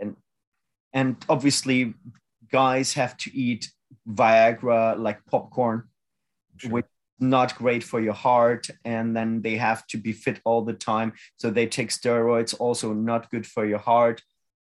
and 0.00 0.16
and 0.92 1.24
obviously 1.28 1.94
guys 2.50 2.94
have 2.94 3.16
to 3.18 3.30
eat 3.32 3.70
Viagra 4.08 4.98
like 4.98 5.24
popcorn, 5.26 5.84
sure. 6.56 6.72
which 6.72 6.86
not 7.20 7.54
great 7.54 7.84
for 7.84 8.00
your 8.00 8.18
heart 8.28 8.68
and 8.84 9.14
then 9.14 9.40
they 9.40 9.56
have 9.56 9.86
to 9.88 9.98
be 9.98 10.12
fit 10.12 10.40
all 10.44 10.62
the 10.62 10.72
time 10.72 11.12
so 11.36 11.50
they 11.50 11.66
take 11.66 11.90
steroids 11.90 12.54
also 12.58 12.94
not 12.94 13.30
good 13.30 13.46
for 13.46 13.66
your 13.66 13.78
heart 13.78 14.22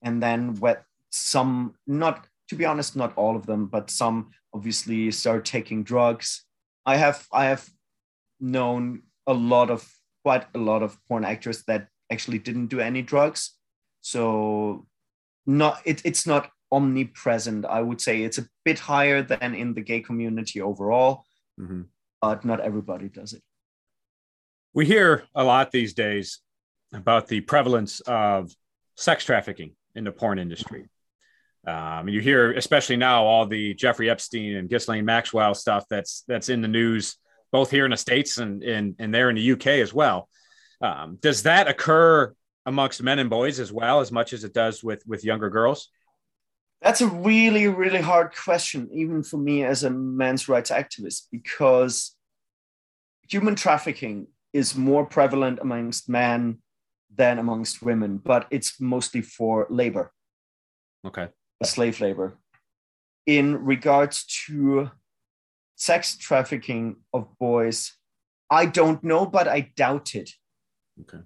and 0.03 0.21
then 0.21 0.53
what 0.59 0.83
some 1.09 1.73
not 1.87 2.27
to 2.47 2.55
be 2.55 2.63
honest 2.63 2.95
not 2.95 3.17
all 3.17 3.35
of 3.35 3.47
them 3.47 3.65
but 3.65 3.89
some 3.89 4.29
obviously 4.55 5.11
start 5.11 5.45
taking 5.45 5.83
drugs 5.83 6.45
I 6.85 6.97
have 6.97 7.25
I 7.31 7.45
have 7.45 7.67
known 8.39 9.03
a 9.25 9.33
lot 9.33 9.69
of 9.69 9.87
quite 10.23 10.45
a 10.53 10.59
lot 10.59 10.83
of 10.83 10.97
porn 11.07 11.25
actors 11.25 11.63
that 11.67 11.87
actually 12.11 12.39
didn't 12.39 12.67
do 12.67 12.79
any 12.79 13.01
drugs. 13.01 13.57
So 14.01 14.85
not 15.45 15.81
it, 15.85 16.01
it's 16.05 16.27
not 16.27 16.51
omnipresent. 16.71 17.65
I 17.65 17.81
would 17.81 18.01
say 18.01 18.21
it's 18.21 18.37
a 18.37 18.47
bit 18.63 18.79
higher 18.79 19.21
than 19.23 19.55
in 19.55 19.73
the 19.73 19.81
gay 19.81 20.01
community 20.01 20.61
overall, 20.61 21.23
mm-hmm. 21.59 21.83
but 22.21 22.45
not 22.45 22.59
everybody 22.59 23.09
does 23.09 23.33
it. 23.33 23.41
We 24.73 24.85
hear 24.85 25.23
a 25.33 25.43
lot 25.43 25.71
these 25.71 25.93
days 25.93 26.41
about 26.93 27.27
the 27.27 27.41
prevalence 27.41 28.01
of 28.01 28.51
sex 28.95 29.25
trafficking 29.25 29.75
in 29.95 30.03
the 30.03 30.11
porn 30.11 30.37
industry. 30.37 30.89
Um, 31.67 32.07
and 32.07 32.13
you 32.13 32.21
hear, 32.21 32.51
especially 32.51 32.97
now, 32.97 33.23
all 33.23 33.47
the 33.47 33.73
Jeffrey 33.73 34.09
Epstein 34.09 34.55
and 34.55 34.69
Ghislaine 34.69 35.05
Maxwell 35.05 35.55
stuff 35.55 35.85
that's 35.89 36.23
that's 36.27 36.49
in 36.49 36.61
the 36.61 36.67
news, 36.67 37.17
both 37.51 37.71
here 37.71 37.85
in 37.85 37.91
the 37.91 37.97
states 37.97 38.37
and 38.37 38.63
and, 38.63 38.95
and 38.99 39.13
there 39.13 39.29
in 39.29 39.35
the 39.35 39.51
UK 39.51 39.67
as 39.67 39.93
well. 39.93 40.29
Um, 40.81 41.17
does 41.21 41.43
that 41.43 41.67
occur 41.67 42.33
amongst 42.67 43.01
men 43.01 43.17
and 43.17 43.29
boys 43.29 43.59
as 43.59 43.71
well, 43.71 43.99
as 43.99 44.11
much 44.11 44.31
as 44.31 44.43
it 44.43 44.53
does 44.53 44.83
with 44.83 45.01
with 45.07 45.25
younger 45.25 45.49
girls? 45.49 45.89
That's 46.81 47.01
a 47.01 47.07
really 47.07 47.67
really 47.67 48.01
hard 48.01 48.35
question, 48.35 48.87
even 48.93 49.23
for 49.23 49.37
me 49.37 49.63
as 49.63 49.83
a 49.83 49.89
men's 49.89 50.47
rights 50.47 50.69
activist, 50.69 51.23
because 51.31 52.15
human 53.27 53.55
trafficking 53.55 54.27
is 54.53 54.75
more 54.75 55.05
prevalent 55.05 55.57
amongst 55.59 56.09
men 56.09 56.59
than 57.15 57.39
amongst 57.39 57.81
women, 57.81 58.17
but 58.17 58.45
it's 58.51 58.79
mostly 58.79 59.23
for 59.23 59.65
labor. 59.71 60.11
Okay 61.03 61.29
slave 61.63 62.01
labor. 62.01 62.37
In 63.25 63.63
regards 63.65 64.25
to 64.47 64.91
sex 65.75 66.17
trafficking 66.17 66.97
of 67.13 67.27
boys, 67.39 67.93
I 68.49 68.65
don't 68.65 69.03
know, 69.03 69.25
but 69.25 69.47
I 69.47 69.71
doubt 69.75 70.15
it. 70.15 70.31
Okay. 71.01 71.23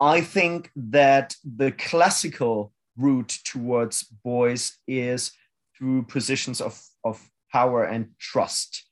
I 0.00 0.20
think 0.20 0.70
that 0.74 1.36
the 1.44 1.72
classical 1.72 2.72
route 2.96 3.38
towards 3.44 4.02
boys 4.24 4.78
is 4.88 5.32
through 5.76 6.04
positions 6.04 6.60
of, 6.60 6.80
of 7.04 7.20
power 7.52 7.84
and 7.84 8.10
trust. 8.18 8.84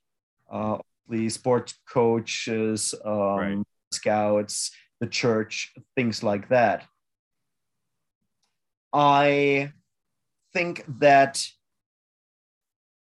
Uh, 0.51 0.79
the 1.09 1.29
sport 1.29 1.75
coaches, 1.89 2.95
um, 3.05 3.13
right. 3.13 3.59
scouts, 3.93 4.71
the 5.01 5.07
church, 5.07 5.73
things 5.97 6.23
like 6.23 6.49
that. 6.51 6.85
I 8.93 9.73
think 10.53 10.85
that 11.01 11.45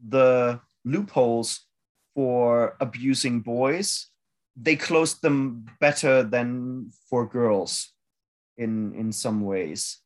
the 0.07 0.61
loopholes 0.84 1.66
for 2.14 2.76
abusing 2.80 3.41
boys 3.41 4.11
they 4.57 4.76
closed 4.76 5.22
them 5.22 5.64
better 5.80 6.22
than 6.22 6.91
for 7.09 7.26
girls 7.26 7.93
in 8.57 8.95
in 8.95 9.12
some 9.12 9.41
ways. 9.41 9.99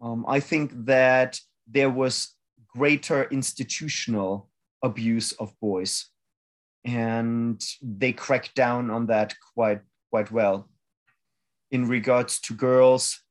Um, 0.00 0.24
i 0.28 0.40
think 0.40 0.72
that 0.86 1.38
there 1.66 1.90
was 1.90 2.36
greater 2.76 3.24
institutional 3.24 4.48
abuse 4.82 5.32
of 5.32 5.52
boys 5.60 6.06
and 6.84 7.62
they 7.82 8.12
cracked 8.12 8.54
down 8.54 8.90
on 8.90 9.06
that 9.06 9.34
quite 9.54 9.80
quite 10.10 10.30
well. 10.30 10.68
In 11.70 11.86
regards 11.86 12.40
to 12.40 12.54
girls 12.54 13.22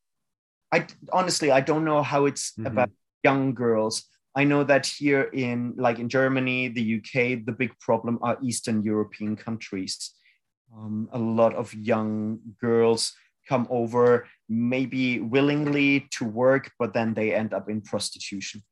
I 0.72 0.86
honestly 1.12 1.52
I 1.52 1.62
don't 1.62 1.86
know 1.86 2.02
how 2.04 2.26
it's 2.26 2.52
mm-hmm. 2.52 2.68
about 2.68 2.92
young 3.24 3.54
girls. 3.54 4.04
I 4.36 4.44
know 4.44 4.64
that 4.64 4.86
here 4.86 5.24
in 5.24 5.74
like 5.78 6.00
in 6.00 6.10
Germany, 6.10 6.68
the 6.70 6.98
UK, 6.98 7.46
the 7.46 7.56
big 7.58 7.78
problem 7.80 8.20
are 8.22 8.38
Eastern 8.42 8.84
European 8.84 9.36
countries. 9.36 10.14
Um, 10.76 11.10
a 11.12 11.20
lot 11.20 11.56
of 11.56 11.74
young 11.74 12.40
girls 12.62 13.14
come 13.48 13.68
over, 13.72 14.28
maybe 14.48 15.20
willingly 15.20 16.08
to 16.12 16.26
work, 16.26 16.72
but 16.78 16.94
then 16.94 17.16
they 17.16 17.34
end 17.34 17.54
up 17.54 17.68
in 17.70 17.82
prostitution. 17.82 18.64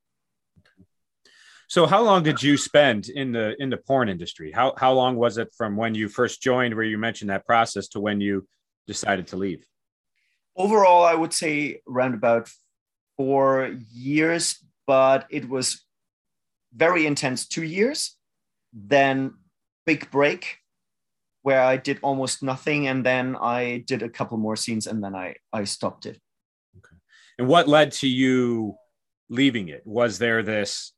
So, 1.70 1.86
how 1.86 2.02
long 2.02 2.24
did 2.24 2.42
you 2.42 2.56
spend 2.56 3.10
in 3.10 3.34
the 3.34 3.56
in 3.62 3.70
the 3.70 3.78
porn 3.78 4.08
industry? 4.08 4.52
How 4.54 4.74
how 4.78 4.94
long 4.94 5.18
was 5.18 5.38
it 5.38 5.50
from 5.58 5.76
when 5.76 5.96
you 5.96 6.08
first 6.08 6.42
joined, 6.42 6.76
where 6.76 6.86
you 6.86 6.98
mentioned 6.98 7.30
that 7.30 7.46
process, 7.46 7.90
to 7.90 8.00
when 8.00 8.22
you 8.22 8.48
decided 8.86 9.28
to 9.28 9.36
leave? 9.36 9.66
Overall, 10.58 11.06
I 11.06 11.14
would 11.14 11.34
say 11.34 11.82
around 11.88 12.16
about 12.16 12.50
four 13.16 13.76
years, 13.94 14.58
but 14.86 15.26
it 15.30 15.48
was 15.48 15.86
very 16.74 17.06
intense 17.06 17.48
two 17.48 17.64
years. 17.64 18.16
Then 18.74 19.36
big 19.86 20.12
break 20.12 20.58
where 21.44 21.62
I 21.62 21.78
did 21.78 22.00
almost 22.02 22.44
nothing, 22.44 22.88
and 22.88 23.06
then 23.06 23.38
I 23.40 23.84
did 23.88 24.04
a 24.04 24.10
couple 24.10 24.38
more 24.38 24.58
scenes, 24.58 24.88
and 24.88 25.02
then 25.02 25.16
I 25.16 25.36
I 25.54 25.64
stopped 25.64 26.06
it. 26.06 26.20
Okay. 26.78 26.98
And 27.40 27.48
what 27.48 27.68
led 27.68 27.94
to 27.94 28.08
you 28.08 28.76
leaving 29.30 29.70
it? 29.70 29.84
Was 29.86 30.20
there 30.20 30.44
this 30.44 30.92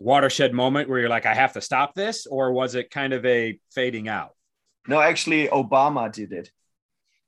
watershed 0.00 0.52
moment 0.52 0.88
where 0.88 0.98
you're 0.98 1.08
like, 1.08 1.26
I 1.26 1.34
have 1.34 1.52
to 1.52 1.60
stop 1.60 1.94
this, 1.94 2.26
or 2.26 2.52
was 2.52 2.74
it 2.74 2.90
kind 2.90 3.12
of 3.12 3.24
a 3.24 3.60
fading 3.70 4.08
out? 4.08 4.34
No, 4.88 5.00
actually, 5.00 5.46
Obama 5.46 6.10
did 6.10 6.32
it. 6.32 6.50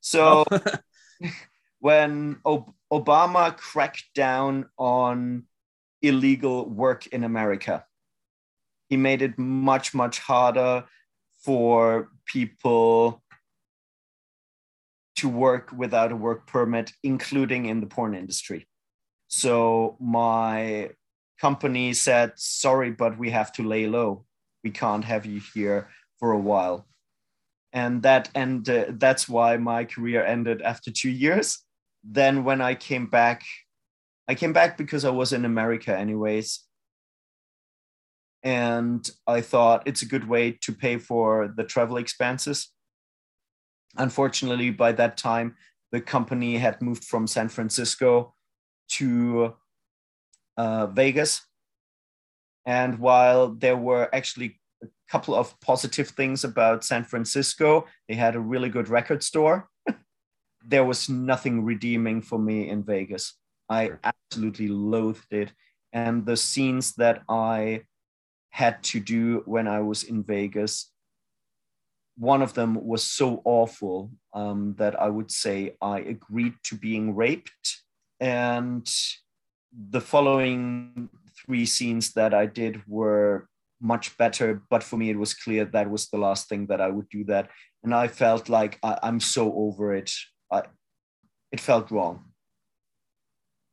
So 0.01 0.45
oh. 0.51 0.59
when 1.81 2.39
Ob- 2.45 2.73
Obama 2.93 3.57
cracked 3.57 4.05
down 4.15 4.69
on 4.79 5.45
illegal 6.03 6.69
work 6.69 7.07
in 7.09 7.25
America. 7.25 7.85
He 8.89 8.97
made 8.97 9.23
it 9.23 9.39
much, 9.39 9.95
much 9.95 10.19
harder 10.19 10.85
for 11.39 12.11
people 12.27 13.23
to 15.17 15.29
work 15.29 15.73
without 15.73 16.13
a 16.13 16.17
work 16.17 16.47
permit, 16.47 16.93
including 17.03 17.67
in 17.67 17.81
the 17.81 17.87
porn 17.87 18.15
industry. 18.15 18.67
So 19.29 19.97
my 20.01 20.91
company 21.41 21.95
said, 21.95 22.33
sorry, 22.37 22.91
but 22.91 23.19
we 23.19 23.31
have 23.31 23.53
to 23.55 23.63
lay 23.63 23.87
low. 23.87 24.25
We 24.63 24.71
can't 24.71 25.05
have 25.05 25.25
you 25.27 25.41
here 25.55 25.89
for 26.19 26.33
a 26.33 26.39
while 26.39 26.87
and 27.73 28.03
that 28.03 28.29
and 28.35 28.69
uh, 28.69 28.85
that's 28.91 29.29
why 29.29 29.57
my 29.57 29.85
career 29.85 30.25
ended 30.25 30.63
after 30.63 30.91
two 30.91 31.11
years 31.11 31.59
then 32.05 32.45
when 32.45 32.61
i 32.61 32.75
came 32.75 33.07
back 33.07 33.43
i 34.29 34.35
came 34.35 34.53
back 34.53 34.77
because 34.77 35.05
i 35.05 35.11
was 35.11 35.33
in 35.33 35.45
america 35.45 35.97
anyways 35.97 36.65
and 38.43 39.09
I 39.27 39.41
thought 39.41 39.87
it's 39.87 40.03
a 40.03 40.07
good 40.07 40.29
way 40.29 40.53
to 40.63 40.73
pay 40.73 40.99
for 40.99 41.53
the 41.57 41.65
travel 41.65 41.97
expenses. 41.97 42.73
Unfortunately, 43.97 44.71
by 44.71 44.93
that 44.93 45.17
time, 45.17 45.57
the 45.93 46.01
company 46.01 46.57
had 46.57 46.83
moved 46.83 47.05
from 47.05 47.27
San 47.27 47.49
Francisco 47.49 48.35
to 48.91 49.55
uh, 50.57 50.87
Vegas. 50.89 51.43
And 52.67 52.99
while 52.99 53.49
there 53.49 53.77
were 53.77 54.09
actually 54.13 54.61
couple 55.13 55.35
of 55.35 55.61
positive 55.61 56.09
things 56.09 56.43
about 56.43 56.85
San 56.85 57.05
Francisco, 57.05 57.85
they 58.09 58.15
had 58.15 58.35
a 58.35 58.41
really 58.41 58.71
good 58.71 58.89
record 58.89 59.23
store. 59.23 59.69
there 60.67 60.87
was 60.87 61.11
nothing 61.11 61.67
redeeming 61.67 62.23
for 62.23 62.39
me 62.39 62.71
in 62.71 62.83
Vegas. 62.83 63.35
I 63.69 63.91
absolutely 64.03 64.69
loathed 64.69 65.31
it. 65.31 65.53
And 65.93 66.25
the 66.25 66.39
scenes 66.39 66.95
that 66.95 67.23
I 67.29 67.83
had 68.51 68.83
to 68.85 69.01
do 69.01 69.43
when 69.45 69.69
I 69.69 69.81
was 69.81 70.03
in 70.05 70.23
Vegas, 70.23 70.91
one 72.17 72.41
of 72.41 72.55
them 72.55 72.83
was 72.83 73.05
so 73.05 73.43
awful 73.45 74.11
um, 74.33 74.75
that 74.79 74.99
I 74.99 75.09
would 75.11 75.31
say 75.31 75.77
I 75.83 76.01
agreed 76.01 76.55
to 76.65 76.75
being 76.75 77.15
raped. 77.15 77.83
And 78.19 78.91
the 79.73 80.01
following 80.01 81.11
three 81.45 81.67
scenes 81.67 82.13
that 82.15 82.33
I 82.33 82.47
did 82.47 82.83
were 82.87 83.49
much 83.83 84.17
better, 84.17 84.63
but 84.71 84.83
for 84.83 84.97
me, 84.97 85.11
it 85.11 85.19
was 85.19 85.35
clear 85.35 85.65
that 85.65 85.91
was 85.91 86.09
the 86.09 86.19
last 86.19 86.49
thing 86.49 86.67
that 86.67 86.81
I 86.81 86.89
would 86.89 87.09
do 87.09 87.25
that. 87.25 87.51
And 87.83 87.95
I 87.95 88.09
felt 88.09 88.49
like 88.49 88.79
I, 88.83 88.99
am 89.03 89.21
so 89.21 89.53
over 89.53 89.95
it. 89.95 90.13
I, 90.51 90.63
it 91.51 91.61
felt 91.61 91.91
wrong. 91.91 92.27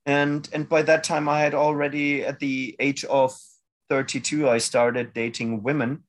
And, 0.05 0.49
and 0.51 0.68
by 0.68 0.82
that 0.84 1.03
time, 1.03 1.30
I 1.30 1.41
had 1.41 1.53
already, 1.53 2.26
at 2.26 2.39
the 2.39 2.76
age 2.80 3.05
of 3.05 3.38
32, 3.89 4.49
I 4.49 4.57
started 4.57 5.14
dating 5.14 5.64
women 5.64 6.03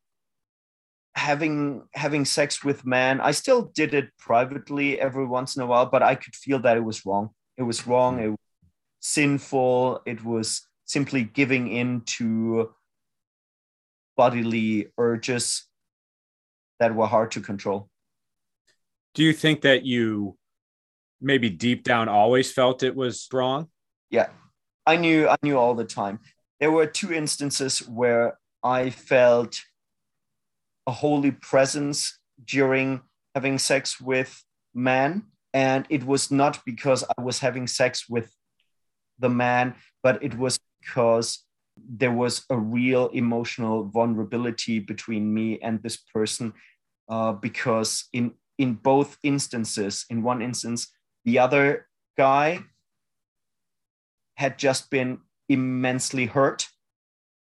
having 1.17 1.83
having 1.93 2.25
sex 2.25 2.63
with 2.63 2.87
men 2.87 3.21
i 3.21 3.33
still 3.33 3.63
did 3.75 3.95
it 3.95 4.09
privately 4.17 5.01
every 5.01 5.27
once 5.27 5.57
in 5.57 5.63
a 5.63 5.67
while 5.67 5.87
but 5.87 6.03
i 6.03 6.15
could 6.15 6.35
feel 6.37 6.61
that 6.61 6.77
it 6.77 6.85
was 6.85 7.05
wrong 7.05 7.31
it 7.57 7.65
was 7.65 7.87
wrong 7.87 8.19
mm. 8.19 8.23
it 8.23 8.29
was 8.29 8.39
sinful 9.01 10.01
it 10.07 10.25
was 10.25 10.69
simply 10.85 11.23
giving 11.23 11.69
in 11.69 12.01
to 12.03 12.71
bodily 14.17 14.89
urges 14.99 15.67
that 16.79 16.95
were 16.95 17.07
hard 17.07 17.31
to 17.33 17.41
control. 17.41 17.89
Do 19.15 19.23
you 19.23 19.33
think 19.33 19.63
that 19.63 19.85
you 19.85 20.37
maybe 21.21 21.51
deep 21.51 21.85
down 21.85 22.09
always 22.09 22.53
felt 22.53 22.83
it 22.83 22.97
was 22.97 23.29
wrong? 23.33 23.69
Yeah. 24.11 24.29
I 24.87 24.97
knew 24.97 25.29
i 25.29 25.37
knew 25.43 25.59
all 25.59 25.75
the 25.75 25.85
time. 25.85 26.21
There 26.59 26.71
were 26.71 26.87
two 26.87 27.13
instances 27.13 27.87
where 27.89 28.39
i 28.63 28.91
felt 28.91 29.63
a 30.87 30.93
holy 30.93 31.31
presence 31.31 32.19
during 32.45 33.01
having 33.35 33.59
sex 33.59 34.01
with 34.01 34.43
men. 34.75 35.27
And 35.53 35.87
it 35.89 36.05
was 36.05 36.31
not 36.31 36.65
because 36.65 37.05
I 37.17 37.23
was 37.23 37.41
having 37.41 37.67
sex 37.67 38.09
with 38.09 38.33
the 39.19 39.29
man, 39.29 39.75
but 40.03 40.23
it 40.23 40.39
was 40.39 40.59
because 40.81 41.45
there 41.89 42.13
was 42.13 42.45
a 42.51 42.57
real 42.57 43.09
emotional 43.09 43.85
vulnerability 43.85 44.79
between 44.79 45.33
me 45.33 45.59
and 45.61 45.83
this 45.83 45.97
person. 45.97 46.53
Uh, 47.09 47.33
because 47.33 48.05
in 48.13 48.33
in 48.57 48.75
both 48.75 49.19
instances, 49.25 50.05
in 50.11 50.23
one 50.23 50.43
instance, 50.43 50.93
the 51.25 51.39
other 51.39 51.89
guy 52.17 52.61
had 54.37 54.59
just 54.59 54.91
been 54.91 55.19
immensely 55.49 56.27
hurt, 56.27 56.69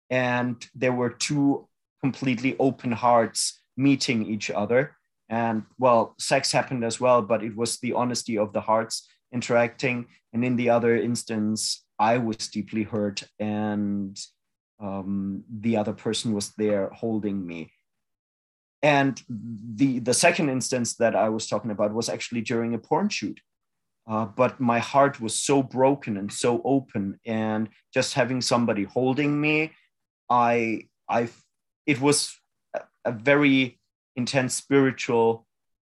and 0.10 0.66
there 0.74 0.94
were 0.94 1.10
two 1.10 1.68
completely 2.02 2.56
open 2.58 2.92
hearts 2.92 3.62
meeting 3.78 4.26
each 4.26 4.50
other. 4.50 4.96
And 5.30 5.64
well, 5.78 6.16
sex 6.20 6.52
happened 6.52 6.84
as 6.84 7.00
well, 7.00 7.22
but 7.22 7.44
it 7.44 7.56
was 7.56 7.80
the 7.80 7.94
honesty 7.94 8.38
of 8.38 8.54
the 8.54 8.62
hearts 8.62 9.08
interacting. 9.32 10.08
And 10.34 10.44
in 10.44 10.56
the 10.56 10.70
other 10.70 10.96
instance, 10.98 11.83
I 12.00 12.18
was 12.18 12.48
deeply 12.48 12.84
hurt, 12.84 13.24
and 13.40 14.20
um, 14.80 15.44
the 15.50 15.78
other 15.78 15.94
person 15.94 16.34
was 16.34 16.54
there 16.58 16.90
holding 16.94 17.46
me. 17.46 17.72
And 18.82 19.22
the 19.30 20.00
the 20.00 20.14
second 20.14 20.50
instance 20.50 20.96
that 20.98 21.16
I 21.16 21.30
was 21.30 21.48
talking 21.48 21.72
about 21.72 21.94
was 21.94 22.10
actually 22.10 22.42
during 22.42 22.74
a 22.74 22.78
porn 22.80 23.10
shoot. 23.10 23.40
Uh, 24.06 24.26
but 24.26 24.60
my 24.60 24.80
heart 24.80 25.22
was 25.22 25.34
so 25.34 25.64
broken 25.64 26.18
and 26.18 26.32
so 26.32 26.62
open, 26.66 27.20
and 27.26 27.70
just 27.94 28.14
having 28.16 28.42
somebody 28.42 28.84
holding 28.84 29.40
me, 29.40 29.72
I 30.30 30.88
I 31.10 31.30
it 31.86 32.02
was 32.02 32.38
a, 33.06 33.12
very 33.12 33.80
intense 34.16 34.54
spiritual 34.54 35.46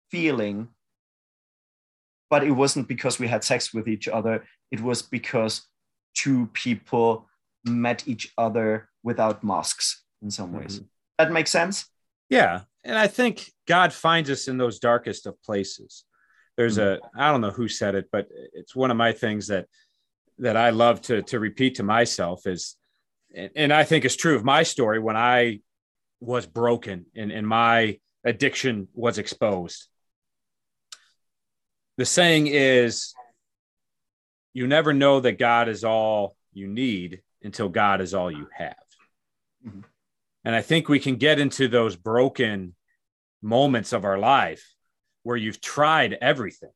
feeling 0.10 0.70
but 2.30 2.43
it 2.43 2.51
wasn't 2.51 2.88
because 2.88 3.20
we 3.20 3.28
had 3.28 3.43
sex 3.43 3.74
with 3.74 3.88
each 3.88 4.08
other 4.08 4.43
it 4.72 4.82
was 4.82 5.01
because 5.01 5.68
two 6.14 6.47
people 6.53 7.28
met 7.66 8.07
each 8.07 8.34
other 8.38 8.89
without 9.03 9.43
masks 9.43 10.03
in 10.22 10.30
some 10.30 10.53
ways 10.53 10.78
mm-hmm. 10.78 10.86
that 11.18 11.32
makes 11.32 11.51
sense 11.51 11.86
yeah 12.30 12.61
and 12.84 12.97
i 12.97 13.07
think 13.07 13.51
god 13.68 13.91
finds 13.93 14.30
us 14.30 14.47
in 14.47 14.57
those 14.57 14.80
darkest 14.80 15.26
of 15.26 15.41
places 15.43 16.05
there's 16.57 16.78
mm-hmm. 16.78 17.03
a 17.03 17.22
i 17.24 17.32
don't 17.32 17.41
know 17.41 17.51
who 17.51 17.68
said 17.68 17.95
it 17.95 18.09
but 18.11 18.28
it's 18.53 18.76
one 18.76 18.91
of 18.91 18.97
my 18.97 19.11
things 19.11 19.47
that 19.47 19.66
that 20.39 20.57
i 20.57 20.70
love 20.70 21.01
to 21.01 21.22
to 21.24 21.39
repeat 21.39 21.76
to 21.76 21.84
myself 21.84 22.45
is 22.47 22.76
and 23.55 23.74
i 23.74 23.84
think 23.84 24.05
it's 24.05 24.16
true 24.16 24.36
of 24.36 24.43
my 24.43 24.64
story 24.64 24.99
when 24.99 25.18
i 25.18 25.59
was 26.24 26.45
broken 26.45 27.05
and, 27.16 27.32
and 27.32 27.47
my 27.47 27.97
addiction 28.24 28.88
was 28.93 29.18
exposed. 29.18 29.88
The 31.97 32.05
saying 32.05 32.47
is, 32.47 33.14
you 34.54 34.68
never 34.68 34.93
know 34.93 35.20
that 35.20 35.39
God 35.39 35.70
is 35.70 35.84
all 35.84 36.36
you 36.54 36.68
need 36.68 37.22
until 37.41 37.70
God 37.70 38.01
is 38.01 38.14
all 38.14 38.32
you 38.32 38.47
have. 38.56 38.76
Mm-hmm. 39.68 39.82
And 40.45 40.56
I 40.56 40.62
think 40.62 40.89
we 40.89 40.99
can 40.99 41.16
get 41.16 41.39
into 41.39 41.68
those 41.68 41.95
broken 41.95 42.76
moments 43.41 43.93
of 43.93 44.06
our 44.06 44.18
life 44.18 44.74
where 45.24 45.38
you've 45.38 45.62
tried 45.62 46.18
everything. 46.22 46.72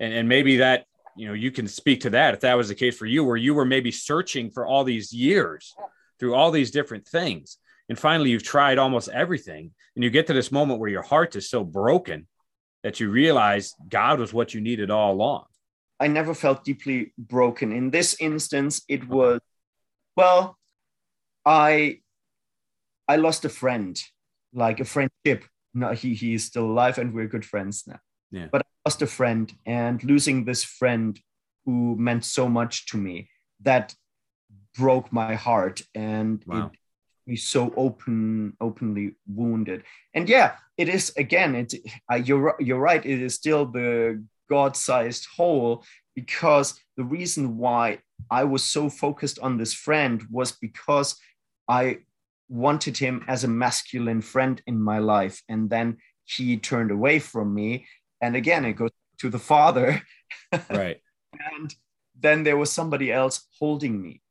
And, 0.00 0.12
and 0.12 0.28
maybe 0.28 0.58
that, 0.58 0.86
you 1.16 1.28
know, 1.28 1.34
you 1.34 1.50
can 1.50 1.68
speak 1.68 2.00
to 2.02 2.10
that 2.10 2.34
if 2.34 2.40
that 2.40 2.56
was 2.56 2.68
the 2.68 2.74
case 2.74 2.96
for 2.96 3.06
you, 3.06 3.24
where 3.24 3.36
you 3.36 3.54
were 3.54 3.64
maybe 3.64 3.90
searching 3.90 4.50
for 4.50 4.66
all 4.66 4.84
these 4.84 5.12
years 5.12 5.74
through 6.18 6.34
all 6.34 6.50
these 6.50 6.70
different 6.70 7.06
things 7.06 7.58
and 7.88 7.98
finally 7.98 8.30
you've 8.30 8.42
tried 8.42 8.78
almost 8.78 9.08
everything 9.08 9.72
and 9.94 10.04
you 10.04 10.10
get 10.10 10.26
to 10.26 10.32
this 10.32 10.52
moment 10.52 10.80
where 10.80 10.90
your 10.90 11.02
heart 11.02 11.36
is 11.36 11.48
so 11.48 11.64
broken 11.64 12.26
that 12.82 13.00
you 13.00 13.10
realize 13.10 13.74
god 13.88 14.18
was 14.18 14.32
what 14.32 14.54
you 14.54 14.60
needed 14.60 14.90
all 14.90 15.12
along 15.12 15.44
i 16.04 16.06
never 16.06 16.34
felt 16.34 16.64
deeply 16.64 17.12
broken. 17.16 17.72
In 17.72 17.90
this 17.90 18.16
instance 18.20 18.82
it 18.88 19.02
was 19.08 19.40
well 20.16 20.56
i 21.44 22.00
i 23.08 23.16
lost 23.16 23.44
a 23.44 23.52
friend 23.60 23.94
like 24.52 24.80
a 24.80 24.84
friendship. 24.94 25.40
No 25.72 25.92
he, 25.92 26.14
he 26.14 26.34
is 26.34 26.44
still 26.44 26.66
alive 26.74 26.98
and 26.98 27.12
we're 27.14 27.32
good 27.34 27.46
friends 27.52 27.84
now. 27.86 28.00
Yeah. 28.30 28.48
but 28.52 28.60
i 28.62 28.68
lost 28.86 29.02
a 29.02 29.06
friend 29.18 29.46
and 29.64 30.02
losing 30.12 30.44
this 30.44 30.62
friend 30.80 31.10
who 31.64 31.96
meant 31.96 32.24
so 32.24 32.48
much 32.48 32.74
to 32.90 32.96
me 33.06 33.16
that 33.68 33.94
broke 34.76 35.12
my 35.12 35.34
heart 35.46 35.82
and 35.94 36.44
wow. 36.46 36.66
it 36.66 36.78
be 37.26 37.36
so 37.36 37.72
open 37.84 38.56
openly 38.60 39.06
wounded. 39.40 39.80
And 40.16 40.28
yeah 40.28 40.48
it 40.76 40.88
is 40.88 41.12
again 41.16 41.54
it 41.54 41.74
uh, 42.10 42.20
you're 42.26 42.56
you're 42.66 42.84
right 42.90 43.04
it 43.12 43.20
is 43.22 43.34
still 43.34 43.64
the 43.66 44.22
god-sized 44.48 45.26
hole 45.36 45.84
because 46.14 46.80
the 46.96 47.04
reason 47.04 47.56
why 47.56 47.98
i 48.30 48.44
was 48.44 48.62
so 48.62 48.88
focused 48.88 49.38
on 49.40 49.56
this 49.56 49.74
friend 49.74 50.24
was 50.30 50.52
because 50.52 51.16
i 51.68 51.98
wanted 52.48 52.96
him 52.96 53.24
as 53.28 53.44
a 53.44 53.48
masculine 53.48 54.20
friend 54.20 54.62
in 54.66 54.80
my 54.80 54.98
life. 54.98 55.42
And 55.48 55.70
then 55.70 55.98
he 56.24 56.56
turned 56.56 56.90
away 56.90 57.18
from 57.18 57.54
me. 57.54 57.86
And 58.20 58.36
again 58.36 58.64
it 58.64 58.74
goes 58.74 58.90
to 59.18 59.30
the 59.30 59.38
father. 59.38 60.02
Right. 60.70 61.00
And 61.32 61.74
then 62.18 62.44
there 62.44 62.56
was 62.56 62.70
somebody 62.70 63.10
else 63.10 63.48
holding 63.58 64.00
me. 64.00 64.22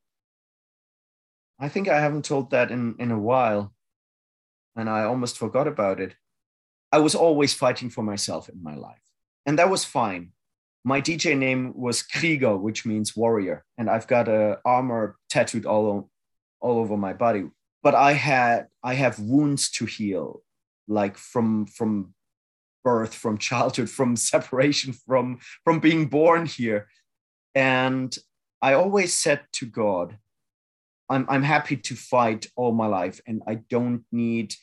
I 1.58 1.68
think 1.68 1.86
I 1.86 2.00
haven't 2.00 2.24
told 2.24 2.50
that 2.50 2.70
in, 2.70 2.94
in 2.98 3.10
a 3.10 3.18
while, 3.18 3.74
and 4.74 4.88
I 4.88 5.04
almost 5.04 5.36
forgot 5.36 5.68
about 5.68 6.00
it. 6.00 6.14
I 6.90 6.98
was 6.98 7.14
always 7.14 7.52
fighting 7.52 7.90
for 7.90 8.02
myself 8.02 8.48
in 8.48 8.62
my 8.62 8.74
life, 8.74 9.03
and 9.46 9.58
that 9.58 9.70
was 9.70 9.84
fine. 9.84 10.30
My 10.84 11.00
DJ 11.00 11.36
name 11.36 11.72
was 11.74 12.02
Krieger, 12.02 12.56
which 12.56 12.84
means 12.84 13.16
warrior, 13.16 13.64
and 13.78 13.88
I've 13.88 14.06
got 14.06 14.28
a 14.28 14.58
armor 14.64 15.16
tattooed 15.30 15.64
all, 15.64 16.10
all 16.60 16.78
over 16.78 16.96
my 16.96 17.12
body. 17.14 17.44
But 17.82 17.94
I 17.94 18.12
had 18.12 18.68
I 18.82 18.94
have 18.94 19.18
wounds 19.18 19.70
to 19.72 19.86
heal, 19.86 20.42
like 20.88 21.16
from 21.16 21.66
from 21.66 22.14
birth, 22.82 23.14
from 23.14 23.38
childhood, 23.50 23.88
from 23.88 24.16
separation, 24.16 24.92
from 24.92 25.38
from 25.64 25.80
being 25.80 26.06
born 26.06 26.46
here, 26.46 26.88
and 27.54 28.16
I 28.60 28.74
always 28.74 29.14
said 29.14 29.42
to 29.52 29.66
God, 29.66 30.18
I'm 31.08 31.26
I'm 31.28 31.42
happy 31.42 31.76
to 31.76 31.94
fight 31.94 32.46
all 32.56 32.72
my 32.72 32.86
life, 32.86 33.20
and 33.26 33.42
I 33.46 33.56
don't 33.56 34.04
need, 34.12 34.54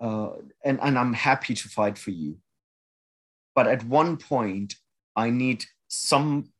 uh, 0.00 0.30
and 0.64 0.78
and 0.80 0.98
I'm 0.98 1.12
happy 1.12 1.54
to 1.54 1.68
fight 1.68 1.98
for 1.98 2.10
you. 2.10 2.38
But 3.56 3.66
at 3.66 3.82
one 3.84 4.18
point, 4.18 4.74
I 5.16 5.30
need 5.30 5.64
some, 5.88 6.52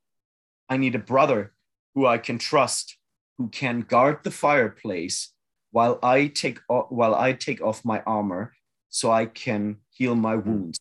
I 0.68 0.78
need 0.78 0.94
a 0.94 0.99
brother 1.12 1.53
who 1.94 2.07
I 2.07 2.18
can 2.18 2.38
trust, 2.38 2.97
who 3.38 3.49
can 3.49 3.82
guard 3.82 4.24
the 4.24 4.30
fireplace 4.30 5.34
while 5.70 5.99
I 6.03 6.28
take 6.28 6.59
while 6.68 7.14
I 7.14 7.34
take 7.34 7.61
off 7.61 7.84
my 7.84 8.01
armor, 8.07 8.55
so 8.88 9.12
I 9.12 9.26
can 9.26 9.76
heal 9.90 10.14
my 10.14 10.36
hmm. 10.36 10.51
wounds. 10.51 10.80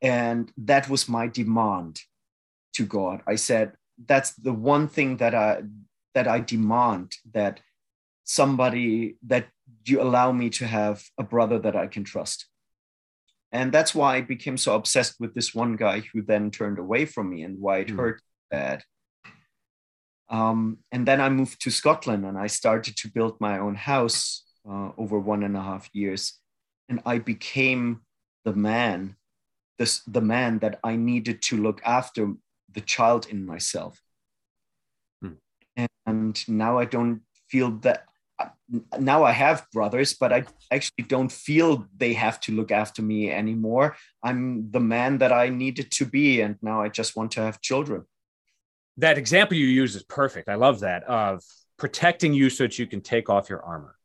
And 0.00 0.52
that 0.56 0.88
was 0.88 1.08
my 1.08 1.26
demand 1.26 2.00
to 2.74 2.86
God. 2.86 3.22
I 3.26 3.34
said, 3.34 3.72
that's 4.06 4.32
the 4.34 4.52
one 4.52 4.86
thing 4.86 5.16
that 5.16 5.34
I 5.34 5.62
that 6.14 6.28
I 6.28 6.40
demand 6.40 7.16
that 7.32 7.60
somebody 8.24 9.16
that 9.26 9.48
you 9.84 10.00
allow 10.00 10.30
me 10.30 10.50
to 10.50 10.66
have 10.66 11.02
a 11.18 11.24
brother 11.24 11.58
that 11.58 11.74
I 11.74 11.88
can 11.88 12.04
trust. 12.04 12.46
And 13.52 13.72
that's 13.72 13.94
why 13.94 14.16
I 14.16 14.20
became 14.20 14.56
so 14.56 14.74
obsessed 14.74 15.16
with 15.18 15.34
this 15.34 15.54
one 15.54 15.76
guy 15.76 16.00
who 16.12 16.22
then 16.22 16.50
turned 16.50 16.78
away 16.78 17.04
from 17.04 17.30
me 17.30 17.42
and 17.42 17.58
why 17.58 17.78
it 17.78 17.88
mm. 17.88 17.96
hurt 17.96 18.22
bad. 18.50 18.84
Um, 20.28 20.78
and 20.92 21.06
then 21.06 21.20
I 21.20 21.28
moved 21.28 21.60
to 21.62 21.70
Scotland 21.70 22.24
and 22.24 22.38
I 22.38 22.46
started 22.46 22.96
to 22.98 23.10
build 23.10 23.40
my 23.40 23.58
own 23.58 23.74
house 23.74 24.44
uh, 24.68 24.90
over 24.96 25.18
one 25.18 25.42
and 25.42 25.56
a 25.56 25.62
half 25.62 25.88
years. 25.92 26.38
And 26.88 27.00
I 27.04 27.18
became 27.18 28.02
the 28.44 28.52
man, 28.52 29.16
this, 29.78 30.02
the 30.06 30.20
man 30.20 30.60
that 30.60 30.78
I 30.84 30.94
needed 30.94 31.42
to 31.42 31.56
look 31.56 31.80
after 31.84 32.32
the 32.72 32.80
child 32.80 33.26
in 33.28 33.44
myself 33.44 34.00
and 36.10 36.48
now 36.48 36.78
I 36.78 36.84
don't 36.84 37.22
feel 37.48 37.70
that. 37.78 38.04
Now 38.98 39.24
I 39.24 39.32
have 39.32 39.66
brothers, 39.72 40.14
but 40.14 40.32
I 40.32 40.44
actually 40.70 41.04
don't 41.04 41.30
feel 41.30 41.86
they 41.96 42.12
have 42.12 42.40
to 42.40 42.52
look 42.52 42.70
after 42.70 43.02
me 43.02 43.30
anymore. 43.30 43.96
I'm 44.22 44.70
the 44.70 44.80
man 44.80 45.18
that 45.18 45.32
I 45.32 45.48
needed 45.48 45.90
to 45.92 46.04
be, 46.04 46.40
and 46.40 46.56
now 46.62 46.82
I 46.82 46.88
just 46.88 47.16
want 47.16 47.32
to 47.32 47.40
have 47.42 47.60
children. 47.60 48.04
That 48.96 49.18
example 49.18 49.56
you 49.56 49.66
use 49.66 49.96
is 49.96 50.02
perfect. 50.02 50.48
I 50.48 50.54
love 50.54 50.80
that 50.80 51.04
of 51.04 51.42
protecting 51.76 52.32
you 52.32 52.50
so 52.50 52.64
that 52.64 52.78
you 52.78 52.86
can 52.86 53.00
take 53.00 53.28
off 53.28 53.50
your 53.50 53.62
armor, 53.62 53.96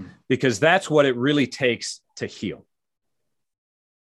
mm. 0.00 0.08
because 0.28 0.58
that's 0.60 0.88
what 0.88 1.06
it 1.06 1.16
really 1.16 1.46
takes 1.46 2.00
to 2.16 2.26
heal. 2.26 2.66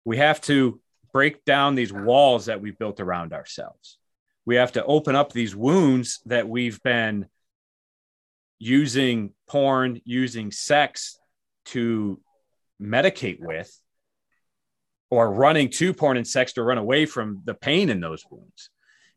We 0.06 0.18
have 0.18 0.42
to 0.42 0.80
break 1.12 1.46
down 1.46 1.76
these 1.76 1.94
walls 1.94 2.46
that 2.48 2.62
we've 2.62 2.78
built 2.78 3.00
around 3.00 3.34
ourselves 3.34 3.98
we 4.46 4.56
have 4.56 4.74
to 4.74 4.86
open 4.86 5.16
up 5.16 5.32
these 5.32 5.56
wounds 5.56 6.22
that 6.26 6.48
we've 6.48 6.82
been 6.84 7.28
using 8.60 9.32
porn, 9.48 10.02
using 10.06 10.52
sex 10.52 11.18
to 11.66 12.20
medicate 12.82 13.40
with, 13.40 13.72
or 15.10 15.32
running 15.32 15.70
to 15.70 15.94
porn 15.94 16.18
and 16.18 16.28
sex 16.28 16.54
to 16.54 16.64
run 16.64 16.78
away 16.78 17.06
from 17.06 17.42
the 17.46 17.54
pain 17.54 17.90
in 17.90 18.00
those 18.00 18.24
wounds. 18.30 18.70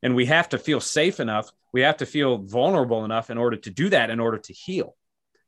And 0.03 0.15
we 0.15 0.27
have 0.27 0.51
to 0.51 0.59
feel 0.59 0.81
safe 0.81 1.21
enough. 1.21 1.51
We 1.73 1.83
have 1.83 1.99
to 1.99 2.07
feel 2.07 2.39
vulnerable 2.39 3.05
enough 3.05 3.31
in 3.31 3.39
order 3.39 3.57
to 3.57 3.71
do 3.71 3.89
that, 3.91 4.11
in 4.11 4.21
order 4.21 4.39
to 4.39 4.53
heal. 4.53 4.95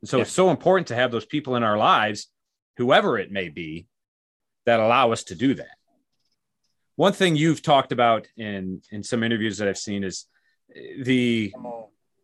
And 0.01 0.09
so 0.09 0.17
yeah. 0.17 0.23
it's 0.23 0.33
so 0.33 0.51
important 0.51 0.89
to 0.89 0.95
have 0.95 1.11
those 1.11 1.27
people 1.27 1.57
in 1.57 1.63
our 1.63 1.77
lives, 1.77 2.29
whoever 2.77 3.19
it 3.19 3.31
may 3.31 3.49
be, 3.49 3.87
that 4.65 4.81
allow 4.81 5.13
us 5.13 5.25
to 5.25 5.35
do 5.35 5.55
that 5.55 5.79
one 6.99 7.13
thing 7.13 7.37
you've 7.37 7.63
talked 7.63 7.93
about 7.93 8.27
in 8.37 8.83
in 8.91 9.05
some 9.05 9.23
interviews 9.23 9.59
that 9.59 9.69
I've 9.69 9.79
seen 9.79 10.03
is 10.03 10.27
the 11.01 11.55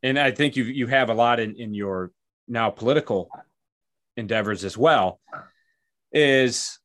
and 0.05 0.19
I 0.19 0.31
think 0.31 0.55
you 0.55 0.65
you 0.65 0.87
have 0.87 1.09
a 1.09 1.15
lot 1.15 1.41
in 1.41 1.57
in 1.57 1.75
your 1.75 2.13
now 2.47 2.71
political 2.71 3.31
endeavors 4.17 4.63
as 4.63 4.77
well 4.77 5.19
is 6.13 6.79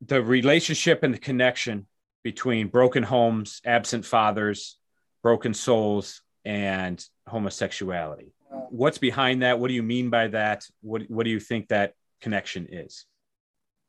the 0.00 0.22
relationship 0.22 1.02
and 1.02 1.12
the 1.12 1.18
connection 1.18 1.86
between 2.22 2.68
broken 2.68 3.02
homes, 3.02 3.60
absent 3.64 4.04
fathers, 4.04 4.78
broken 5.22 5.54
souls, 5.54 6.22
and 6.44 7.04
homosexuality. 7.26 8.32
What's 8.70 8.98
behind 8.98 9.42
that? 9.42 9.58
What 9.58 9.68
do 9.68 9.74
you 9.74 9.82
mean 9.82 10.10
by 10.10 10.28
that? 10.28 10.64
What 10.82 11.02
what 11.08 11.24
do 11.24 11.30
you 11.30 11.40
think 11.40 11.68
that 11.68 11.94
connection 12.20 12.68
is? 12.70 13.06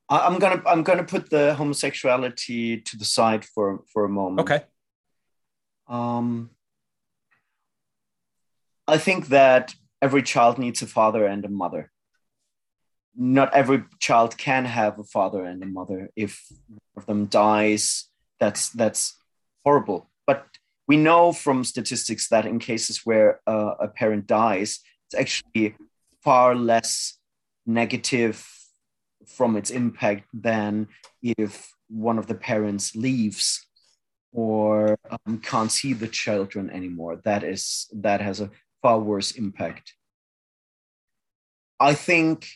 I'm 0.09 0.39
gonna 0.39 0.63
I'm 0.65 0.83
gonna 0.83 1.03
put 1.03 1.29
the 1.29 1.53
homosexuality 1.55 2.81
to 2.81 2.97
the 2.97 3.05
side 3.05 3.43
for 3.43 3.81
for 3.91 4.05
a 4.05 4.09
moment. 4.09 4.49
Okay. 4.49 4.63
Um, 5.87 6.51
I 8.89 8.97
think 8.97 9.27
that 9.27 9.75
every 10.01 10.23
child 10.23 10.57
needs 10.57 10.81
a 10.81 10.87
father 10.87 11.25
and 11.25 11.45
a 11.45 11.49
mother. 11.49 11.91
Not 13.15 13.53
every 13.53 13.83
child 13.99 14.37
can 14.37 14.65
have 14.65 14.97
a 14.97 15.03
father 15.03 15.43
and 15.45 15.61
a 15.61 15.65
mother. 15.65 16.09
If 16.15 16.45
one 16.67 16.79
of 16.97 17.05
them 17.05 17.25
dies, 17.25 18.05
that's 18.39 18.69
that's 18.69 19.15
horrible. 19.63 20.09
But 20.25 20.45
we 20.87 20.97
know 20.97 21.33
from 21.33 21.63
statistics 21.63 22.29
that 22.29 22.45
in 22.45 22.59
cases 22.59 23.01
where 23.05 23.41
uh, 23.45 23.75
a 23.79 23.87
parent 23.87 24.25
dies, 24.25 24.79
it's 25.05 25.15
actually 25.15 25.75
far 26.23 26.55
less 26.55 27.17
negative 27.65 28.45
from 29.27 29.55
its 29.55 29.69
impact 29.69 30.25
than 30.33 30.87
if 31.21 31.71
one 31.89 32.17
of 32.17 32.27
the 32.27 32.35
parents 32.35 32.95
leaves 32.95 33.65
or 34.31 34.97
um, 35.09 35.39
can't 35.39 35.71
see 35.71 35.93
the 35.93 36.07
children 36.07 36.69
anymore. 36.69 37.21
That 37.23 37.43
is 37.43 37.87
that 37.93 38.21
has 38.21 38.41
a 38.41 38.49
far 38.81 38.99
worse 38.99 39.31
impact. 39.31 39.93
I 41.79 41.93
think 41.93 42.47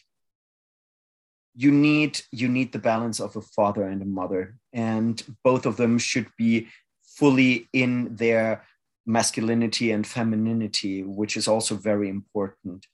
you 1.55 1.71
need 1.71 2.21
you 2.31 2.47
need 2.47 2.71
the 2.71 2.79
balance 2.79 3.19
of 3.19 3.35
a 3.35 3.41
father 3.41 3.83
and 3.83 4.01
a 4.01 4.05
mother, 4.05 4.57
and 4.73 5.21
both 5.43 5.65
of 5.65 5.77
them 5.77 5.97
should 5.97 6.27
be 6.37 6.67
fully 7.03 7.69
in 7.73 8.15
their 8.15 8.65
masculinity 9.05 9.91
and 9.91 10.07
femininity, 10.07 11.03
which 11.03 11.37
is 11.37 11.47
also 11.47 11.75
very 11.75 12.09
important. 12.09 12.87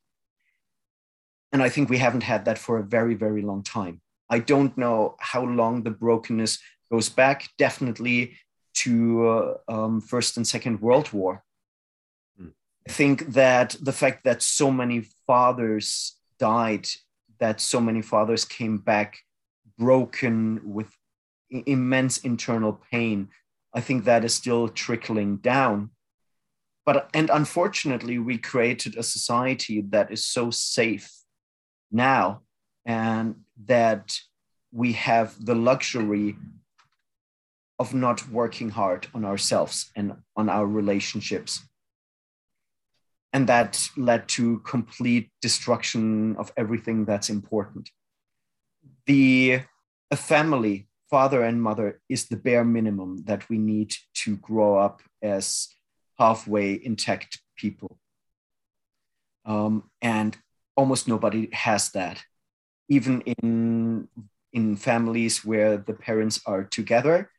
And 1.51 1.63
I 1.63 1.69
think 1.69 1.89
we 1.89 1.97
haven't 1.97 2.23
had 2.23 2.45
that 2.45 2.57
for 2.57 2.77
a 2.77 2.83
very, 2.83 3.15
very 3.15 3.41
long 3.41 3.63
time. 3.63 4.01
I 4.29 4.39
don't 4.39 4.77
know 4.77 5.15
how 5.19 5.43
long 5.43 5.83
the 5.83 5.91
brokenness 5.91 6.59
goes 6.91 7.09
back, 7.09 7.47
definitely 7.57 8.37
to 8.75 9.27
uh, 9.27 9.53
um, 9.67 10.01
First 10.01 10.37
and 10.37 10.47
Second 10.47 10.81
World 10.81 11.11
War. 11.11 11.43
Think 12.89 13.33
that 13.33 13.75
the 13.79 13.93
fact 13.93 14.23
that 14.23 14.41
so 14.41 14.71
many 14.71 15.05
fathers 15.27 16.17
died, 16.39 16.87
that 17.39 17.61
so 17.61 17.79
many 17.79 18.01
fathers 18.01 18.45
came 18.45 18.77
back 18.77 19.19
broken 19.77 20.59
with 20.63 20.91
immense 21.49 22.17
internal 22.17 22.81
pain, 22.91 23.29
I 23.73 23.81
think 23.81 24.05
that 24.05 24.25
is 24.25 24.33
still 24.33 24.67
trickling 24.67 25.37
down. 25.37 25.91
But 26.85 27.09
and 27.13 27.29
unfortunately, 27.29 28.17
we 28.17 28.37
created 28.37 28.97
a 28.97 29.03
society 29.03 29.81
that 29.89 30.11
is 30.11 30.25
so 30.25 30.49
safe 30.49 31.11
now 31.91 32.41
and 32.85 33.35
that 33.65 34.17
we 34.71 34.93
have 34.93 35.45
the 35.45 35.55
luxury 35.55 36.35
of 37.77 37.93
not 37.93 38.27
working 38.29 38.69
hard 38.69 39.07
on 39.13 39.23
ourselves 39.23 39.91
and 39.95 40.13
on 40.35 40.49
our 40.49 40.65
relationships 40.65 41.68
and 43.33 43.47
that 43.47 43.89
led 43.95 44.27
to 44.27 44.59
complete 44.59 45.29
destruction 45.41 46.35
of 46.37 46.51
everything 46.57 47.05
that's 47.05 47.29
important. 47.29 47.89
The 49.05 49.61
a 50.11 50.15
family 50.15 50.87
father 51.09 51.43
and 51.43 51.61
mother 51.61 52.01
is 52.09 52.27
the 52.27 52.37
bare 52.37 52.63
minimum 52.63 53.23
that 53.25 53.47
we 53.49 53.57
need 53.57 53.95
to 54.13 54.37
grow 54.37 54.77
up 54.77 55.01
as 55.21 55.67
halfway 56.17 56.73
intact 56.83 57.39
people. 57.55 57.99
Um, 59.45 59.89
and 60.01 60.35
almost 60.75 61.07
nobody 61.07 61.49
has 61.53 61.91
that. 61.91 62.23
Even 62.87 63.21
in 63.21 64.07
in 64.51 64.75
families 64.75 65.45
where 65.45 65.77
the 65.77 65.93
parents 65.93 66.41
are 66.47 66.63
together 66.63 67.29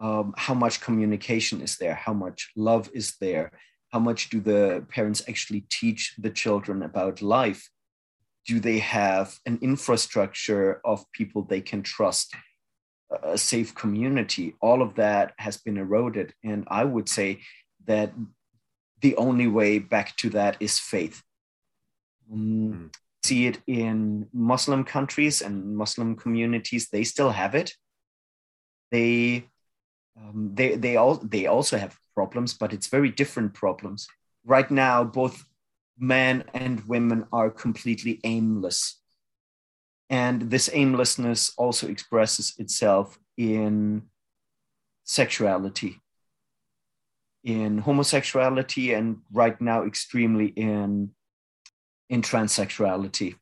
um, 0.00 0.34
how 0.36 0.54
much 0.54 0.80
communication 0.80 1.60
is 1.60 1.76
there? 1.76 1.94
How 1.94 2.12
much 2.12 2.50
love 2.56 2.90
is 2.92 3.16
there 3.20 3.52
how 3.96 4.00
much 4.10 4.28
do 4.28 4.40
the 4.40 4.84
parents 4.90 5.22
actually 5.26 5.62
teach 5.70 6.14
the 6.18 6.28
children 6.28 6.82
about 6.82 7.22
life 7.22 7.70
do 8.46 8.60
they 8.60 8.78
have 8.78 9.38
an 9.46 9.58
infrastructure 9.62 10.82
of 10.84 11.10
people 11.12 11.40
they 11.42 11.62
can 11.62 11.82
trust 11.82 12.34
a 13.22 13.38
safe 13.38 13.74
community 13.74 14.54
all 14.60 14.82
of 14.82 14.96
that 14.96 15.32
has 15.38 15.56
been 15.56 15.78
eroded 15.78 16.34
and 16.44 16.60
i 16.68 16.84
would 16.84 17.08
say 17.08 17.40
that 17.86 18.12
the 19.00 19.16
only 19.16 19.46
way 19.46 19.78
back 19.78 20.14
to 20.16 20.28
that 20.28 20.56
is 20.60 20.78
faith 20.78 21.22
um, 22.30 22.90
See 23.26 23.48
it 23.48 23.58
in 23.66 24.28
Muslim 24.32 24.84
countries 24.84 25.42
and 25.42 25.76
Muslim 25.76 26.14
communities. 26.14 26.88
They 26.88 27.02
still 27.02 27.30
have 27.30 27.56
it. 27.56 27.74
They 28.92 29.48
um, 30.16 30.52
they 30.54 30.76
they 30.76 30.94
all 30.94 31.16
they 31.16 31.46
also 31.46 31.76
have 31.76 31.98
problems, 32.16 32.54
but 32.54 32.72
it's 32.72 32.88
very 32.88 33.10
different 33.10 33.54
problems. 33.54 34.08
Right 34.44 34.70
now, 34.70 35.04
both 35.04 35.44
men 35.98 36.44
and 36.54 36.80
women 36.88 37.26
are 37.32 37.50
completely 37.50 38.20
aimless. 38.24 39.00
And 40.10 40.50
this 40.50 40.70
aimlessness 40.72 41.52
also 41.56 41.88
expresses 41.88 42.54
itself 42.58 43.18
in 43.36 44.02
sexuality, 45.04 46.00
in 47.44 47.78
homosexuality, 47.78 48.94
and 48.94 49.18
right 49.32 49.60
now, 49.60 49.84
extremely 49.84 50.46
in, 50.46 51.10
in 52.08 52.22
transsexuality. 52.22 53.34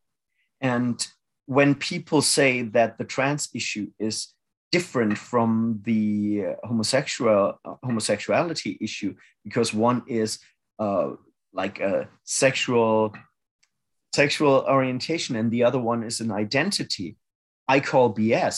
And 0.61 1.07
when 1.47 1.75
people 1.75 2.23
say 2.23 2.63
that 2.63 2.99
the 2.99 3.05
trans 3.05 3.49
issue 3.55 3.89
is 3.99 4.34
different 4.77 5.17
from 5.31 5.81
the 5.85 6.09
homosexual 6.69 7.43
homosexuality 7.87 8.73
issue 8.87 9.13
because 9.45 9.69
one 9.91 10.03
is 10.23 10.31
uh, 10.85 11.11
like 11.61 11.77
a 11.81 12.09
sexual 12.25 13.15
sexual 14.21 14.57
orientation 14.77 15.37
and 15.37 15.51
the 15.51 15.63
other 15.69 15.81
one 15.93 16.01
is 16.11 16.17
an 16.21 16.31
identity. 16.45 17.09
I 17.75 17.81
call 17.81 18.07
bs 18.19 18.57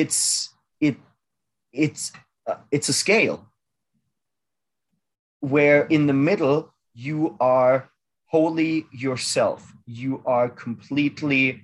it's 0.00 0.50
it 0.80 0.96
it's 1.72 2.12
uh, 2.46 2.60
it's 2.70 2.88
a 2.88 2.98
scale 3.04 3.46
where 5.40 5.82
in 5.96 6.06
the 6.06 6.18
middle 6.28 6.58
you 6.94 7.36
are 7.40 7.88
wholly 8.26 8.86
yourself. 8.92 9.72
You 9.86 10.22
are 10.26 10.48
completely 10.48 11.62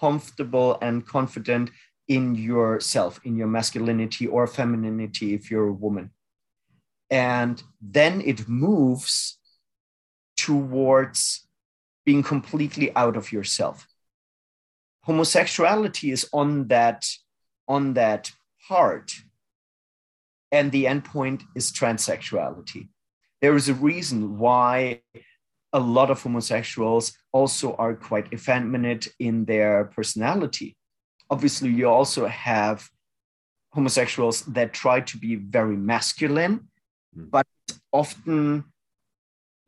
comfortable 0.00 0.78
and 0.80 1.06
confident 1.06 1.70
in 2.08 2.34
yourself 2.34 3.20
in 3.22 3.36
your 3.36 3.46
masculinity 3.46 4.26
or 4.26 4.46
femininity 4.46 5.34
if 5.34 5.50
you're 5.50 5.68
a 5.68 5.72
woman. 5.72 6.10
And 7.10 7.62
then 7.80 8.22
it 8.22 8.48
moves 8.48 9.38
towards 10.36 11.46
being 12.04 12.22
completely 12.22 12.94
out 12.96 13.16
of 13.16 13.30
yourself. 13.30 13.86
Homosexuality 15.02 16.10
is 16.10 16.28
on 16.32 16.68
that 16.68 17.06
on 17.66 17.94
that 17.94 18.32
part. 18.66 19.12
And 20.50 20.72
the 20.72 20.86
endpoint 20.86 21.42
is 21.54 21.70
transsexuality. 21.70 22.88
There 23.42 23.54
is 23.54 23.68
a 23.68 23.74
reason 23.74 24.38
why 24.38 25.02
a 25.74 25.78
lot 25.78 26.10
of 26.10 26.22
homosexuals 26.22 27.12
also 27.32 27.74
are 27.76 27.94
quite 27.94 28.32
effeminate 28.32 29.08
in 29.18 29.44
their 29.44 29.84
personality 29.84 30.77
obviously 31.30 31.70
you 31.70 31.88
also 31.88 32.26
have 32.26 32.88
homosexuals 33.70 34.42
that 34.42 34.72
try 34.72 35.00
to 35.00 35.18
be 35.18 35.36
very 35.36 35.76
masculine 35.76 36.68
mm. 37.16 37.30
but 37.30 37.46
often 37.92 38.64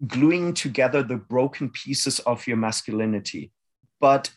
gluing 0.07 0.55
together 0.55 1.03
the 1.03 1.17
broken 1.17 1.69
pieces 1.69 2.19
of 2.21 2.47
your 2.47 2.57
masculinity. 2.57 3.53
But 4.01 4.31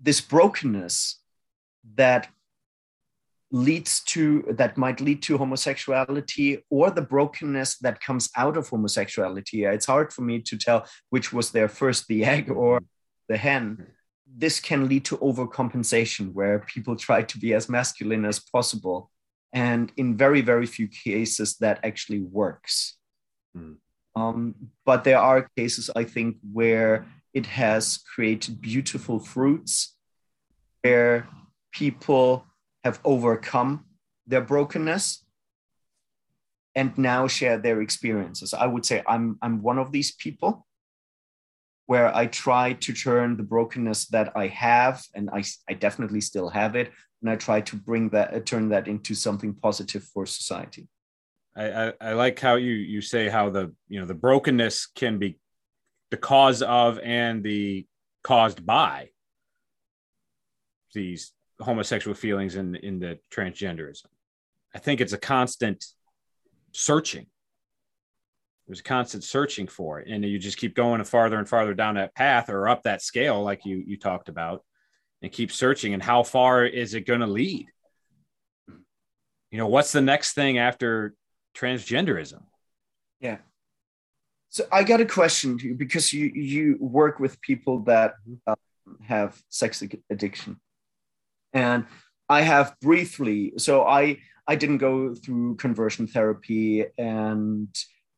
this 0.00 0.20
brokenness 0.20 1.20
that 1.94 2.28
leads 3.50 4.02
to 4.02 4.44
that 4.50 4.76
might 4.76 5.00
lead 5.00 5.22
to 5.22 5.38
homosexuality 5.38 6.64
or 6.70 6.90
the 6.90 7.02
brokenness 7.02 7.78
that 7.78 8.00
comes 8.00 8.28
out 8.36 8.56
of 8.56 8.68
homosexuality 8.68 9.62
it's 9.64 9.86
hard 9.86 10.12
for 10.12 10.22
me 10.22 10.40
to 10.40 10.56
tell 10.56 10.84
which 11.10 11.32
was 11.32 11.52
there 11.52 11.68
first 11.68 12.08
the 12.08 12.24
egg 12.24 12.50
or 12.50 12.80
the 13.28 13.36
hen 13.36 13.86
this 14.36 14.60
can 14.60 14.88
lead 14.88 15.04
to 15.04 15.16
overcompensation 15.18 16.32
where 16.32 16.58
people 16.60 16.96
try 17.06 17.22
to 17.22 17.38
be 17.38 17.54
as 17.54 17.68
masculine 17.68 18.24
as 18.24 18.38
possible 18.38 19.10
and 19.52 19.92
in 19.96 20.16
very 20.16 20.40
very 20.40 20.66
few 20.66 20.88
cases 20.88 21.56
that 21.58 21.78
actually 21.84 22.20
works 22.20 22.98
mm. 23.56 23.76
Um, 24.16 24.54
but 24.84 25.04
there 25.04 25.18
are 25.18 25.48
cases, 25.56 25.90
I 25.94 26.04
think, 26.04 26.36
where 26.52 27.06
it 27.32 27.46
has 27.46 27.98
created 28.14 28.60
beautiful 28.60 29.18
fruits, 29.18 29.96
where 30.82 31.28
people 31.72 32.46
have 32.84 33.00
overcome 33.04 33.86
their 34.26 34.40
brokenness 34.40 35.24
and 36.76 36.96
now 36.96 37.26
share 37.26 37.58
their 37.58 37.80
experiences. 37.80 38.54
I 38.54 38.66
would 38.66 38.86
say 38.86 39.02
I'm, 39.06 39.38
I'm 39.42 39.62
one 39.62 39.78
of 39.78 39.90
these 39.90 40.12
people 40.12 40.66
where 41.86 42.14
I 42.14 42.26
try 42.26 42.72
to 42.72 42.92
turn 42.92 43.36
the 43.36 43.42
brokenness 43.42 44.06
that 44.08 44.32
I 44.36 44.48
have, 44.48 45.02
and 45.14 45.28
I, 45.30 45.44
I 45.68 45.74
definitely 45.74 46.20
still 46.20 46.48
have 46.48 46.76
it, 46.76 46.92
and 47.20 47.30
I 47.30 47.36
try 47.36 47.60
to 47.62 47.76
bring 47.76 48.08
that, 48.10 48.34
uh, 48.34 48.40
turn 48.40 48.70
that 48.70 48.88
into 48.88 49.14
something 49.14 49.54
positive 49.54 50.04
for 50.04 50.26
society. 50.26 50.88
I, 51.56 51.86
I, 51.86 51.92
I 52.00 52.12
like 52.14 52.40
how 52.40 52.56
you 52.56 52.72
you 52.72 53.00
say 53.00 53.28
how 53.28 53.50
the 53.50 53.72
you 53.88 54.00
know 54.00 54.06
the 54.06 54.14
brokenness 54.14 54.86
can 54.94 55.18
be 55.18 55.38
the 56.10 56.16
cause 56.16 56.62
of 56.62 56.98
and 56.98 57.44
the 57.44 57.86
caused 58.22 58.64
by 58.66 59.10
these 60.92 61.32
homosexual 61.60 62.14
feelings 62.14 62.56
in 62.56 62.74
in 62.76 62.98
the 62.98 63.18
transgenderism. 63.32 64.06
I 64.74 64.78
think 64.78 65.00
it's 65.00 65.12
a 65.12 65.18
constant 65.18 65.84
searching. 66.72 67.26
There's 68.66 68.80
a 68.80 68.84
constant 68.84 69.24
searching 69.24 69.66
for 69.66 70.00
it, 70.00 70.08
and 70.08 70.24
you 70.24 70.38
just 70.38 70.56
keep 70.56 70.74
going 70.74 71.02
farther 71.04 71.38
and 71.38 71.48
farther 71.48 71.74
down 71.74 71.96
that 71.96 72.14
path 72.14 72.48
or 72.48 72.68
up 72.68 72.84
that 72.84 73.02
scale, 73.02 73.42
like 73.42 73.64
you 73.66 73.82
you 73.86 73.98
talked 73.98 74.28
about, 74.28 74.64
and 75.22 75.30
keep 75.30 75.52
searching. 75.52 75.92
And 75.92 76.02
how 76.02 76.22
far 76.22 76.64
is 76.64 76.94
it 76.94 77.06
going 77.06 77.20
to 77.20 77.26
lead? 77.26 77.66
You 79.50 79.58
know, 79.58 79.66
what's 79.66 79.92
the 79.92 80.00
next 80.00 80.32
thing 80.32 80.58
after 80.58 81.14
transgenderism. 81.54 82.42
Yeah. 83.20 83.38
So 84.50 84.64
I 84.70 84.84
got 84.84 85.00
a 85.00 85.06
question 85.06 85.58
to 85.58 85.68
you 85.68 85.74
because 85.74 86.12
you 86.12 86.26
you 86.34 86.76
work 86.80 87.18
with 87.18 87.40
people 87.40 87.80
that 87.84 88.14
uh, 88.46 88.54
have 89.02 89.40
sex 89.48 89.82
addiction, 90.10 90.60
and 91.52 91.86
I 92.28 92.42
have 92.42 92.76
briefly. 92.80 93.54
So 93.56 93.84
I 93.84 94.18
I 94.46 94.56
didn't 94.56 94.78
go 94.78 95.14
through 95.14 95.56
conversion 95.56 96.06
therapy, 96.06 96.84
and 96.98 97.68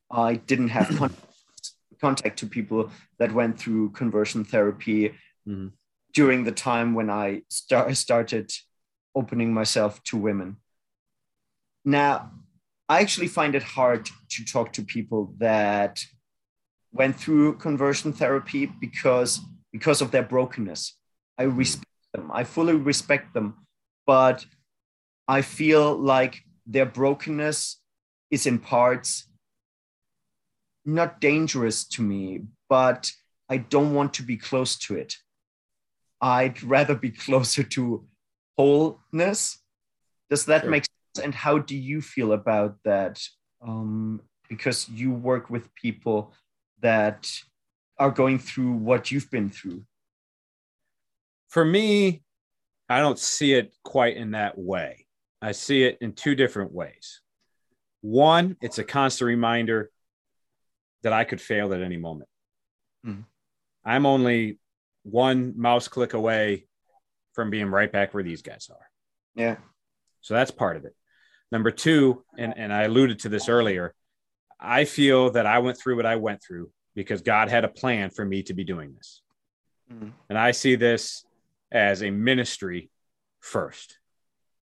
I 0.09 0.35
didn't 0.35 0.69
have 0.69 0.87
contact, 0.97 1.71
contact 2.01 2.39
to 2.39 2.47
people 2.47 2.91
that 3.19 3.31
went 3.31 3.59
through 3.59 3.91
conversion 3.91 4.43
therapy 4.43 5.09
mm-hmm. 5.47 5.67
during 6.13 6.43
the 6.43 6.51
time 6.51 6.93
when 6.93 7.09
I 7.09 7.41
start, 7.49 7.95
started 7.97 8.51
opening 9.15 9.53
myself 9.53 10.01
to 10.03 10.17
women. 10.17 10.57
Now 11.83 12.31
I 12.89 13.01
actually 13.01 13.27
find 13.27 13.55
it 13.55 13.63
hard 13.63 14.09
to 14.29 14.45
talk 14.45 14.73
to 14.73 14.81
people 14.81 15.33
that 15.39 16.03
went 16.93 17.19
through 17.19 17.57
conversion 17.57 18.13
therapy 18.13 18.65
because 18.65 19.41
because 19.71 20.01
of 20.01 20.11
their 20.11 20.23
brokenness. 20.23 20.95
I 21.37 21.43
respect 21.43 21.85
them. 22.13 22.31
I 22.33 22.43
fully 22.45 22.73
respect 22.73 23.33
them, 23.33 23.67
but 24.05 24.45
I 25.27 25.41
feel 25.41 25.95
like 25.95 26.41
their 26.65 26.85
brokenness 26.85 27.79
is 28.31 28.47
in 28.47 28.59
parts 28.59 29.26
not 30.87 31.21
dangerous 31.21 31.85
to 31.89 32.01
me, 32.01 32.43
but 32.69 33.11
I 33.49 33.57
don't 33.57 33.93
want 33.93 34.13
to 34.15 34.23
be 34.23 34.37
close 34.37 34.77
to 34.79 34.95
it. 34.95 35.15
I'd 36.21 36.63
rather 36.63 36.95
be 36.95 37.11
closer 37.11 37.63
to 37.63 38.05
wholeness. 38.57 39.59
Does 40.29 40.45
that 40.45 40.61
sure. 40.61 40.71
make 40.71 40.83
sense? 40.83 41.25
and 41.25 41.33
how 41.33 41.57
do 41.57 41.75
you 41.75 42.01
feel 42.01 42.31
about 42.33 42.75
that? 42.85 43.21
Um, 43.61 44.21
because 44.49 44.87
you 44.89 45.11
work 45.11 45.49
with 45.49 45.73
people 45.75 46.33
that 46.81 47.29
are 47.97 48.11
going 48.11 48.39
through 48.39 48.71
what 48.73 49.11
you've 49.11 49.29
been 49.31 49.49
through. 49.49 49.83
For 51.49 51.65
me, 51.65 52.21
I 52.87 52.99
don't 52.99 53.19
see 53.19 53.53
it 53.53 53.73
quite 53.83 54.15
in 54.15 54.31
that 54.31 54.57
way. 54.57 55.07
I 55.41 55.51
see 55.51 55.83
it 55.83 55.97
in 56.01 56.13
two 56.13 56.35
different 56.35 56.71
ways. 56.71 57.21
One, 58.01 58.57
it's 58.61 58.77
a 58.77 58.83
constant 58.83 59.27
reminder 59.27 59.91
that 61.07 61.13
I 61.13 61.23
could 61.23 61.39
fail 61.39 61.73
at 61.73 61.81
any 61.81 61.95
moment. 61.95 62.29
Mm. 63.05 63.23
I'm 63.85 64.05
only 64.05 64.59
one 65.03 65.53
mouse 65.55 65.87
click 65.87 66.13
away 66.13 66.67
from 67.31 67.49
being 67.49 67.67
right 67.67 67.89
back 67.89 68.13
where 68.13 68.23
these 68.23 68.41
guys 68.41 68.69
are. 68.69 68.89
Yeah. 69.33 69.55
So 70.19 70.33
that's 70.33 70.51
part 70.51 70.75
of 70.75 70.83
it. 70.83 70.93
Number 71.49 71.71
two, 71.71 72.25
and, 72.37 72.53
and 72.57 72.73
I 72.73 72.83
alluded 72.83 73.19
to 73.19 73.29
this 73.29 73.47
earlier, 73.47 73.95
I 74.59 74.83
feel 74.83 75.29
that 75.31 75.45
I 75.45 75.59
went 75.59 75.77
through 75.77 75.95
what 75.95 76.05
I 76.05 76.17
went 76.17 76.43
through 76.43 76.71
because 76.93 77.21
God 77.21 77.47
had 77.47 77.63
a 77.63 77.69
plan 77.69 78.09
for 78.09 78.25
me 78.25 78.43
to 78.43 78.53
be 78.53 78.65
doing 78.65 78.93
this. 78.93 79.21
Mm-hmm. 79.89 80.09
And 80.29 80.37
I 80.37 80.51
see 80.51 80.75
this 80.75 81.25
as 81.71 82.03
a 82.03 82.11
ministry 82.11 82.89
first. 83.39 83.97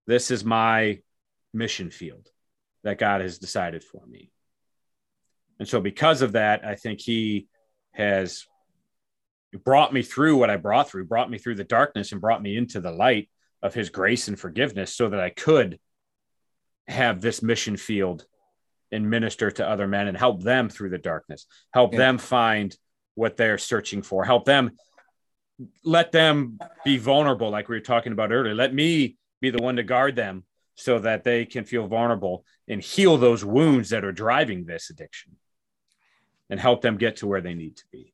This 0.06 0.30
is 0.30 0.46
my 0.46 1.00
mission 1.56 1.90
field 1.90 2.30
that 2.84 3.00
God 3.00 3.22
has 3.22 3.40
decided 3.40 3.84
for 3.84 4.06
me. 4.06 4.30
And 5.60 5.68
so, 5.68 5.80
because 5.80 6.22
of 6.22 6.34
that, 6.34 6.66
I 6.66 6.76
think 6.76 7.02
He 7.02 7.48
has 7.94 8.46
brought 9.64 9.94
me 9.94 10.02
through 10.02 10.38
what 10.38 10.50
I 10.50 10.58
brought 10.58 10.90
through, 10.90 11.06
brought 11.06 11.30
me 11.30 11.38
through 11.38 11.56
the 11.56 11.64
darkness, 11.64 12.12
and 12.12 12.22
brought 12.22 12.42
me 12.42 12.58
into 12.58 12.82
the 12.82 12.92
light 12.92 13.30
of 13.62 13.74
His 13.74 13.90
grace 13.90 14.28
and 14.28 14.40
forgiveness 14.40 14.94
so 14.94 15.10
that 15.10 15.20
I 15.20 15.30
could 15.30 15.80
have 16.88 17.22
this 17.22 17.42
mission 17.42 17.78
field 17.78 18.26
and 18.92 19.10
minister 19.10 19.50
to 19.50 19.68
other 19.68 19.88
men 19.88 20.08
and 20.08 20.18
help 20.18 20.44
them 20.44 20.70
through 20.70 20.90
the 20.90 20.98
darkness, 20.98 21.48
help 21.74 21.94
yeah. 21.94 22.00
them 22.00 22.18
find 22.18 22.76
what 23.16 23.38
they're 23.38 23.58
searching 23.58 24.02
for, 24.02 24.26
help 24.26 24.46
them 24.46 24.72
let 25.84 26.12
them 26.12 26.60
be 26.84 26.98
vulnerable, 26.98 27.50
like 27.50 27.70
we 27.70 27.78
were 27.78 27.82
talking 27.82 28.12
about 28.12 28.32
earlier. 28.32 28.54
Let 28.54 28.74
me 28.74 29.18
be 29.42 29.50
the 29.50 29.64
one 29.64 29.78
to 29.78 29.84
guard 29.84 30.16
them 30.16 30.44
so 30.76 31.00
that 31.00 31.24
they 31.24 31.46
can 31.46 31.64
feel 31.64 31.88
vulnerable 31.88 32.46
and 32.68 32.82
heal 32.82 33.18
those 33.18 33.46
wounds 33.46 33.90
that 33.90 34.04
are 34.04 34.12
driving 34.12 34.66
this 34.66 34.90
addiction 34.90 35.38
and 36.50 36.60
help 36.60 36.82
them 36.82 36.98
get 36.98 37.18
to 37.18 37.28
where 37.28 37.42
they 37.42 37.54
need 37.54 37.78
to 37.78 37.84
be. 37.92 38.14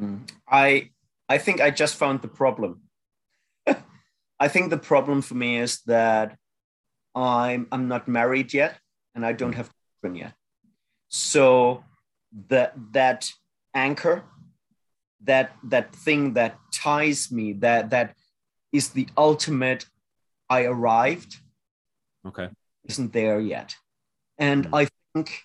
Mm. 0.00 0.28
I 0.48 0.90
I 1.28 1.38
think 1.38 1.60
I 1.60 1.70
just 1.70 1.96
found 1.96 2.22
the 2.22 2.28
problem. 2.28 2.82
I 4.40 4.48
think 4.48 4.70
the 4.70 4.78
problem 4.78 5.22
for 5.22 5.34
me 5.34 5.58
is 5.58 5.80
that 5.86 6.36
I'm 7.14 7.66
I'm 7.72 7.88
not 7.88 8.08
married 8.08 8.52
yet 8.52 8.78
and 9.14 9.24
I 9.24 9.32
don't 9.32 9.54
have 9.54 9.70
children 10.00 10.18
yet. 10.18 10.34
So 11.08 11.84
that 12.48 12.74
that 12.92 13.30
anchor, 13.74 14.24
that 15.24 15.52
that 15.64 15.94
thing 15.94 16.34
that 16.34 16.58
ties 16.72 17.30
me, 17.30 17.52
that 17.54 17.90
that 17.90 18.14
is 18.72 18.90
the 18.90 19.06
ultimate 19.16 19.86
I 20.48 20.64
arrived. 20.64 21.38
Okay. 22.26 22.48
Isn't 22.84 23.12
there 23.12 23.40
yet. 23.40 23.74
And 24.38 24.64
mm-hmm. 24.64 24.74
I 24.74 24.88
think 25.14 25.42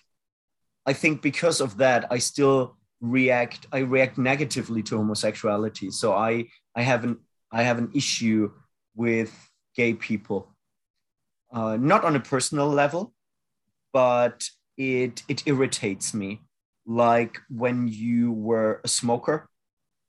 I 0.88 0.94
think 0.94 1.20
because 1.20 1.60
of 1.60 1.76
that, 1.76 2.06
I 2.10 2.18
still 2.18 2.76
react 3.00 3.66
I 3.72 3.80
react 3.80 4.16
negatively 4.16 4.82
to 4.84 4.96
homosexuality. 4.96 5.90
So 5.90 6.14
I 6.14 6.46
I 6.74 6.82
have 6.82 7.04
an 7.04 7.18
I 7.52 7.62
have 7.62 7.78
an 7.78 7.90
issue 7.94 8.50
with 8.94 9.32
gay 9.76 9.92
people. 9.94 10.40
Uh, 11.52 11.76
not 11.76 12.04
on 12.04 12.16
a 12.16 12.20
personal 12.20 12.68
level, 12.68 13.12
but 13.92 14.48
it 14.78 15.22
it 15.28 15.42
irritates 15.46 16.14
me. 16.14 16.30
Like 16.86 17.34
when 17.50 17.88
you 17.88 18.32
were 18.32 18.80
a 18.82 18.88
smoker, 18.88 19.46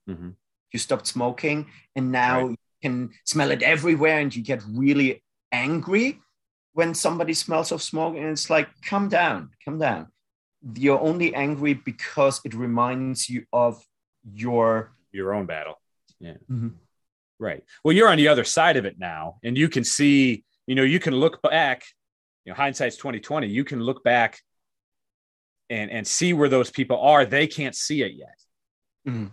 mm-hmm. 0.08 0.30
you 0.72 0.78
stopped 0.78 1.06
smoking, 1.06 1.66
and 1.94 2.10
now 2.10 2.36
right. 2.40 2.50
you 2.50 2.56
can 2.80 3.10
smell 3.26 3.50
it 3.50 3.62
everywhere, 3.62 4.18
and 4.18 4.34
you 4.34 4.42
get 4.42 4.62
really 4.66 5.22
angry 5.52 6.20
when 6.72 6.94
somebody 6.94 7.34
smells 7.34 7.70
of 7.70 7.82
smoke, 7.82 8.16
and 8.16 8.26
it's 8.26 8.48
like, 8.48 8.68
calm 8.88 9.08
down, 9.10 9.50
calm 9.64 9.78
down. 9.78 10.06
You're 10.74 11.00
only 11.00 11.34
angry 11.34 11.74
because 11.74 12.40
it 12.44 12.54
reminds 12.54 13.28
you 13.28 13.44
of 13.52 13.82
your 14.32 14.92
your 15.12 15.34
own 15.34 15.46
battle. 15.46 15.80
Yeah. 16.18 16.34
Mm-hmm. 16.50 16.68
Right. 17.38 17.64
Well, 17.84 17.92
you're 17.92 18.08
on 18.08 18.18
the 18.18 18.28
other 18.28 18.44
side 18.44 18.76
of 18.76 18.84
it 18.84 18.98
now, 18.98 19.38
and 19.42 19.56
you 19.56 19.68
can 19.68 19.84
see. 19.84 20.44
You 20.66 20.76
know, 20.76 20.82
you 20.84 21.00
can 21.00 21.14
look 21.14 21.42
back 21.42 21.82
you 22.44 22.52
know 22.52 22.56
hindsight's 22.56 22.96
2020 22.96 23.48
you 23.48 23.64
can 23.64 23.80
look 23.80 24.02
back 24.02 24.40
and 25.68 25.90
and 25.90 26.06
see 26.06 26.32
where 26.32 26.48
those 26.48 26.70
people 26.70 27.00
are 27.00 27.24
they 27.24 27.46
can't 27.46 27.74
see 27.74 28.02
it 28.02 28.12
yet 28.12 28.38
mm-hmm. 29.06 29.26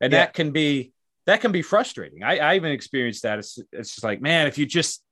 and 0.00 0.12
yeah. 0.12 0.18
that 0.18 0.34
can 0.34 0.50
be 0.52 0.92
that 1.26 1.40
can 1.40 1.52
be 1.52 1.62
frustrating 1.62 2.22
I, 2.22 2.38
I 2.38 2.56
even 2.56 2.72
experienced 2.72 3.22
that 3.22 3.38
it's, 3.38 3.58
it's 3.72 3.94
just 3.94 4.04
like 4.04 4.20
man 4.20 4.46
if 4.46 4.58
you 4.58 4.66
just 4.66 5.02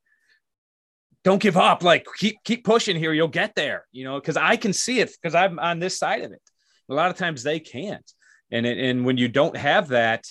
don't 1.22 1.42
give 1.42 1.56
up. 1.56 1.82
Like 1.82 2.06
keep 2.18 2.42
keep 2.44 2.64
pushing 2.64 2.96
here. 2.96 3.12
You'll 3.12 3.28
get 3.28 3.54
there 3.54 3.86
you 3.92 4.04
know 4.04 4.18
because 4.18 4.36
i 4.36 4.56
can 4.56 4.72
see 4.72 5.00
it 5.00 5.10
because 5.20 5.34
i'm 5.34 5.58
on 5.58 5.78
this 5.78 5.98
side 5.98 6.22
of 6.22 6.32
it. 6.32 6.42
A 6.88 6.94
lot 6.94 7.10
of 7.10 7.16
times 7.16 7.42
they 7.42 7.60
can't. 7.60 8.10
And 8.52 8.66
it, 8.66 8.78
and 8.78 9.04
when 9.04 9.16
you 9.16 9.28
don't 9.28 9.56
have 9.56 9.88
that 9.88 10.26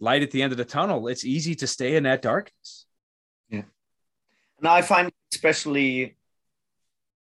light 0.00 0.22
at 0.22 0.30
the 0.30 0.42
end 0.42 0.52
of 0.52 0.58
the 0.58 0.64
tunnel 0.64 1.08
it's 1.08 1.24
easy 1.24 1.54
to 1.56 1.66
stay 1.66 1.96
in 1.96 2.02
that 2.04 2.22
darkness. 2.22 2.86
Yeah. 3.48 3.62
And 4.58 4.68
i 4.68 4.82
find 4.82 5.10
especially 5.32 6.16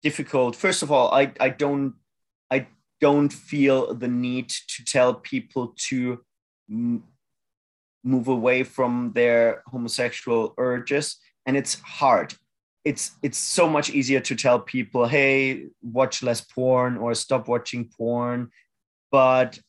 difficult. 0.03 0.55
First 0.55 0.83
of 0.83 0.91
all, 0.91 1.11
I, 1.13 1.31
I 1.39 1.49
don't 1.49 1.95
I 2.51 2.67
don't 3.01 3.31
feel 3.31 3.95
the 3.95 4.07
need 4.07 4.49
to 4.49 4.85
tell 4.85 5.15
people 5.15 5.73
to 5.89 6.19
m- 6.69 7.03
move 8.03 8.27
away 8.27 8.63
from 8.63 9.13
their 9.15 9.63
homosexual 9.67 10.53
urges, 10.57 11.17
and 11.45 11.57
it's 11.57 11.79
hard. 11.79 12.35
It's 12.85 13.11
it's 13.21 13.37
so 13.37 13.69
much 13.69 13.89
easier 13.89 14.19
to 14.19 14.35
tell 14.35 14.59
people, 14.59 15.07
hey, 15.07 15.67
watch 15.81 16.21
less 16.21 16.41
porn 16.41 16.97
or 16.97 17.13
stop 17.15 17.47
watching 17.47 17.89
porn. 17.97 18.49
But 19.11 19.59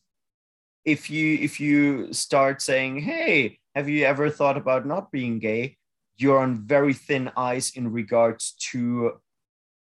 if 0.84 1.10
you 1.10 1.38
if 1.40 1.60
you 1.60 2.12
start 2.12 2.60
saying, 2.60 3.00
hey, 3.00 3.58
have 3.74 3.88
you 3.88 4.04
ever 4.04 4.30
thought 4.30 4.56
about 4.56 4.86
not 4.86 5.12
being 5.12 5.38
gay? 5.38 5.76
You're 6.16 6.40
on 6.40 6.66
very 6.66 6.94
thin 6.94 7.30
ice 7.36 7.70
in 7.70 7.90
regards 7.92 8.52
to 8.70 9.20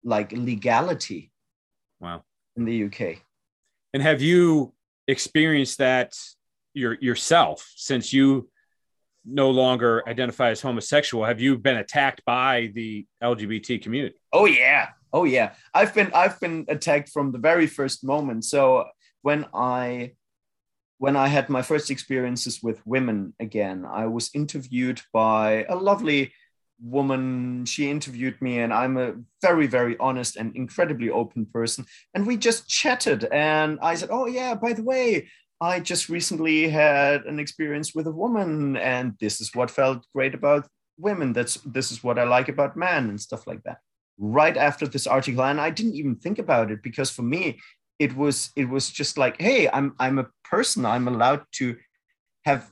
like 0.08 0.32
legality 0.32 1.32
wow 2.00 2.24
in 2.56 2.66
the 2.66 2.86
uk 2.86 3.02
and 3.94 4.02
have 4.02 4.22
you 4.22 4.74
experienced 5.08 5.78
that 5.80 6.18
your, 6.74 6.94
yourself 7.02 7.72
since 7.76 8.14
you 8.14 8.50
no 9.28 9.52
longer 9.52 10.02
identify 10.08 10.50
as 10.50 10.62
homosexual 10.62 11.26
have 11.26 11.42
you 11.42 11.58
been 11.58 11.78
attacked 11.78 12.24
by 12.26 12.72
the 12.74 13.06
lgbt 13.22 13.82
community? 13.82 14.16
Oh 14.32 14.46
yeah. 14.46 14.90
Oh 15.12 15.26
yeah. 15.26 15.54
I've 15.74 15.94
been 15.94 16.12
i've 16.14 16.40
been 16.40 16.66
attacked 16.70 17.10
from 17.10 17.32
the 17.32 17.38
very 17.38 17.68
first 17.68 18.04
moment. 18.04 18.46
So 18.46 18.86
when 19.22 19.46
i 19.54 20.14
when 21.00 21.16
i 21.16 21.28
had 21.28 21.50
my 21.50 21.62
first 21.62 21.92
experiences 21.92 22.64
with 22.64 22.82
women 22.86 23.34
again 23.40 23.86
i 23.86 24.06
was 24.08 24.32
interviewed 24.34 25.02
by 25.14 25.66
a 25.70 25.76
lovely 25.76 26.32
woman. 26.80 27.66
She 27.66 27.90
interviewed 27.90 28.40
me 28.42 28.60
and 28.60 28.72
i'm 28.72 28.98
a 28.98 29.16
very 29.42 29.68
very 29.68 29.98
honest 29.98 30.38
and 30.38 30.56
incredibly 30.56 31.10
open 31.10 31.48
person. 31.48 31.86
And 32.14 32.26
we 32.26 32.38
just 32.38 32.70
chatted 32.70 33.26
and 33.26 33.80
i 33.82 33.96
said 33.96 34.10
oh 34.12 34.28
yeah 34.28 34.54
by 34.56 34.74
the 34.74 34.84
way 34.84 35.28
i 35.62 35.80
just 35.80 36.10
recently 36.10 36.70
had 36.70 37.26
an 37.26 37.40
experience 37.40 37.94
with 37.96 38.08
a 38.08 38.12
woman 38.12 38.78
and 38.78 39.14
this 39.20 39.42
is 39.42 39.54
what 39.56 39.72
felt 39.72 40.06
great 40.14 40.34
about 40.34 40.68
women. 41.00 41.32
That's 41.32 41.56
this 41.64 41.92
is 41.92 42.04
what 42.04 42.18
i 42.18 42.24
like 42.24 42.50
about 42.50 42.76
men 42.76 43.10
and 43.10 43.22
stuff 43.22 43.46
like 43.46 43.64
that. 43.64 43.78
Right 44.18 44.58
after 44.58 44.88
this 44.88 45.08
article 45.08 45.44
and 45.44 45.62
i 45.62 45.70
didn't 45.70 45.96
even 45.96 46.16
think 46.16 46.40
about 46.40 46.72
it 46.72 46.82
because 46.82 47.12
for 47.12 47.22
me 47.22 47.60
it 48.00 48.16
was 48.16 48.52
it 48.56 48.70
was 48.70 48.90
just 48.90 49.18
like 49.18 49.42
hey 49.42 49.70
i'm 49.70 49.96
i'm 50.00 50.20
a 50.20 50.28
person. 50.50 50.86
I'm 50.86 51.08
allowed 51.08 51.44
to 51.54 51.78
have 52.46 52.72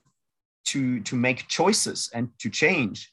to 0.66 1.00
to 1.02 1.16
make 1.16 1.48
choices 1.48 2.10
and 2.14 2.30
to 2.40 2.50
change. 2.50 3.12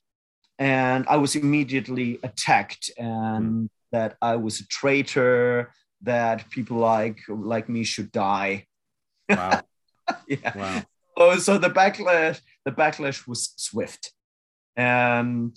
And 0.59 1.07
I 1.09 1.17
was 1.17 1.35
immediately 1.35 2.19
attacked, 2.23 2.91
and 2.97 3.47
hmm. 3.47 3.67
that 3.91 4.17
I 4.23 4.37
was 4.37 4.61
a 4.61 4.67
traitor, 4.69 5.73
that 6.03 6.49
people 6.51 6.77
like 6.77 7.21
like 7.29 7.69
me 7.69 7.85
should 7.85 8.13
die. 8.13 8.67
Wow. 9.37 9.61
yeah. 10.29 10.53
Wow. 10.57 10.83
Oh, 11.17 11.39
so 11.39 11.59
the 11.59 11.71
backlash, 11.71 12.41
the 12.65 12.73
backlash 12.73 13.27
was 13.27 13.53
swift, 13.57 14.13
and 14.77 15.57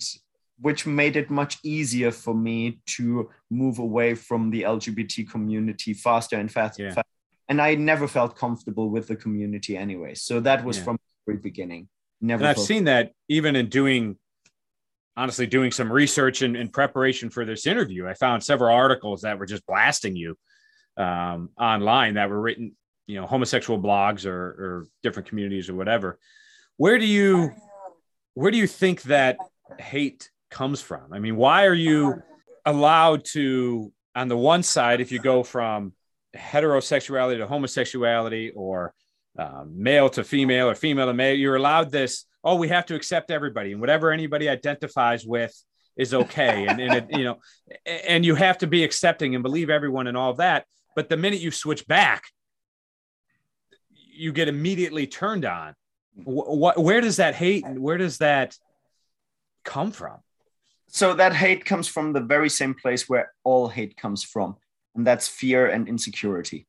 which 0.60 0.86
made 0.86 1.16
it 1.16 1.30
much 1.30 1.58
easier 1.62 2.10
for 2.10 2.34
me 2.34 2.80
to 2.86 3.30
move 3.50 3.78
away 3.78 4.14
from 4.14 4.50
the 4.50 4.62
LGBT 4.62 5.28
community 5.30 5.92
faster 5.94 6.36
and 6.36 6.50
faster. 6.50 6.84
Yeah. 6.84 6.88
faster. 6.90 7.02
And 7.48 7.60
I 7.60 7.74
never 7.74 8.08
felt 8.08 8.36
comfortable 8.36 8.90
with 8.90 9.06
the 9.06 9.16
community 9.16 9.76
anyway. 9.76 10.14
So 10.14 10.40
that 10.40 10.64
was 10.64 10.78
yeah. 10.78 10.84
from 10.84 10.96
the 10.96 11.32
very 11.32 11.42
beginning. 11.42 11.88
Never. 12.20 12.42
And 12.42 12.48
I've 12.48 12.58
seen 12.58 12.84
that 12.84 13.12
even 13.28 13.54
in 13.56 13.68
doing 13.68 14.16
honestly 15.16 15.46
doing 15.46 15.70
some 15.70 15.90
research 15.90 16.42
and 16.42 16.56
in, 16.56 16.62
in, 16.62 16.68
preparation 16.68 17.30
for 17.30 17.44
this 17.44 17.66
interview, 17.66 18.06
I 18.06 18.14
found 18.14 18.42
several 18.42 18.74
articles 18.74 19.22
that 19.22 19.38
were 19.38 19.46
just 19.46 19.66
blasting 19.66 20.14
you 20.14 20.36
um, 20.96 21.50
online 21.58 22.14
that 22.14 22.28
were 22.28 22.40
written, 22.40 22.76
you 23.06 23.20
know, 23.20 23.26
homosexual 23.26 23.80
blogs 23.80 24.26
or, 24.26 24.32
or 24.32 24.88
different 25.02 25.28
communities 25.28 25.68
or 25.68 25.74
whatever. 25.74 26.18
Where 26.76 26.98
do 26.98 27.06
you 27.06 27.52
where 28.34 28.50
do 28.50 28.58
you 28.58 28.66
think 28.66 29.02
that 29.04 29.38
hate 29.78 30.30
comes 30.50 30.82
from? 30.82 31.12
I 31.12 31.18
mean, 31.18 31.36
why 31.36 31.64
are 31.64 31.74
you 31.74 32.22
allowed 32.66 33.24
to, 33.32 33.90
on 34.14 34.28
the 34.28 34.36
one 34.36 34.62
side, 34.62 35.00
if 35.00 35.10
you 35.10 35.18
go 35.18 35.42
from 35.42 35.94
heterosexuality 36.36 37.38
to 37.38 37.46
homosexuality 37.46 38.50
or 38.54 38.92
um, 39.38 39.72
male 39.82 40.10
to 40.10 40.22
female 40.22 40.68
or 40.68 40.74
female 40.74 41.06
to 41.06 41.14
male, 41.14 41.34
you're 41.34 41.56
allowed 41.56 41.90
this 41.90 42.26
oh, 42.46 42.54
we 42.54 42.68
have 42.68 42.86
to 42.86 42.94
accept 42.94 43.32
everybody 43.32 43.72
and 43.72 43.80
whatever 43.80 44.12
anybody 44.12 44.48
identifies 44.48 45.26
with 45.26 45.52
is 45.96 46.14
okay. 46.14 46.66
and, 46.68 46.80
and 46.80 46.94
it, 46.94 47.06
you 47.10 47.24
know, 47.24 47.38
and 47.84 48.24
you 48.24 48.36
have 48.36 48.58
to 48.58 48.68
be 48.68 48.84
accepting 48.84 49.34
and 49.34 49.42
believe 49.42 49.68
everyone 49.68 50.06
and 50.06 50.16
all 50.16 50.30
of 50.30 50.36
that. 50.36 50.64
But 50.94 51.08
the 51.08 51.16
minute 51.16 51.40
you 51.40 51.50
switch 51.50 51.86
back, 51.88 52.22
you 54.16 54.32
get 54.32 54.48
immediately 54.48 55.06
turned 55.06 55.44
on. 55.44 55.74
What, 56.24 56.78
where 56.78 57.00
does 57.00 57.16
that 57.16 57.34
hate, 57.34 57.64
where 57.68 57.98
does 57.98 58.18
that 58.18 58.56
come 59.64 59.90
from? 59.92 60.18
So 60.88 61.14
that 61.14 61.34
hate 61.34 61.64
comes 61.64 61.88
from 61.88 62.12
the 62.12 62.20
very 62.20 62.48
same 62.48 62.74
place 62.74 63.08
where 63.08 63.32
all 63.44 63.68
hate 63.68 63.96
comes 63.96 64.22
from, 64.24 64.56
and 64.94 65.06
that's 65.06 65.28
fear 65.28 65.66
and 65.66 65.88
insecurity. 65.88 66.66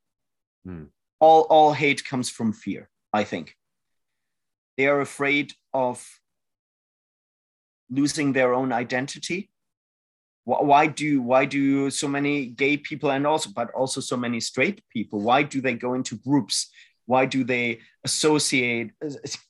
Hmm. 0.66 0.86
All 1.20 1.42
all 1.50 1.74
hate 1.74 2.04
comes 2.04 2.30
from 2.30 2.52
fear, 2.54 2.90
I 3.14 3.24
think. 3.24 3.56
They 4.76 4.88
are 4.88 5.02
afraid 5.02 5.54
of 5.74 6.06
losing 7.90 8.34
their 8.34 8.54
own 8.54 8.72
identity. 8.74 9.50
why 10.48 10.88
do 10.88 11.22
why 11.22 11.44
do 11.46 11.90
so 11.90 12.08
many 12.08 12.46
gay 12.48 12.78
people 12.78 13.12
and 13.12 13.28
also 13.28 13.50
but 13.54 13.70
also 13.72 14.00
so 14.02 14.16
many 14.16 14.40
straight 14.40 14.82
people 14.96 15.20
why 15.20 15.44
do 15.44 15.60
they 15.62 15.74
go 15.74 15.94
into 15.94 16.16
groups 16.16 16.72
why 17.08 17.26
do 17.26 17.44
they 17.44 17.80
associate 18.04 18.92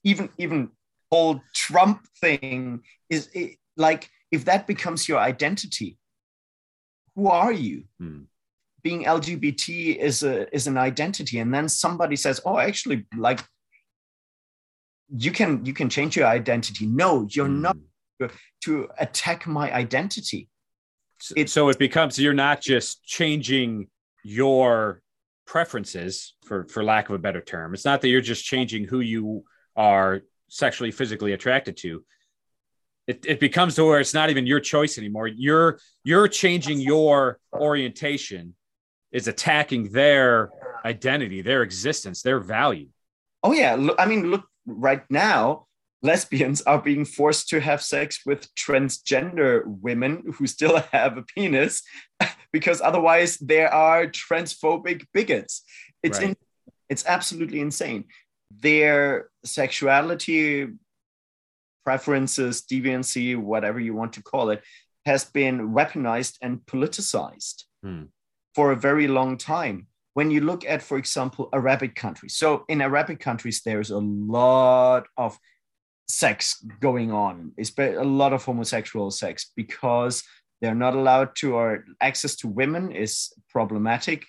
even 0.04 0.30
even 0.38 0.70
whole 1.12 1.42
trump 1.54 2.06
thing 2.22 2.82
is 3.10 3.30
it, 3.34 3.58
like 3.76 4.10
if 4.32 4.46
that 4.46 4.66
becomes 4.66 5.08
your 5.08 5.20
identity 5.20 5.98
who 7.16 7.28
are 7.28 7.52
you 7.52 7.84
hmm. 8.00 8.22
being 8.82 9.04
lgbt 9.04 9.96
is 9.98 10.24
a 10.24 10.54
is 10.56 10.68
an 10.68 10.78
identity 10.78 11.40
and 11.40 11.54
then 11.54 11.68
somebody 11.68 12.16
says 12.16 12.40
oh 12.46 12.58
actually 12.58 13.06
like 13.18 13.44
you 15.10 15.32
can 15.32 15.66
you 15.66 15.74
can 15.74 15.90
change 15.90 16.16
your 16.16 16.28
identity 16.28 16.86
no 16.86 17.28
you're 17.32 17.48
hmm. 17.48 17.62
not 17.62 17.78
to 18.64 18.88
attack 18.98 19.46
my 19.46 19.72
identity 19.74 20.50
it, 21.36 21.50
so 21.50 21.70
it 21.70 21.80
becomes 21.80 22.20
you're 22.20 22.34
not 22.34 22.62
just 22.62 23.04
changing 23.04 23.88
your 24.24 25.02
preferences 25.46 26.34
for 26.48 26.66
for 26.66 26.84
lack 26.84 27.10
of 27.10 27.16
a 27.16 27.20
better 27.20 27.42
term. 27.42 27.74
It's 27.74 27.86
not 27.86 28.02
that 28.02 28.10
you're 28.10 28.22
just 28.22 28.46
changing 28.46 28.86
who 28.86 29.00
you 29.02 29.44
are 29.76 30.22
sexually 30.48 30.92
physically 30.92 31.34
attracted 31.34 31.78
to. 31.78 32.04
It, 33.06 33.26
it 33.26 33.40
becomes 33.40 33.76
to 33.76 33.86
where 33.86 34.00
it's 34.00 34.14
not 34.14 34.30
even 34.30 34.48
your 34.48 34.60
choice 34.60 34.98
anymore. 34.98 35.28
You're 35.28 35.80
you're 36.04 36.28
changing 36.28 36.80
your 36.80 37.40
orientation. 37.54 38.56
Is 39.10 39.30
attacking 39.30 39.94
their 39.94 40.52
identity 40.84 41.42
their 41.42 41.64
existence 41.64 42.22
their 42.22 42.40
value. 42.40 42.90
Oh 43.42 43.54
yeah. 43.54 43.88
I 43.98 44.06
mean 44.06 44.30
look 44.32 44.46
right 44.66 45.04
now 45.10 45.68
lesbians 46.04 46.62
are 46.64 46.82
being 46.82 47.06
forced 47.06 47.50
to 47.50 47.60
have 47.60 47.82
sex 47.82 48.22
with 48.26 48.54
transgender 48.56 49.64
women 49.66 50.24
who 50.36 50.46
still 50.46 50.78
have 50.92 51.18
a 51.18 51.24
penis 51.24 51.84
because 52.54 52.82
otherwise 52.82 53.38
they 53.38 53.66
are 53.66 54.08
transphobic 54.08 55.06
bigots 55.14 55.64
it's 56.04 56.20
right. 56.20 56.30
in, 56.30 56.38
it's 56.90 57.06
absolutely 57.06 57.60
insane 57.60 58.06
their 58.62 59.30
sexuality 59.44 60.68
preferences 61.86 62.64
deviancy 62.70 63.38
whatever 63.38 63.80
you 63.80 63.94
want 63.94 64.14
to 64.14 64.24
call 64.24 64.50
it 64.50 64.64
has 65.06 65.26
been 65.26 65.70
weaponized 65.74 66.36
and 66.42 66.60
politicized 66.66 67.64
hmm. 67.84 68.04
for 68.56 68.72
a 68.72 68.76
very 68.76 69.08
long 69.08 69.38
time 69.38 69.88
when 70.14 70.32
you 70.32 70.42
look 70.42 70.66
at 70.66 70.82
for 70.82 70.98
example 70.98 71.50
arabic 71.54 71.96
countries 71.96 72.36
so 72.36 72.66
in 72.68 72.82
arabic 72.82 73.20
countries 73.20 73.62
there's 73.64 73.92
a 73.92 73.98
lot 74.00 75.06
of 75.18 75.38
sex 76.08 76.64
going 76.80 77.12
on, 77.12 77.52
It's 77.58 77.72
a 77.78 78.04
lot 78.04 78.34
of 78.34 78.44
homosexual 78.44 79.12
sex 79.12 79.52
because 79.56 80.24
they're 80.62 80.76
not 80.76 80.96
allowed 80.96 81.36
to, 81.38 81.56
or 81.56 81.86
access 82.02 82.36
to 82.38 82.48
women 82.48 82.92
is 82.92 83.32
problematic. 83.50 84.26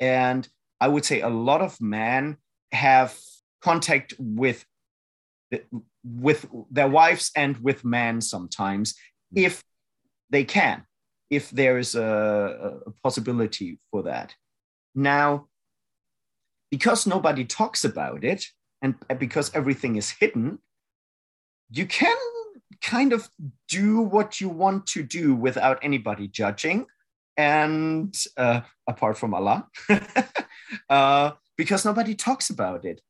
And 0.00 0.48
I 0.82 0.88
would 0.88 1.04
say 1.04 1.20
a 1.20 1.28
lot 1.28 1.62
of 1.62 1.80
men 1.80 2.38
have 2.72 3.16
contact 3.60 4.14
with 4.18 4.64
with 6.04 6.46
their 6.70 6.88
wives 6.88 7.30
and 7.36 7.56
with 7.58 7.84
men 7.84 8.20
sometimes 8.20 8.94
if 9.34 9.62
they 10.30 10.44
can 10.44 10.84
if 11.30 11.50
there 11.50 11.78
is 11.78 11.94
a, 11.94 12.82
a 12.86 12.90
possibility 13.04 13.78
for 13.90 14.02
that. 14.02 14.34
Now 14.94 15.46
because 16.72 17.06
nobody 17.06 17.44
talks 17.44 17.84
about 17.84 18.24
it 18.24 18.46
and 18.80 18.96
because 19.18 19.54
everything 19.54 19.94
is 19.96 20.10
hidden 20.10 20.58
you 21.70 21.86
can 21.86 22.16
kind 22.80 23.12
of 23.12 23.30
do 23.68 24.00
what 24.00 24.40
you 24.40 24.48
want 24.48 24.86
to 24.88 25.02
do 25.02 25.34
without 25.34 25.78
anybody 25.82 26.26
judging 26.26 26.86
and 27.36 28.16
uh, 28.36 28.60
apart 28.88 29.16
from 29.16 29.32
allah 29.34 29.68
uh, 30.88 31.32
because 31.56 31.84
nobody 31.84 32.14
talks 32.14 32.50
about 32.50 32.84
it 32.84 33.00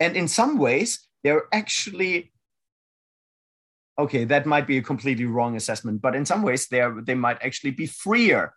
and 0.00 0.16
in 0.16 0.28
some 0.28 0.58
ways 0.58 1.08
they're 1.24 1.44
actually 1.52 2.32
okay 3.98 4.24
that 4.24 4.46
might 4.46 4.66
be 4.66 4.78
a 4.78 4.82
completely 4.82 5.26
wrong 5.26 5.56
assessment 5.56 6.00
but 6.00 6.14
in 6.14 6.24
some 6.24 6.42
ways 6.42 6.68
they 6.68 6.80
are, 6.80 7.00
they 7.02 7.14
might 7.14 7.42
actually 7.42 7.70
be 7.70 7.86
freer 7.86 8.54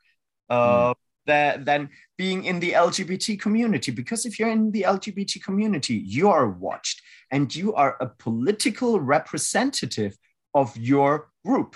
uh, 0.50 0.94
mm. 0.94 0.96
that, 1.26 1.66
than 1.66 1.90
being 2.18 2.46
in 2.46 2.60
the 2.60 2.72
lgbt 2.72 3.40
community 3.40 3.92
because 3.92 4.26
if 4.26 4.40
you're 4.40 4.50
in 4.50 4.72
the 4.72 4.84
lgbt 4.84 5.44
community 5.44 5.96
you 5.96 6.30
are 6.30 6.48
watched 6.48 7.02
and 7.32 7.54
you 7.56 7.74
are 7.74 7.98
a 8.00 8.08
political 8.08 9.00
representative 9.00 10.16
of 10.56 10.76
your 10.78 11.30
group. 11.46 11.76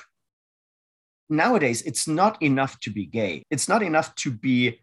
Nowadays, 1.30 1.84
it's 1.84 2.08
not 2.08 2.42
enough 2.42 2.80
to 2.80 2.90
be 2.90 3.06
gay. 3.06 3.44
It's 3.52 3.68
not 3.68 3.84
enough 3.84 4.16
to 4.16 4.32
be 4.32 4.80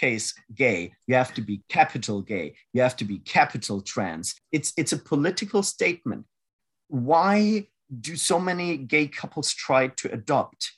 lowercase 0.00 0.34
gay. 0.54 0.92
You 1.06 1.14
have 1.14 1.34
to 1.34 1.40
be 1.40 1.62
capital 1.68 2.22
gay. 2.22 2.54
You 2.72 2.82
have 2.82 2.96
to 2.96 3.04
be 3.04 3.18
capital 3.18 3.80
trans. 3.80 4.34
It's, 4.52 4.72
it's 4.76 4.92
a 4.92 4.98
political 4.98 5.62
statement. 5.62 6.26
Why 6.88 7.68
do 8.00 8.16
so 8.16 8.38
many 8.38 8.76
gay 8.76 9.08
couples 9.08 9.52
try 9.52 9.88
to 9.88 10.12
adopt? 10.12 10.72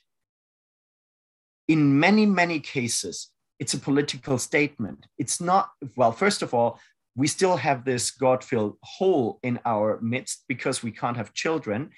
In 1.67 1.99
many, 1.99 2.25
many 2.25 2.59
cases, 2.59 3.29
it's 3.59 3.73
a 3.73 3.79
political 3.79 4.37
statement. 4.37 5.07
It's 5.17 5.39
not, 5.39 5.71
well, 5.95 6.11
first 6.11 6.41
of 6.41 6.53
all, 6.53 6.79
we 7.15 7.27
still 7.27 7.57
have 7.57 7.85
this 7.85 8.11
God 8.11 8.43
filled 8.43 8.77
hole 8.81 9.39
in 9.43 9.59
our 9.65 9.99
midst 10.01 10.43
because 10.47 10.81
we 10.83 10.91
can't 10.91 11.17
have 11.17 11.33
children. 11.33 11.91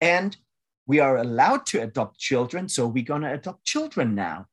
And 0.00 0.36
we 0.86 1.00
are 1.00 1.16
allowed 1.16 1.66
to 1.66 1.82
adopt 1.82 2.18
children, 2.18 2.68
so 2.68 2.86
we're 2.86 3.04
going 3.04 3.22
to 3.22 3.32
adopt 3.32 3.64
children 3.64 4.14
now. 4.14 4.46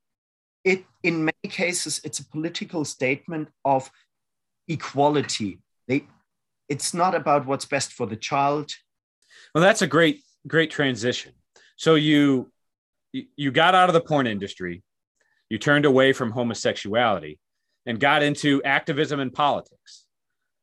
It, 0.63 0.85
in 1.03 1.29
cases, 1.47 2.01
it's 2.03 2.19
a 2.19 2.25
political 2.25 2.85
statement 2.85 3.49
of 3.65 3.89
equality. 4.67 5.59
They, 5.87 6.05
it's 6.69 6.93
not 6.93 7.15
about 7.15 7.45
what's 7.45 7.65
best 7.65 7.93
for 7.93 8.07
the 8.07 8.15
child. 8.15 8.71
Well, 9.53 9.63
that's 9.63 9.81
a 9.81 9.87
great, 9.87 10.21
great 10.47 10.71
transition. 10.71 11.33
So 11.75 11.95
you, 11.95 12.51
you 13.35 13.51
got 13.51 13.75
out 13.75 13.89
of 13.89 13.93
the 13.93 14.01
porn 14.01 14.27
industry, 14.27 14.83
you 15.49 15.57
turned 15.57 15.85
away 15.85 16.13
from 16.13 16.31
homosexuality, 16.31 17.39
and 17.85 17.99
got 17.99 18.23
into 18.23 18.63
activism 18.63 19.19
and 19.19 19.33
politics. 19.33 20.05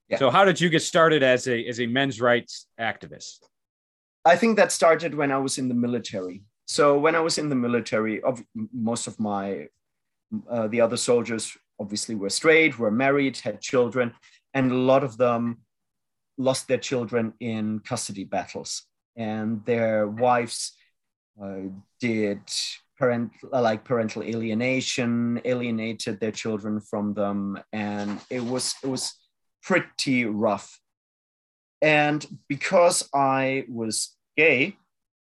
Yeah. 0.08 0.18
So 0.18 0.30
how 0.30 0.44
did 0.44 0.60
you 0.60 0.68
get 0.70 0.82
started 0.82 1.22
as 1.22 1.46
a 1.46 1.64
as 1.66 1.80
a 1.80 1.86
men's 1.86 2.20
rights 2.20 2.66
activist? 2.80 3.44
I 4.24 4.36
think 4.36 4.56
that 4.56 4.72
started 4.72 5.14
when 5.14 5.30
I 5.30 5.38
was 5.38 5.58
in 5.58 5.68
the 5.68 5.74
military. 5.74 6.42
So 6.66 6.98
when 6.98 7.14
I 7.14 7.20
was 7.20 7.38
in 7.38 7.48
the 7.48 7.54
military, 7.54 8.20
of 8.22 8.42
most 8.72 9.06
of 9.06 9.18
my 9.20 9.68
uh, 10.48 10.68
the 10.68 10.80
other 10.80 10.96
soldiers 10.96 11.56
obviously 11.78 12.14
were 12.14 12.30
straight, 12.30 12.78
were 12.78 12.90
married, 12.90 13.36
had 13.38 13.60
children, 13.60 14.12
and 14.54 14.70
a 14.70 14.74
lot 14.74 15.04
of 15.04 15.16
them 15.16 15.58
lost 16.38 16.68
their 16.68 16.78
children 16.78 17.32
in 17.40 17.80
custody 17.80 18.24
battles, 18.24 18.84
and 19.16 19.64
their 19.64 20.06
wives 20.06 20.72
uh, 21.42 21.60
did 22.00 22.40
parent 22.98 23.32
like 23.50 23.82
parental 23.84 24.22
alienation, 24.22 25.40
alienated 25.44 26.20
their 26.20 26.32
children 26.32 26.80
from 26.80 27.14
them, 27.14 27.58
and 27.72 28.20
it 28.30 28.44
was 28.44 28.74
it 28.82 28.88
was 28.88 29.14
pretty 29.62 30.24
rough. 30.24 30.78
And 31.82 32.26
because 32.48 33.08
I 33.14 33.64
was 33.68 34.14
gay, 34.36 34.76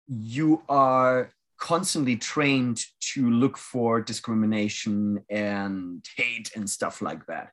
you 0.06 0.62
are 0.68 1.30
constantly 1.58 2.16
trained 2.16 2.80
to 3.00 3.30
look 3.30 3.56
for 3.56 4.00
discrimination 4.00 5.24
and 5.28 6.04
hate 6.16 6.50
and 6.54 6.68
stuff 6.68 7.02
like 7.02 7.26
that. 7.26 7.50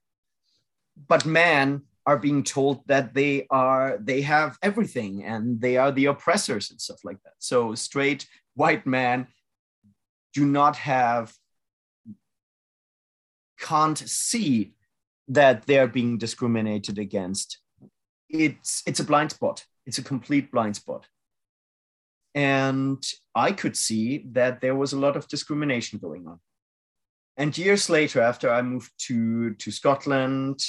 But 1.07 1.25
men 1.25 1.81
are 2.05 2.17
being 2.17 2.43
told 2.43 2.87
that 2.87 3.13
they 3.13 3.47
are 3.49 3.97
they 3.99 4.21
have 4.21 4.57
everything 4.61 5.23
and 5.23 5.59
they 5.59 5.77
are 5.77 5.91
the 5.91 6.05
oppressors 6.05 6.69
and 6.69 6.79
stuff 6.79 6.99
like 7.03 7.21
that. 7.23 7.33
So 7.39 7.73
straight 7.75 8.27
white 8.53 8.85
men 8.85 9.27
do 10.33 10.45
not 10.45 10.75
have 10.77 11.33
can't 13.59 13.97
see 13.97 14.73
that 15.27 15.65
they're 15.65 15.87
being 15.87 16.17
discriminated 16.17 16.99
against 16.99 17.59
it's 18.29 18.83
it's 18.85 18.99
a 18.99 19.03
blind 19.03 19.31
spot 19.31 19.65
it's 19.85 19.97
a 19.97 20.03
complete 20.03 20.51
blind 20.51 20.75
spot 20.75 21.07
and 22.35 23.01
i 23.33 23.51
could 23.51 23.75
see 23.77 24.25
that 24.33 24.59
there 24.59 24.75
was 24.75 24.91
a 24.93 24.99
lot 24.99 25.15
of 25.15 25.27
discrimination 25.27 25.97
going 25.97 26.27
on. 26.27 26.39
And 27.37 27.57
years 27.57 27.89
later 27.89 28.21
after 28.21 28.49
i 28.53 28.61
moved 28.61 28.91
to 29.07 29.53
to 29.55 29.71
scotland 29.71 30.59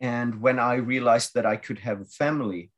and 0.00 0.40
when 0.40 0.58
i 0.58 0.74
realized 0.74 1.30
that 1.34 1.46
i 1.46 1.56
could 1.56 1.78
have 1.78 2.00
a 2.00 2.12
family 2.22 2.70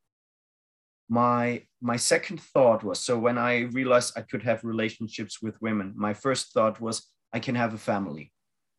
my 1.08 1.62
my 1.80 1.96
second 1.96 2.40
thought 2.40 2.84
was 2.84 3.00
so 3.00 3.18
when 3.18 3.36
i 3.36 3.52
realized 3.78 4.16
i 4.16 4.22
could 4.22 4.42
have 4.42 4.64
relationships 4.64 5.42
with 5.42 5.60
women 5.60 5.92
my 5.96 6.14
first 6.14 6.52
thought 6.52 6.80
was 6.80 7.10
i 7.32 7.38
can 7.38 7.54
have 7.54 7.74
a 7.74 7.78
family. 7.78 8.32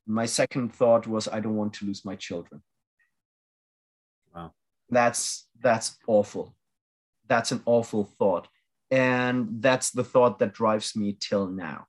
My 0.08 0.26
second 0.26 0.74
thought 0.74 1.08
was 1.08 1.28
i 1.28 1.40
don't 1.40 1.56
want 1.62 1.74
to 1.76 1.86
lose 1.86 2.04
my 2.04 2.16
children. 2.16 2.62
Wow. 4.34 4.54
That's 4.90 5.48
that's 5.62 5.98
awful 6.08 6.56
that's 7.32 7.54
an 7.54 7.64
awful 7.66 8.04
thought. 8.20 8.50
And 8.92 9.62
that's 9.62 9.92
the 9.92 10.04
thought 10.04 10.40
that 10.40 10.54
drives 10.54 10.98
me 10.98 11.16
till 11.18 11.48
now. 11.48 11.86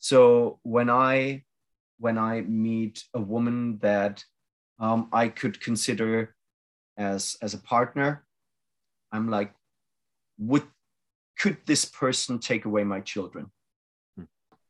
So 0.00 0.58
when 0.62 0.90
i 0.90 1.44
when 1.98 2.16
i 2.16 2.40
meet 2.40 3.04
a 3.12 3.20
woman 3.20 3.78
that 3.82 4.24
um, 4.78 5.08
i 5.12 5.28
could 5.28 5.60
consider 5.60 6.34
as 6.96 7.36
as 7.42 7.52
a 7.52 7.58
partner 7.58 8.24
i'm 9.12 9.28
like 9.28 9.52
would 10.38 10.66
could 11.38 11.58
this 11.66 11.84
person 11.84 12.38
take 12.38 12.64
away 12.64 12.84
my 12.84 13.00
children? 13.00 13.50
Hmm. 14.16 14.24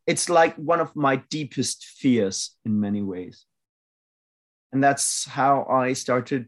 it's 0.07 0.29
like 0.29 0.55
one 0.57 0.81
of 0.81 0.95
my 0.97 1.16
deepest 1.31 1.85
fears 1.85 2.57
in 2.64 2.79
many 2.79 3.03
ways. 3.03 3.47
And 4.73 4.83
that's 4.83 5.25
how 5.25 5.66
i 5.71 5.93
started 5.93 6.43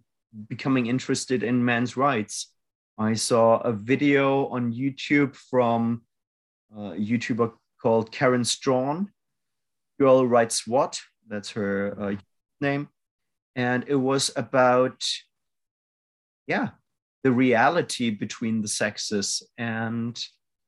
becoming 0.49 0.87
interested 0.87 1.43
in 1.45 1.65
men's 1.65 1.97
rights 1.97 2.53
I 2.99 3.15
saw 3.15 3.59
a 3.59 3.73
video 3.73 4.47
on 4.49 4.73
YouTube 4.73 5.35
from 5.35 6.03
a 6.75 6.93
YouTuber 6.93 7.53
called 7.81 8.13
Karen 8.13 8.43
Straughan. 8.43 9.09
Girl 9.99 10.27
Writes 10.27 10.67
What? 10.67 11.01
That's 11.29 11.51
her 11.51 11.97
uh, 11.99 12.17
name. 12.61 12.89
And 13.57 13.85
it 13.87 13.97
was 13.97 14.31
about, 14.37 15.03
yeah, 16.47 16.71
the 17.23 17.33
reality 17.33 18.11
between 18.11 18.63
the 18.63 18.69
sexes. 18.69 19.43
And 19.59 20.19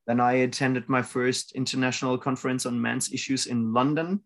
then 0.07 0.21
I 0.21 0.33
attended 0.35 0.89
my 0.89 1.03
first 1.03 1.53
international 1.53 2.19
conference 2.19 2.67
on 2.67 2.81
men's 2.81 3.13
issues 3.13 3.47
in 3.47 3.73
London 3.73 4.21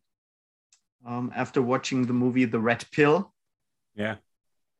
um, 1.06 1.32
after 1.34 1.62
watching 1.62 2.06
the 2.06 2.12
movie 2.12 2.44
The 2.44 2.60
Red 2.60 2.84
Pill. 2.92 3.32
Yeah 3.94 4.16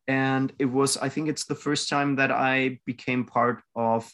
and 0.08 0.52
it 0.58 0.64
was 0.64 0.96
i 0.96 1.08
think 1.08 1.28
it's 1.28 1.44
the 1.44 1.54
first 1.54 1.88
time 1.88 2.16
that 2.16 2.32
i 2.32 2.80
became 2.86 3.24
part 3.24 3.62
of 3.76 4.10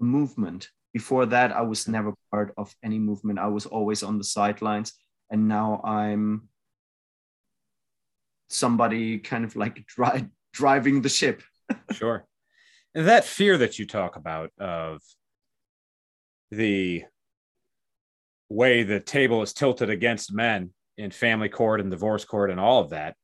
a 0.00 0.04
movement. 0.04 0.70
Before 0.94 1.26
that 1.26 1.52
i 1.52 1.60
was 1.60 1.86
never 1.86 2.14
part 2.32 2.52
of 2.56 2.74
any 2.82 2.98
movement. 2.98 3.38
I 3.38 3.48
was 3.48 3.66
always 3.66 4.02
on 4.02 4.18
the 4.18 4.24
sidelines. 4.24 4.94
And 5.30 5.46
now 5.46 5.80
i'm 5.84 6.48
somebody 8.48 9.18
kind 9.18 9.44
of 9.44 9.54
like 9.54 9.86
dri- 9.94 10.30
driving 10.52 11.02
the 11.02 11.08
ship. 11.08 11.42
Sure. 11.92 12.26
And 12.94 13.06
that 13.06 13.24
fear 13.26 13.58
that 13.58 13.78
you 13.78 13.86
talk 13.86 14.16
about 14.16 14.50
of 14.58 15.02
the 16.50 17.04
way 18.48 18.82
the 18.82 19.00
table 19.00 19.42
is 19.42 19.52
tilted 19.52 19.90
against 19.90 20.32
men 20.32 20.72
in 20.96 21.10
family 21.10 21.50
court 21.50 21.80
and 21.80 21.90
divorce 21.90 22.24
court 22.24 22.50
and 22.50 22.58
all 22.58 22.80
of 22.80 22.90
that 22.90 23.14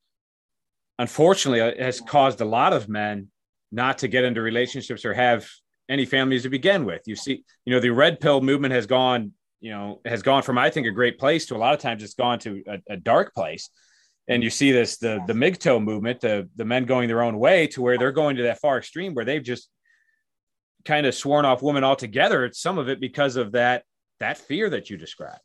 unfortunately 0.98 1.60
uh, 1.60 1.82
has 1.82 2.00
caused 2.00 2.40
a 2.40 2.44
lot 2.44 2.72
of 2.72 2.88
men 2.88 3.28
not 3.72 3.98
to 3.98 4.08
get 4.08 4.24
into 4.24 4.40
relationships 4.40 5.04
or 5.04 5.14
have 5.14 5.48
any 5.88 6.06
families 6.06 6.42
to 6.42 6.48
begin 6.48 6.84
with. 6.84 7.02
You 7.06 7.16
see, 7.16 7.44
you 7.64 7.74
know, 7.74 7.80
the 7.80 7.90
red 7.90 8.20
pill 8.20 8.40
movement 8.40 8.72
has 8.72 8.86
gone, 8.86 9.32
you 9.60 9.70
know, 9.70 10.00
has 10.04 10.22
gone 10.22 10.42
from 10.42 10.58
I 10.58 10.70
think 10.70 10.86
a 10.86 10.92
great 10.92 11.18
place 11.18 11.46
to 11.46 11.56
a 11.56 11.58
lot 11.58 11.74
of 11.74 11.80
times 11.80 12.02
it's 12.02 12.14
gone 12.14 12.38
to 12.40 12.62
a, 12.66 12.94
a 12.94 12.96
dark 12.96 13.34
place. 13.34 13.68
And 14.26 14.42
you 14.42 14.48
see 14.48 14.72
this 14.72 14.96
the 14.96 15.20
the 15.26 15.34
MGTOW 15.34 15.82
movement, 15.82 16.20
the 16.20 16.48
the 16.56 16.64
men 16.64 16.86
going 16.86 17.08
their 17.08 17.22
own 17.22 17.38
way 17.38 17.66
to 17.68 17.82
where 17.82 17.98
they're 17.98 18.12
going 18.12 18.36
to 18.36 18.44
that 18.44 18.60
far 18.60 18.78
extreme 18.78 19.14
where 19.14 19.24
they've 19.24 19.42
just 19.42 19.68
kind 20.84 21.06
of 21.06 21.14
sworn 21.14 21.44
off 21.44 21.62
women 21.62 21.84
altogether. 21.84 22.44
It's 22.44 22.60
some 22.60 22.78
of 22.78 22.88
it 22.88 23.00
because 23.00 23.36
of 23.36 23.52
that 23.52 23.84
that 24.20 24.38
fear 24.38 24.70
that 24.70 24.88
you 24.88 24.96
described. 24.96 25.40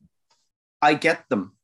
I 0.82 0.94
get 0.94 1.26
them. 1.30 1.58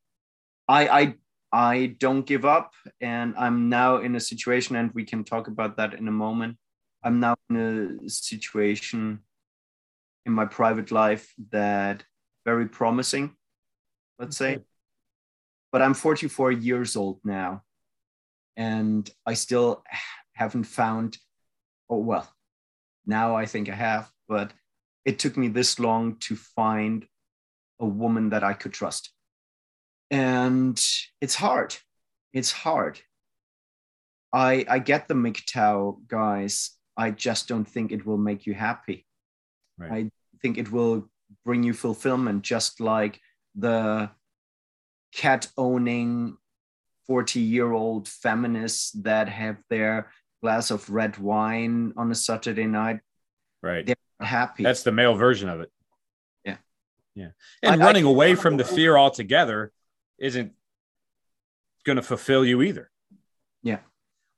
I 0.67 0.87
I 0.87 1.15
I 1.55 1.95
don't 1.99 2.25
give 2.25 2.43
up. 2.43 2.73
And 2.99 3.33
I'm 3.37 3.69
now 3.69 3.97
in 3.97 4.17
a 4.17 4.19
situation, 4.19 4.75
and 4.75 4.91
we 4.91 5.05
can 5.05 5.23
talk 5.23 5.47
about 5.47 5.77
that 5.77 5.93
in 5.93 6.09
a 6.09 6.11
moment. 6.11 6.57
I'm 7.01 7.21
now 7.21 7.35
in 7.49 7.55
a 8.03 8.09
situation 8.09 9.21
in 10.25 10.33
my 10.33 10.43
private 10.45 10.91
life 10.91 11.33
that 11.51 12.03
very 12.43 12.67
promising, 12.67 13.37
let's 14.19 14.35
say. 14.35 14.59
But 15.71 15.81
I'm 15.81 15.93
44 15.93 16.51
years 16.51 16.97
old 16.97 17.21
now, 17.23 17.63
and 18.57 19.09
I 19.25 19.35
still 19.35 19.81
haven't 20.33 20.65
found, 20.65 21.17
oh, 21.89 21.99
well, 21.99 22.29
now 23.05 23.37
I 23.37 23.45
think 23.45 23.69
I 23.69 23.75
have, 23.75 24.11
but 24.27 24.51
it 25.05 25.19
took 25.19 25.37
me 25.37 25.47
this 25.47 25.79
long 25.79 26.17
to 26.27 26.35
find 26.35 27.05
a 27.79 27.85
woman 27.85 28.31
that 28.31 28.43
I 28.43 28.53
could 28.53 28.73
trust 28.73 29.14
and 30.11 30.81
it's 31.21 31.35
hard. 31.35 31.75
It's 32.33 32.51
hard. 32.51 32.99
I 34.33 34.65
I 34.67 34.79
get 34.79 35.07
the 35.07 35.13
MGTOW 35.13 36.07
guys. 36.07 36.71
I 36.97 37.11
just 37.11 37.47
don't 37.47 37.65
think 37.65 37.91
it 37.91 38.05
will 38.05 38.17
make 38.17 38.45
you 38.45 38.53
happy. 38.53 39.05
Right. 39.77 39.91
I 39.91 40.11
think 40.41 40.57
it 40.57 40.71
will 40.71 41.09
bring 41.43 41.63
you 41.63 41.73
fulfillment, 41.73 42.43
just 42.43 42.79
like 42.79 43.19
the 43.55 44.09
cat 45.13 45.47
owning 45.57 46.37
40 47.07 47.39
year 47.39 47.71
old 47.71 48.07
feminists 48.07 48.91
that 49.03 49.29
have 49.29 49.57
their 49.69 50.11
glass 50.41 50.71
of 50.71 50.89
red 50.89 51.17
wine 51.17 51.93
on 51.97 52.11
a 52.11 52.15
Saturday 52.15 52.65
night. 52.65 52.99
Right. 53.61 53.85
They're 53.85 53.95
happy. 54.19 54.63
That's 54.63 54.83
the 54.83 54.91
male 54.91 55.15
version 55.15 55.49
of 55.49 55.61
it. 55.61 55.71
Yeah. 56.43 56.57
Yeah. 57.15 57.29
And 57.63 57.81
I, 57.81 57.85
running 57.85 58.05
I, 58.05 58.09
away 58.09 58.35
from 58.35 58.57
the 58.57 58.63
fear 58.63 58.97
altogether 58.97 59.71
isn't 60.17 60.53
going 61.85 61.97
to 61.97 62.01
fulfill 62.01 62.45
you 62.45 62.61
either. 62.61 62.89
Yeah. 63.63 63.79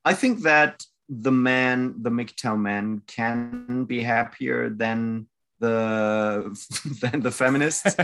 I 0.04 0.14
think 0.14 0.42
that 0.42 0.84
the 1.08 1.32
man, 1.32 1.94
the 2.02 2.10
MGTOW 2.10 2.58
man, 2.58 3.02
can 3.06 3.84
be 3.84 4.02
happier 4.02 4.68
than 4.70 5.26
the 5.60 6.56
than 7.00 7.20
the 7.20 7.30
feminists 7.30 7.96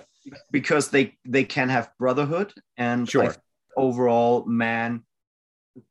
because 0.50 0.88
they 0.88 1.16
they 1.24 1.44
can 1.44 1.68
have 1.68 1.90
brotherhood 1.98 2.52
and 2.76 3.08
sure. 3.08 3.34
overall 3.76 4.46
man 4.46 5.02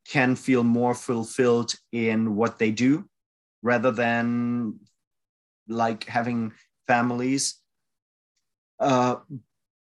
can 0.08 0.36
feel 0.36 0.64
more 0.64 0.96
fulfilled 0.96 1.74
in 1.92 2.36
what 2.36 2.58
they 2.60 2.72
do 2.72 3.06
rather 3.62 3.92
than 3.92 4.80
like 5.68 6.06
having 6.06 6.54
families 6.88 7.56
uh, 8.80 9.16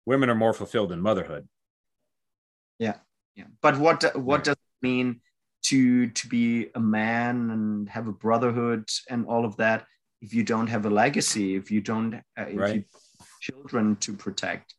women 0.07 0.30
are 0.30 0.34
more 0.34 0.52
fulfilled 0.52 0.92
in 0.92 1.00
motherhood. 1.00 1.48
Yeah, 2.78 2.96
yeah. 3.34 3.44
But 3.61 3.78
what 3.78 4.16
what 4.16 4.40
yeah. 4.40 4.44
does 4.44 4.57
it 4.57 4.82
mean 4.82 5.20
to 5.64 6.09
to 6.09 6.28
be 6.28 6.68
a 6.74 6.80
man 6.80 7.50
and 7.50 7.88
have 7.88 8.09
a 8.09 8.12
brotherhood 8.12 8.88
and 9.09 9.26
all 9.26 9.44
of 9.44 9.57
that 9.57 9.86
if 10.20 10.32
you 10.32 10.42
don't 10.42 10.68
have 10.68 10.86
a 10.86 10.90
legacy, 10.90 11.55
if 11.55 11.70
you 11.70 11.80
don't, 11.80 12.14
uh, 12.14 12.46
if 12.48 12.59
right. 12.59 12.74
you 12.76 12.85
children 13.40 13.97
to 13.97 14.14
protect? 14.14 14.74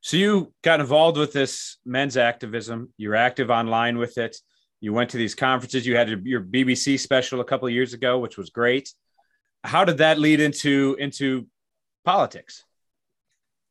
So 0.00 0.16
you 0.16 0.52
got 0.62 0.80
involved 0.80 1.16
with 1.16 1.32
this 1.32 1.78
men's 1.84 2.16
activism. 2.16 2.92
You're 2.96 3.14
active 3.14 3.50
online 3.50 3.98
with 3.98 4.18
it. 4.18 4.36
You 4.80 4.92
went 4.92 5.10
to 5.10 5.16
these 5.16 5.36
conferences. 5.36 5.86
You 5.86 5.96
had 5.96 6.08
your 6.24 6.40
BBC 6.40 6.98
special 6.98 7.40
a 7.40 7.44
couple 7.44 7.68
of 7.68 7.74
years 7.74 7.92
ago, 7.94 8.18
which 8.18 8.36
was 8.36 8.50
great. 8.50 8.92
How 9.62 9.84
did 9.84 9.98
that 9.98 10.18
lead 10.18 10.40
into 10.40 10.96
into 10.98 11.46
politics? 12.04 12.64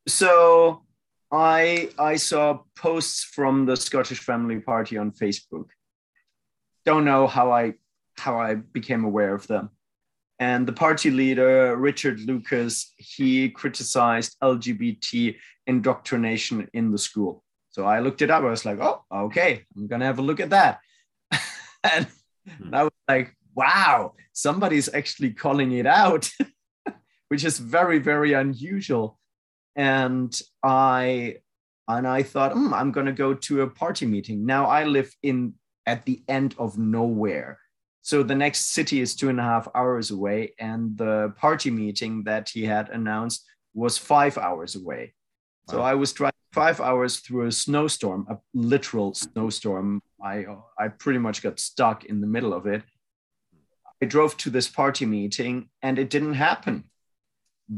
So 0.08 0.84
I 1.32 1.90
I 1.98 2.18
saw 2.18 2.60
posts 2.76 3.24
from 3.24 3.66
the 3.66 3.78
Scottish 3.78 4.20
Family 4.20 4.60
Party 4.60 4.98
on 4.98 5.12
Facebook. 5.12 5.68
Don't 6.86 7.06
know 7.06 7.28
how 7.28 7.52
I 7.52 7.76
how 8.18 8.40
I 8.40 8.56
became 8.56 9.06
aware 9.06 9.34
of 9.34 9.48
them. 9.48 9.70
And 10.40 10.68
the 10.68 10.74
party 10.74 11.12
leader, 11.12 11.76
Richard 11.78 12.20
Lucas, 12.20 12.94
he 12.98 13.50
criticized 13.50 14.38
LGBT 14.42 15.36
indoctrination 15.68 16.68
in 16.74 16.92
the 16.92 16.98
school. 16.98 17.44
So 17.70 17.86
I 17.86 18.00
looked 18.00 18.22
it 18.22 18.32
up. 18.32 18.44
I 18.44 18.50
was 18.50 18.66
like, 18.66 18.80
oh, 18.82 19.06
okay, 19.12 19.64
I'm 19.78 19.88
gonna 19.88 20.06
have 20.06 20.20
a 20.20 20.24
look 20.24 20.40
at 20.40 20.50
that. 20.50 20.80
and 21.84 22.08
hmm. 22.46 22.74
I 22.74 22.84
was 22.84 22.92
like, 23.08 23.36
wow, 23.56 24.16
somebody's 24.34 24.94
actually 24.94 25.32
calling 25.32 25.72
it 25.72 25.86
out, 25.86 26.30
which 27.30 27.46
is 27.46 27.60
very, 27.60 28.00
very 28.00 28.34
unusual 28.34 29.20
and 29.76 30.40
I 30.64 31.38
and 31.88 32.08
I 32.08 32.24
thought, 32.24 32.54
mm, 32.54 32.72
I'm 32.74 32.92
going 32.92 33.08
to 33.08 33.12
go 33.12 33.34
to 33.34 33.62
a 33.62 33.70
party 33.70 34.06
meeting. 34.06 34.46
Now 34.46 34.66
I 34.66 34.86
live 34.86 35.14
in 35.24 35.54
at 35.86 36.06
the 36.06 36.24
end 36.28 36.56
of 36.58 36.78
nowhere. 36.78 37.60
So 38.02 38.24
the 38.24 38.36
next 38.36 38.74
city 38.74 39.02
is 39.02 39.16
two 39.16 39.30
and 39.30 39.40
a 39.40 39.44
half 39.44 39.68
hours 39.76 40.10
away, 40.12 40.54
and 40.60 40.98
the 40.98 41.34
party 41.38 41.70
meeting 41.70 42.24
that 42.24 42.50
he 42.50 42.64
had 42.64 42.90
announced 42.90 43.46
was 43.74 43.98
five 43.98 44.38
hours 44.38 44.76
away. 44.76 45.14
Wow. 45.68 45.74
So 45.74 45.82
I 45.82 45.94
was 45.94 46.12
driving 46.14 46.34
five 46.52 46.82
hours 46.82 47.18
through 47.18 47.48
a 47.48 47.52
snowstorm, 47.52 48.26
a 48.30 48.38
literal 48.54 49.14
snowstorm. 49.14 50.02
I 50.24 50.46
I 50.80 50.88
pretty 50.88 51.20
much 51.20 51.44
got 51.44 51.60
stuck 51.60 52.06
in 52.06 52.22
the 52.22 52.28
middle 52.28 52.54
of 52.54 52.66
it. 52.66 52.84
I 54.02 54.08
drove 54.08 54.36
to 54.38 54.50
this 54.50 54.68
party 54.68 55.06
meeting, 55.06 55.70
and 55.84 56.00
it 56.00 56.10
didn't 56.10 56.34
happen 56.34 56.86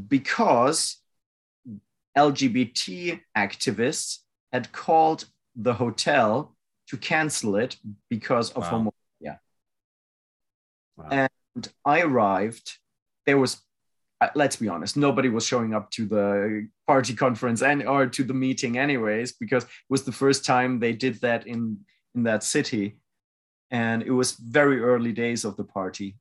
because 0.08 1.03
LGBT 2.18 3.20
activists 3.38 4.20
had 4.52 4.72
called 4.72 5.26
the 5.56 5.74
hotel 5.74 6.56
to 6.88 6.98
cancel 6.98 7.56
it 7.56 7.78
because 8.10 8.52
of 8.52 8.64
wow. 8.64 8.72
homophobia. 8.72 9.38
Wow. 10.98 11.30
And 11.56 11.68
I 11.86 12.02
arrived. 12.02 12.78
There 13.26 13.38
was, 13.38 13.62
uh, 14.22 14.30
let's 14.36 14.58
be 14.58 14.68
honest, 14.68 14.98
nobody 14.98 15.30
was 15.30 15.46
showing 15.46 15.74
up 15.74 15.90
to 15.92 16.06
the 16.06 16.68
party 16.88 17.16
conference 17.16 17.62
and 17.62 17.88
or 17.88 18.08
to 18.08 18.24
the 18.24 18.34
meeting 18.34 18.78
anyways 18.78 19.34
because 19.34 19.64
it 19.64 19.70
was 19.90 20.04
the 20.04 20.12
first 20.12 20.46
time 20.46 20.80
they 20.80 20.94
did 20.94 21.22
that 21.22 21.48
in 21.48 21.80
in 22.16 22.24
that 22.24 22.44
city, 22.44 23.00
and 23.72 24.04
it 24.04 24.12
was 24.12 24.34
very 24.34 24.80
early 24.80 25.12
days 25.12 25.46
of 25.46 25.58
the 25.58 25.64
party, 25.64 26.16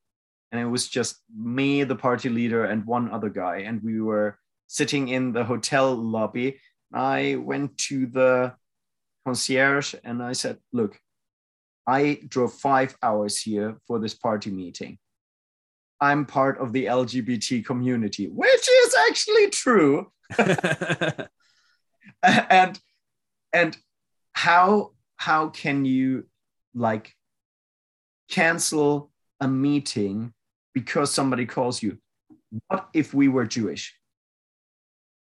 and 0.51 0.60
it 0.60 0.64
was 0.64 0.89
just 0.89 1.19
me, 1.36 1.85
the 1.85 1.97
party 1.97 2.31
leader, 2.31 2.64
and 2.64 2.86
one 2.86 3.10
other 3.10 3.28
guy, 3.28 3.59
and 3.59 3.82
we 3.82 4.01
were 4.01 4.39
sitting 4.72 5.08
in 5.08 5.32
the 5.32 5.44
hotel 5.44 5.94
lobby. 5.94 6.58
I 6.94 7.36
went 7.36 7.76
to 7.88 8.06
the 8.06 8.54
concierge 9.26 9.94
and 10.02 10.22
I 10.22 10.32
said, 10.32 10.58
"Look, 10.72 10.98
I 11.86 12.20
drove 12.26 12.54
five 12.54 12.96
hours 13.02 13.38
here 13.42 13.76
for 13.86 13.98
this 13.98 14.14
party 14.14 14.50
meeting." 14.50 14.98
I'm 16.00 16.24
part 16.24 16.58
of 16.58 16.72
the 16.72 16.86
LGBT 16.86 17.64
community, 17.64 18.26
which 18.28 18.66
is 18.84 18.94
actually 19.08 19.50
true. 19.50 20.10
and 22.22 22.80
and 23.52 23.76
how 24.32 24.92
how 25.16 25.50
can 25.50 25.84
you 25.84 26.24
like 26.74 27.14
cancel 28.30 29.10
a 29.38 29.46
meeting 29.46 30.32
because 30.72 31.12
somebody 31.12 31.44
calls 31.44 31.82
you? 31.82 31.98
What 32.68 32.88
if 32.94 33.12
we 33.12 33.28
were 33.28 33.46
Jewish? 33.46 33.94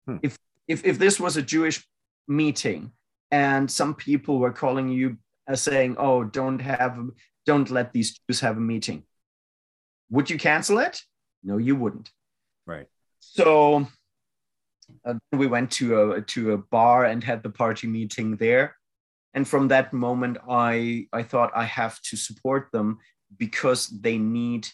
Hmm. 0.10 0.18
If 0.23 0.38
if 0.68 0.86
if 0.86 0.98
this 0.98 1.19
was 1.19 1.38
a 1.38 1.41
Jewish 1.41 1.86
meeting 2.27 2.91
and 3.31 3.69
some 3.69 3.94
people 3.94 4.40
were 4.40 4.52
calling 4.52 4.90
you 4.90 5.18
uh, 5.48 5.56
saying, 5.56 5.95
"Oh, 5.98 6.23
don't 6.23 6.60
have 6.60 6.98
don't 7.45 7.69
let 7.69 7.94
these 7.94 8.19
Jews 8.27 8.40
have 8.40 8.57
a 8.57 8.61
meeting." 8.61 9.03
Would 10.10 10.30
you 10.30 10.38
cancel 10.38 10.80
it? 10.80 11.02
No, 11.44 11.57
you 11.57 11.76
wouldn't. 11.76 12.10
Right. 12.65 12.88
So 13.19 13.88
uh, 15.06 15.15
we 15.31 15.48
went 15.48 15.72
to 15.73 16.14
a 16.14 16.22
to 16.22 16.53
a 16.53 16.57
bar 16.57 17.06
and 17.06 17.23
had 17.23 17.44
the 17.44 17.52
party 17.52 17.88
meeting 17.88 18.38
there, 18.38 18.76
and 19.34 19.48
from 19.48 19.68
that 19.68 19.94
moment, 19.94 20.38
I 20.49 21.07
I 21.14 21.23
thought 21.23 21.52
I 21.56 21.65
have 21.65 22.02
to 22.10 22.18
support 22.18 22.69
them 22.72 22.98
because 23.38 23.88
they 23.88 24.18
need 24.18 24.68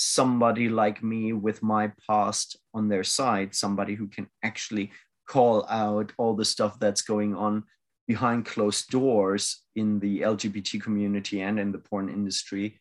somebody 0.00 0.70
like 0.70 1.02
me 1.02 1.34
with 1.34 1.62
my 1.62 1.92
past 2.08 2.56
on 2.72 2.88
their 2.88 3.04
side, 3.04 3.54
somebody 3.54 3.94
who 3.94 4.08
can 4.08 4.26
actually 4.42 4.90
call 5.28 5.66
out 5.68 6.10
all 6.16 6.34
the 6.34 6.44
stuff 6.44 6.78
that's 6.80 7.02
going 7.02 7.36
on 7.36 7.64
behind 8.08 8.46
closed 8.46 8.88
doors 8.88 9.62
in 9.76 10.00
the 10.00 10.22
LGBT 10.22 10.80
community 10.80 11.42
and 11.42 11.60
in 11.60 11.70
the 11.70 11.78
porn 11.78 12.08
industry. 12.08 12.80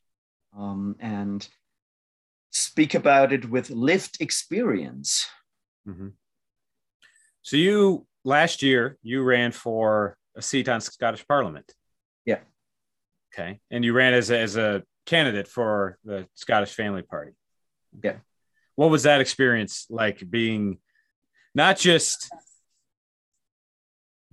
Um, 0.58 0.96
and 1.00 1.48
speak 2.52 2.96
about 2.96 3.34
it 3.34 3.50
with 3.50 3.70
lived 3.70 4.18
experience. 4.22 5.28
Mm-hmm. 5.88 6.08
So 7.42 7.58
you 7.58 8.08
last 8.24 8.64
year 8.64 8.98
you 9.04 9.24
ran 9.24 9.52
for 9.52 10.16
a 10.38 10.42
seat 10.42 10.70
on 10.70 10.80
Scottish 10.80 11.28
Parliament. 11.28 11.72
Yeah. 12.26 12.40
Okay, 13.34 13.60
and 13.70 13.84
you 13.84 13.94
ran 13.94 14.14
as 14.14 14.32
a, 14.32 14.40
as 14.40 14.56
a 14.56 14.84
candidate 15.10 15.48
for 15.48 15.98
the 16.06 16.28
Scottish 16.36 16.74
Family 16.74 17.02
Party. 17.02 17.32
Yeah. 18.04 18.18
What 18.76 18.90
was 18.90 19.04
that 19.04 19.22
experience 19.22 19.88
like 19.90 20.24
being 20.30 20.78
not 21.56 21.78
just 21.78 22.30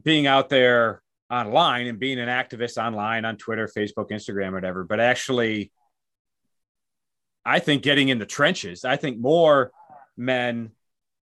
being 0.03 0.27
out 0.27 0.49
there 0.49 1.03
online 1.31 1.87
and 1.87 1.99
being 1.99 2.21
an 2.21 2.29
activist 2.29 2.77
online 2.77 3.25
on 3.25 3.37
Twitter, 3.37 3.67
Facebook, 3.67 4.11
Instagram, 4.11 4.53
whatever, 4.53 4.85
but 4.85 5.01
actually 5.01 5.73
I 7.45 7.61
think 7.61 7.83
getting 7.83 8.09
in 8.09 8.19
the 8.19 8.27
trenches. 8.27 8.85
I 8.85 8.97
think 8.97 9.19
more 9.19 9.73
men 10.17 10.73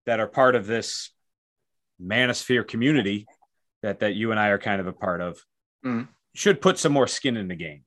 that 0.07 0.21
are 0.21 0.27
part 0.27 0.55
of 0.55 0.67
this 0.67 1.11
manosphere 2.03 2.67
community 2.67 3.27
that 3.83 4.01
that 4.01 4.15
you 4.15 4.31
and 4.31 4.41
I 4.41 4.49
are 4.49 4.59
kind 4.59 4.81
of 4.81 4.87
a 4.87 4.93
part 4.93 5.21
of 5.21 5.39
mm. 5.85 6.09
should 6.35 6.61
put 6.61 6.79
some 6.79 6.93
more 6.93 7.07
skin 7.07 7.37
in 7.37 7.49
the 7.49 7.55
game, 7.55 7.85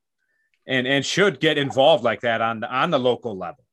and 0.67 0.85
and 0.85 1.05
should 1.05 1.39
get 1.39 1.57
involved 1.57 2.03
like 2.03 2.21
that 2.21 2.41
on 2.41 2.59
the 2.59 2.69
on 2.73 2.91
the 2.91 2.99
local 2.99 3.37
level. 3.37 3.63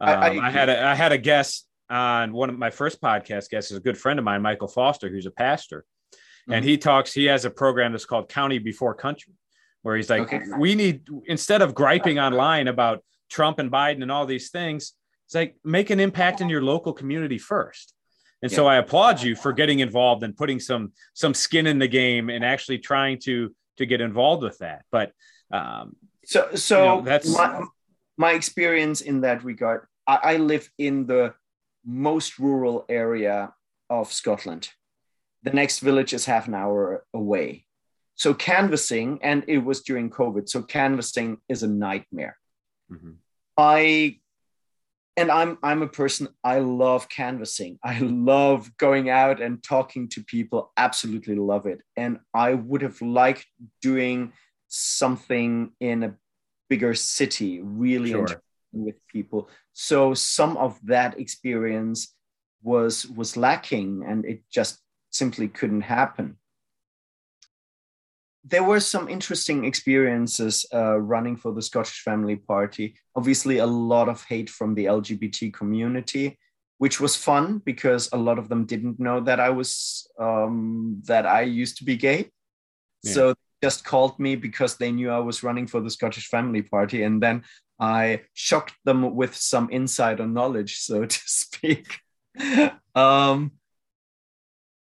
Um, 0.00 0.08
I, 0.08 0.12
I, 0.12 0.46
I, 0.46 0.50
had 0.50 0.68
a 0.68 0.84
I 0.84 0.94
had 0.94 1.12
a 1.12 1.18
guest 1.18 1.66
on 1.88 2.32
one 2.32 2.50
of 2.50 2.58
my 2.58 2.70
first 2.70 3.00
podcast 3.00 3.50
guests 3.50 3.70
is 3.70 3.76
a 3.76 3.80
good 3.80 3.96
friend 3.96 4.18
of 4.18 4.24
mine, 4.24 4.42
Michael 4.42 4.68
Foster, 4.68 5.08
who's 5.08 5.26
a 5.26 5.30
pastor, 5.30 5.84
mm-hmm. 6.12 6.52
and 6.52 6.64
he 6.64 6.76
talks. 6.76 7.12
He 7.12 7.26
has 7.26 7.44
a 7.44 7.50
program 7.50 7.92
that's 7.92 8.04
called 8.04 8.28
County 8.28 8.58
Before 8.58 8.94
Country, 8.94 9.34
where 9.82 9.96
he's 9.96 10.10
like, 10.10 10.22
okay. 10.22 10.40
we 10.58 10.74
need 10.74 11.06
instead 11.26 11.62
of 11.62 11.74
griping 11.74 12.18
online 12.18 12.68
about 12.68 13.04
Trump 13.30 13.58
and 13.58 13.70
Biden 13.70 14.02
and 14.02 14.10
all 14.10 14.26
these 14.26 14.50
things. 14.50 14.92
It's 15.26 15.34
like 15.34 15.56
make 15.64 15.90
an 15.90 16.00
impact 16.00 16.40
in 16.40 16.48
your 16.48 16.62
local 16.62 16.92
community 16.92 17.38
first. 17.38 17.94
And 18.42 18.52
yeah. 18.52 18.56
so 18.56 18.66
I 18.66 18.76
applaud 18.76 19.22
you 19.22 19.34
for 19.34 19.52
getting 19.52 19.78
involved 19.78 20.22
and 20.22 20.36
putting 20.36 20.60
some 20.60 20.92
some 21.14 21.32
skin 21.32 21.66
in 21.66 21.78
the 21.78 21.88
game 21.88 22.28
and 22.28 22.44
actually 22.44 22.78
trying 22.78 23.18
to 23.20 23.54
to 23.78 23.86
get 23.86 24.00
involved 24.00 24.42
with 24.42 24.58
that. 24.58 24.84
But 24.90 25.12
um, 25.50 25.96
so 26.24 26.54
so 26.54 26.78
you 26.78 26.84
know, 26.84 27.00
that's 27.02 27.28
my, 27.28 27.64
my 28.16 28.32
experience 28.32 29.00
in 29.00 29.22
that 29.22 29.44
regard. 29.44 29.86
I, 30.06 30.18
I 30.22 30.36
live 30.36 30.68
in 30.78 31.06
the 31.06 31.34
most 31.84 32.38
rural 32.38 32.84
area 32.88 33.52
of 33.90 34.12
Scotland. 34.12 34.70
The 35.42 35.50
next 35.50 35.80
village 35.80 36.14
is 36.14 36.24
half 36.24 36.48
an 36.48 36.54
hour 36.54 37.04
away. 37.12 37.66
So 38.16 38.32
canvassing, 38.32 39.18
and 39.22 39.44
it 39.48 39.58
was 39.58 39.82
during 39.82 40.08
COVID, 40.08 40.48
so 40.48 40.62
canvassing 40.62 41.38
is 41.48 41.62
a 41.62 41.68
nightmare. 41.68 42.38
Mm-hmm. 42.90 43.12
I 43.56 44.20
and 45.16 45.30
I'm 45.30 45.58
I'm 45.62 45.82
a 45.82 45.88
person 45.88 46.28
I 46.42 46.58
love 46.58 47.08
canvassing. 47.08 47.78
I 47.84 47.98
love 48.00 48.76
going 48.76 49.10
out 49.10 49.40
and 49.40 49.62
talking 49.62 50.08
to 50.10 50.24
people. 50.24 50.72
Absolutely 50.76 51.36
love 51.36 51.66
it. 51.66 51.80
And 51.96 52.18
I 52.32 52.54
would 52.54 52.82
have 52.82 53.00
liked 53.00 53.46
doing 53.80 54.32
something 54.68 55.72
in 55.80 56.02
a 56.02 56.14
bigger 56.68 56.94
city, 56.94 57.60
really 57.62 58.10
sure. 58.10 58.42
with 58.72 58.96
people. 59.08 59.48
So 59.72 60.14
some 60.14 60.56
of 60.56 60.78
that 60.84 61.18
experience 61.18 62.14
was 62.62 63.06
was 63.06 63.36
lacking, 63.36 64.04
and 64.06 64.24
it 64.24 64.42
just 64.50 64.80
simply 65.10 65.48
couldn't 65.48 65.82
happen 65.82 66.38
there 68.44 68.62
were 68.62 68.80
some 68.80 69.08
interesting 69.08 69.64
experiences 69.64 70.66
uh, 70.72 70.98
running 71.00 71.36
for 71.36 71.52
the 71.52 71.62
Scottish 71.62 72.02
Family 72.02 72.36
Party. 72.36 72.94
Obviously, 73.16 73.58
a 73.58 73.66
lot 73.66 74.08
of 74.08 74.22
hate 74.24 74.50
from 74.50 74.74
the 74.74 74.84
LGBT 74.84 75.52
community, 75.52 76.38
which 76.76 77.00
was 77.00 77.16
fun 77.16 77.62
because 77.64 78.10
a 78.12 78.18
lot 78.18 78.38
of 78.38 78.50
them 78.50 78.66
didn't 78.66 79.00
know 79.00 79.20
that 79.20 79.40
I 79.40 79.48
was 79.48 80.06
um, 80.20 81.02
that 81.06 81.24
I 81.24 81.42
used 81.42 81.78
to 81.78 81.84
be 81.84 81.96
gay. 81.96 82.30
Yeah. 83.02 83.12
So 83.12 83.34
just 83.62 83.84
called 83.84 84.18
me 84.18 84.36
because 84.36 84.76
they 84.76 84.92
knew 84.92 85.10
I 85.10 85.18
was 85.18 85.42
running 85.42 85.66
for 85.66 85.80
the 85.80 85.90
Scottish 85.90 86.28
Family 86.28 86.62
Party, 86.62 87.02
and 87.02 87.22
then 87.22 87.44
I 87.78 88.22
shocked 88.34 88.74
them 88.84 89.14
with 89.14 89.34
some 89.34 89.68
insider 89.70 90.26
knowledge, 90.26 90.78
so 90.78 91.04
to 91.06 91.20
speak. 91.24 91.98
um, 92.94 93.52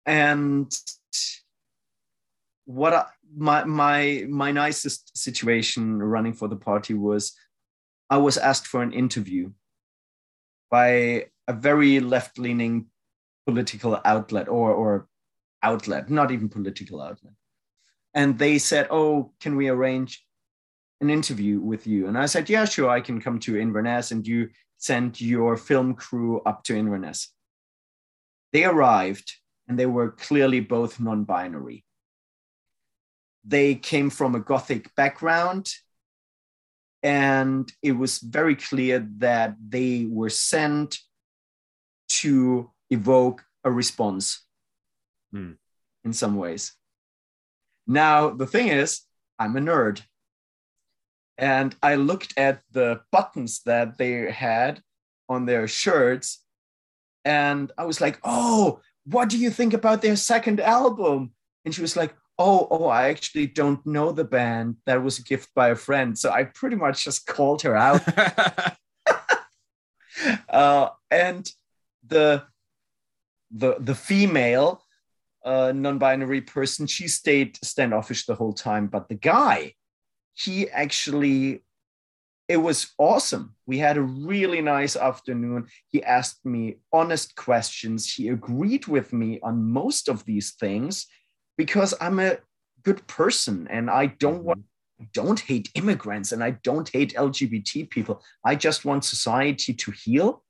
and 0.06 0.72
what 2.66 2.94
I, 2.94 3.06
my 3.36 3.64
my 3.64 4.26
my 4.30 4.52
nicest 4.52 5.18
situation 5.18 6.02
running 6.02 6.34
for 6.34 6.48
the 6.48 6.56
party 6.56 6.94
was 6.94 7.34
I 8.10 8.18
was 8.18 8.38
asked 8.38 8.68
for 8.68 8.82
an 8.82 8.94
interview 8.94 9.52
by 10.70 11.28
a 11.48 11.54
very 11.54 12.00
left 12.00 12.38
leaning 12.38 12.88
political 13.46 14.00
outlet 14.06 14.48
or 14.48 14.72
or 14.72 15.08
outlet, 15.62 16.10
not 16.10 16.32
even 16.32 16.50
political 16.50 17.02
outlet. 17.02 17.34
And 18.14 18.38
they 18.38 18.60
said, 18.60 18.88
"Oh, 18.92 19.34
can 19.40 19.56
we 19.56 19.70
arrange 19.70 20.26
an 21.02 21.10
interview 21.10 21.60
with 21.60 21.88
you?" 21.88 22.08
And 22.08 22.18
I 22.18 22.28
said, 22.28 22.50
"Yeah, 22.50 22.66
sure. 22.66 22.90
I 22.90 23.02
can 23.02 23.22
come 23.22 23.40
to 23.40 23.60
Inverness, 23.60 24.12
and 24.12 24.28
you 24.28 24.50
send 24.78 25.20
your 25.20 25.58
film 25.58 25.96
crew 25.96 26.42
up 26.46 26.64
to 26.66 26.76
Inverness." 26.76 27.34
They 28.52 28.66
arrived, 28.66 29.34
and 29.68 29.80
they 29.80 29.88
were 29.88 30.12
clearly 30.12 30.60
both 30.60 31.00
non-binary 31.00 31.86
they 33.44 33.76
came 33.76 34.10
from 34.10 34.36
a 34.36 34.40
Gothic 34.40 34.94
background. 34.96 35.70
And 37.02 37.72
it 37.82 37.92
was 37.92 38.20
very 38.20 38.56
clear 38.56 39.06
that 39.18 39.56
they 39.68 40.08
were 40.10 40.30
sent 40.30 40.98
to 42.22 42.72
evoke 42.90 43.44
a 43.66 43.72
response 43.72 44.46
mm. 45.36 45.58
in 46.06 46.14
some 46.14 46.38
ways. 46.38 46.74
Now, 47.88 48.30
the 48.30 48.48
thing 48.48 48.68
is, 48.68 49.02
I'm 49.40 49.56
a 49.58 49.60
nerd. 49.60 50.02
And 51.38 51.76
I 51.82 51.96
looked 51.96 52.34
at 52.38 52.62
the 52.72 53.02
buttons 53.12 53.62
that 53.66 53.98
they 53.98 54.32
had 54.32 54.82
on 55.28 55.46
their 55.46 55.68
shirts. 55.68 56.44
And 57.26 57.72
I 57.78 57.86
was 57.86 58.00
like, 58.00 58.20
oh, 58.24 58.80
what 59.06 59.30
do 59.30 59.38
you 59.38 59.50
think 59.50 59.74
about 59.74 60.02
their 60.02 60.16
second 60.16 60.60
album? 60.60 61.32
And 61.66 61.74
she 61.74 61.82
was 61.82 61.98
like, 61.98 62.14
oh, 62.38 62.68
oh, 62.70 62.86
I 62.86 63.10
actually 63.10 63.48
don't 63.48 63.86
know 63.86 64.12
the 64.12 64.24
band. 64.24 64.78
That 64.86 65.04
was 65.04 65.20
a 65.20 65.24
gift 65.24 65.50
by 65.56 65.70
a 65.70 65.76
friend. 65.76 66.18
So 66.18 66.32
I 66.32 66.44
pretty 66.46 66.76
much 66.76 67.06
just 67.06 67.26
called 67.26 67.62
her 67.64 67.76
out. 67.76 68.02
uh, 70.50 70.90
and 71.12 71.50
the 72.06 72.44
the 73.52 73.76
the 73.80 73.96
female 73.96 74.83
uh, 75.46 75.72
non-binary 75.74 76.42
person, 76.42 76.88
she 76.88 77.08
stayed 77.08 77.58
standoffish 77.64 78.26
the 78.26 78.36
whole 78.36 78.54
time. 78.54 78.88
But 78.88 79.10
the 79.10 79.16
guy, 79.16 79.74
he 80.34 80.70
actually, 80.70 81.64
it 82.48 82.58
was 82.58 82.94
awesome. 82.98 83.56
We 83.66 83.78
had 83.78 83.98
a 83.98 84.02
really 84.02 84.62
nice 84.62 84.96
afternoon. 84.96 85.68
He 85.88 86.04
asked 86.04 86.46
me 86.46 86.78
honest 86.92 87.36
questions. 87.36 88.14
He 88.14 88.30
agreed 88.30 88.88
with 88.88 89.14
me 89.14 89.40
on 89.42 89.72
most 89.72 90.10
of 90.10 90.26
these 90.26 90.52
things 90.52 91.08
because 91.58 91.94
I'm 92.02 92.20
a 92.20 92.38
good 92.84 93.06
person 93.08 93.68
and 93.70 93.90
I 93.90 94.08
don't 94.08 94.40
mm-hmm. 94.40 94.48
want 94.48 94.64
don't 95.12 95.40
hate 95.40 95.70
immigrants 95.76 96.32
and 96.32 96.44
I 96.44 96.52
don't 96.64 96.88
hate 96.88 97.14
LGBT 97.16 97.90
people. 97.90 98.24
I 98.46 98.56
just 98.56 98.86
want 98.86 99.04
society 99.04 99.74
to 99.74 99.92
heal 99.92 100.44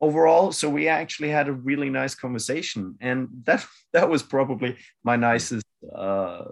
overall. 0.00 0.52
So 0.52 0.68
we 0.68 0.88
actually 0.88 1.30
had 1.30 1.48
a 1.48 1.52
really 1.52 1.90
nice 1.90 2.14
conversation, 2.14 2.96
and 3.00 3.28
that 3.44 3.64
that 3.92 4.08
was 4.08 4.22
probably 4.22 4.76
my 5.04 5.16
nicest 5.16 5.66
uh, 5.94 6.44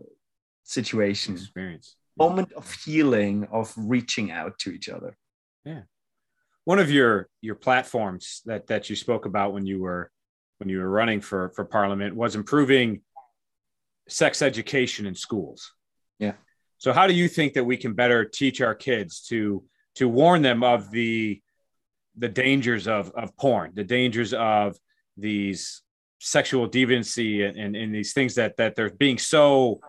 situation 0.65 1.35
experience 1.35 1.97
moment 2.19 2.53
of 2.53 2.70
healing 2.85 3.47
of 3.53 3.73
reaching 3.77 4.31
out 4.31 4.59
to 4.59 4.70
each 4.70 4.89
other. 4.89 5.16
Yeah, 5.65 5.83
one 6.65 6.79
of 6.79 6.91
your 6.91 7.29
your 7.41 7.55
platforms 7.55 8.43
that 8.47 8.66
that 8.66 8.91
you 8.91 8.97
spoke 8.97 9.25
about 9.27 9.53
when 9.53 9.66
you 9.66 9.81
were 9.81 10.11
when 10.59 10.69
you 10.69 10.79
were 10.79 10.91
running 10.91 11.20
for 11.20 11.51
for 11.51 11.65
parliament 11.65 12.15
was 12.15 12.35
improving 12.35 13.03
sex 14.09 14.43
education 14.43 15.07
in 15.07 15.15
schools. 15.15 15.73
Yeah. 16.19 16.33
So 16.79 16.93
how 16.93 17.07
do 17.07 17.15
you 17.15 17.29
think 17.29 17.55
that 17.55 17.65
we 17.65 17.77
can 17.77 17.93
better 17.95 18.25
teach 18.25 18.61
our 18.61 18.75
kids 18.75 19.23
to 19.29 19.65
to 19.97 20.09
warn 20.09 20.43
them 20.43 20.62
of 20.62 20.91
the 20.91 21.41
the 22.19 22.28
dangers 22.28 22.86
of 22.89 23.11
of 23.12 23.36
porn, 23.36 23.73
the 23.74 23.85
dangers 23.85 24.35
of 24.35 24.77
these 25.16 25.82
sexual 26.20 26.69
deviancy 26.69 27.49
and, 27.49 27.57
and, 27.57 27.77
and 27.77 27.95
these 27.95 28.12
things 28.12 28.35
that 28.35 28.57
that 28.57 28.74
they're 28.74 28.90
being 28.90 29.19
so 29.19 29.81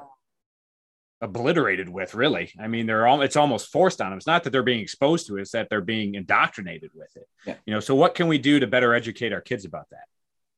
obliterated 1.22 1.90
with 1.90 2.14
really. 2.14 2.52
I 2.60 2.68
mean 2.68 2.86
they're 2.86 3.08
all 3.08 3.22
it's 3.22 3.36
almost 3.36 3.72
forced 3.72 4.02
on 4.02 4.12
them. 4.12 4.18
It's 4.18 4.28
not 4.28 4.44
that 4.44 4.52
they're 4.52 4.64
being 4.64 4.82
exposed 4.82 5.28
to 5.28 5.38
it 5.38 5.42
it's 5.42 5.52
that 5.52 5.70
they're 5.70 5.82
being 5.82 6.16
indoctrinated 6.16 6.92
with 6.94 7.16
it. 7.16 7.28
Yeah. 7.46 7.56
you 7.66 7.74
know 7.74 7.80
so 7.80 7.96
what 7.96 8.16
can 8.16 8.28
we 8.28 8.38
do 8.38 8.60
to 8.60 8.68
better 8.68 8.94
educate 8.94 9.34
our 9.34 9.42
kids 9.42 9.66
about 9.66 9.90
that? 9.90 10.06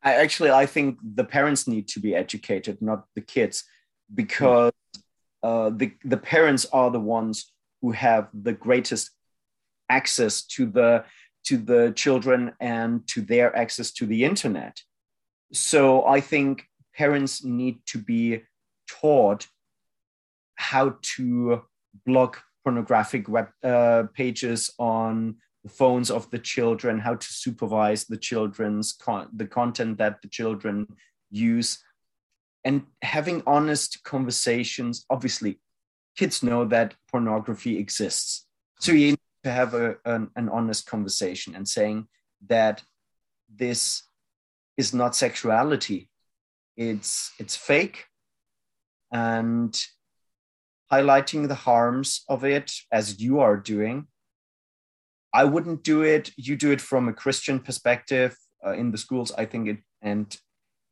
I, 0.03 0.15
actually 0.15 0.49
i 0.49 0.65
think 0.65 0.97
the 1.03 1.23
parents 1.23 1.67
need 1.67 1.87
to 1.89 1.99
be 1.99 2.15
educated 2.15 2.81
not 2.81 3.05
the 3.13 3.21
kids 3.21 3.65
because 4.13 4.71
uh, 5.43 5.69
the, 5.69 5.93
the 6.03 6.17
parents 6.17 6.65
are 6.71 6.91
the 6.91 6.99
ones 6.99 7.51
who 7.81 7.91
have 7.91 8.27
the 8.33 8.53
greatest 8.53 9.11
access 9.89 10.43
to 10.43 10.65
the 10.65 11.03
to 11.45 11.57
the 11.57 11.91
children 11.95 12.53
and 12.59 13.07
to 13.07 13.21
their 13.21 13.55
access 13.55 13.91
to 13.91 14.05
the 14.05 14.23
internet. 14.23 14.79
So 15.53 16.05
I 16.05 16.21
think 16.21 16.63
parents 16.95 17.43
need 17.43 17.85
to 17.87 17.97
be 17.97 18.43
taught 18.87 19.47
how 20.55 20.97
to 21.15 21.63
block 22.05 22.43
pornographic 22.63 23.27
web 23.27 23.49
uh, 23.63 24.03
pages 24.13 24.69
on 24.77 25.35
the 25.63 25.69
phones 25.69 26.09
of 26.09 26.29
the 26.31 26.39
children, 26.39 26.99
how 26.99 27.15
to 27.15 27.27
supervise 27.27 28.05
the 28.05 28.17
children's 28.17 28.93
con- 28.93 29.29
the 29.35 29.45
content 29.45 29.97
that 29.97 30.21
the 30.21 30.27
children 30.27 30.87
use, 31.29 31.83
and 32.63 32.83
having 33.01 33.43
honest 33.45 34.03
conversations. 34.03 35.05
Obviously, 35.09 35.59
kids 36.17 36.43
know 36.43 36.65
that 36.65 36.95
pornography 37.11 37.77
exists, 37.77 38.47
so 38.79 38.91
you 38.91 39.15
to 39.43 39.51
have 39.51 39.73
a, 39.73 39.95
an, 40.05 40.29
an 40.35 40.49
honest 40.49 40.85
conversation 40.85 41.55
and 41.55 41.67
saying 41.67 42.07
that 42.47 42.83
this 43.53 44.03
is 44.77 44.93
not 44.93 45.15
sexuality. 45.15 46.09
It's 46.77 47.31
it's 47.37 47.55
fake 47.55 48.05
and 49.11 49.77
highlighting 50.91 51.47
the 51.47 51.55
harms 51.55 52.23
of 52.27 52.43
it 52.43 52.71
as 52.91 53.21
you 53.21 53.39
are 53.39 53.57
doing. 53.57 54.07
I 55.33 55.45
wouldn't 55.45 55.83
do 55.83 56.01
it. 56.01 56.31
You 56.37 56.55
do 56.55 56.71
it 56.71 56.81
from 56.81 57.07
a 57.07 57.13
christian 57.13 57.59
perspective 57.59 58.35
uh, 58.65 58.73
in 58.73 58.91
the 58.91 58.97
schools 58.97 59.31
i 59.37 59.45
think 59.45 59.67
it 59.67 59.77
and 60.01 60.37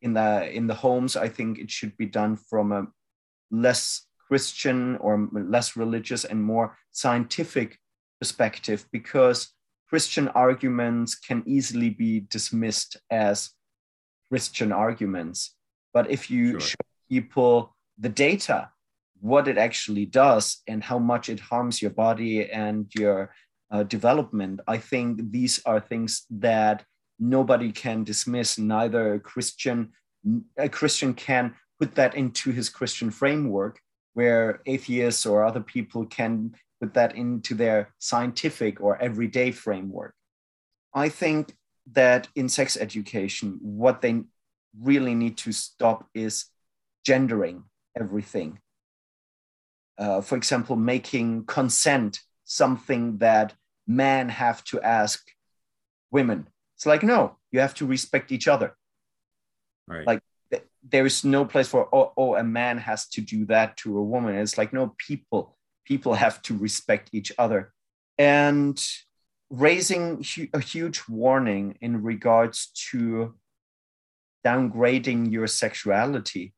in 0.02 0.14
the 0.14 0.50
in 0.50 0.66
the 0.66 0.74
homes 0.74 1.16
i 1.16 1.28
think 1.28 1.58
it 1.58 1.70
should 1.70 1.96
be 1.96 2.06
done 2.06 2.36
from 2.36 2.72
a 2.72 2.86
less 3.50 4.06
christian 4.26 4.96
or 4.96 5.28
less 5.32 5.76
religious 5.76 6.24
and 6.24 6.42
more 6.42 6.76
scientific 6.92 7.78
perspective 8.20 8.86
because 8.92 9.48
Christian 9.88 10.28
arguments 10.28 11.16
can 11.16 11.42
easily 11.46 11.90
be 11.90 12.20
dismissed 12.20 12.96
as 13.10 13.50
Christian 14.30 14.70
arguments. 14.70 15.56
But 15.92 16.10
if 16.10 16.30
you 16.30 16.52
sure. 16.52 16.60
show 16.60 16.76
people 17.08 17.76
the 17.98 18.08
data, 18.08 18.70
what 19.20 19.48
it 19.48 19.58
actually 19.58 20.06
does, 20.06 20.62
and 20.68 20.84
how 20.84 20.98
much 20.98 21.28
it 21.28 21.40
harms 21.40 21.82
your 21.82 21.90
body 21.90 22.50
and 22.50 22.86
your 22.94 23.34
uh, 23.72 23.82
development, 23.82 24.60
I 24.68 24.78
think 24.78 25.32
these 25.32 25.60
are 25.66 25.80
things 25.80 26.24
that 26.30 26.84
nobody 27.18 27.72
can 27.72 28.04
dismiss. 28.04 28.58
Neither 28.58 29.14
a 29.14 29.20
Christian, 29.20 29.90
a 30.56 30.68
Christian 30.68 31.14
can 31.14 31.54
put 31.80 31.96
that 31.96 32.14
into 32.14 32.52
his 32.52 32.68
Christian 32.68 33.10
framework, 33.10 33.80
where 34.14 34.60
atheists 34.66 35.26
or 35.26 35.44
other 35.44 35.60
people 35.60 36.06
can 36.06 36.54
put 36.80 36.94
that 36.94 37.14
into 37.14 37.54
their 37.54 37.92
scientific 37.98 38.80
or 38.80 39.00
everyday 39.00 39.50
framework. 39.50 40.14
I 40.94 41.08
think 41.08 41.54
that 41.92 42.28
in 42.34 42.48
sex 42.48 42.76
education, 42.76 43.58
what 43.60 44.00
they 44.00 44.22
really 44.80 45.14
need 45.14 45.36
to 45.38 45.52
stop 45.52 46.08
is 46.14 46.46
gendering 47.04 47.64
everything. 47.98 48.60
Uh, 49.98 50.20
for 50.20 50.36
example, 50.36 50.76
making 50.76 51.44
consent 51.44 52.20
something 52.44 53.18
that 53.18 53.54
men 53.86 54.28
have 54.28 54.64
to 54.64 54.80
ask 54.80 55.30
women. 56.10 56.48
It's 56.76 56.86
like, 56.86 57.02
no, 57.02 57.36
you 57.52 57.60
have 57.60 57.74
to 57.74 57.86
respect 57.86 58.32
each 58.32 58.48
other. 58.48 58.74
Right. 59.86 60.06
Like, 60.06 60.22
th- 60.50 60.64
there 60.88 61.04
is 61.04 61.24
no 61.24 61.44
place 61.44 61.68
for, 61.68 61.94
oh, 61.94 62.12
oh, 62.16 62.36
a 62.36 62.42
man 62.42 62.78
has 62.78 63.08
to 63.08 63.20
do 63.20 63.44
that 63.46 63.76
to 63.78 63.98
a 63.98 64.02
woman. 64.02 64.36
It's 64.36 64.56
like, 64.56 64.72
no, 64.72 64.94
people 64.96 65.56
people 65.90 66.14
have 66.14 66.40
to 66.42 66.56
respect 66.56 67.10
each 67.12 67.32
other. 67.36 67.72
And 68.16 68.80
raising 69.50 70.24
a 70.54 70.60
huge 70.60 71.02
warning 71.08 71.76
in 71.80 72.04
regards 72.04 72.70
to 72.90 73.34
downgrading 74.46 75.32
your 75.32 75.48
sexuality. 75.48 76.54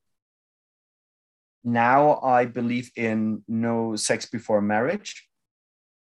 Now 1.65 2.21
I 2.21 2.45
believe 2.45 2.91
in 2.95 3.43
no 3.49 3.97
sex 3.97 4.27
before 4.27 4.61
marriage, 4.61 5.27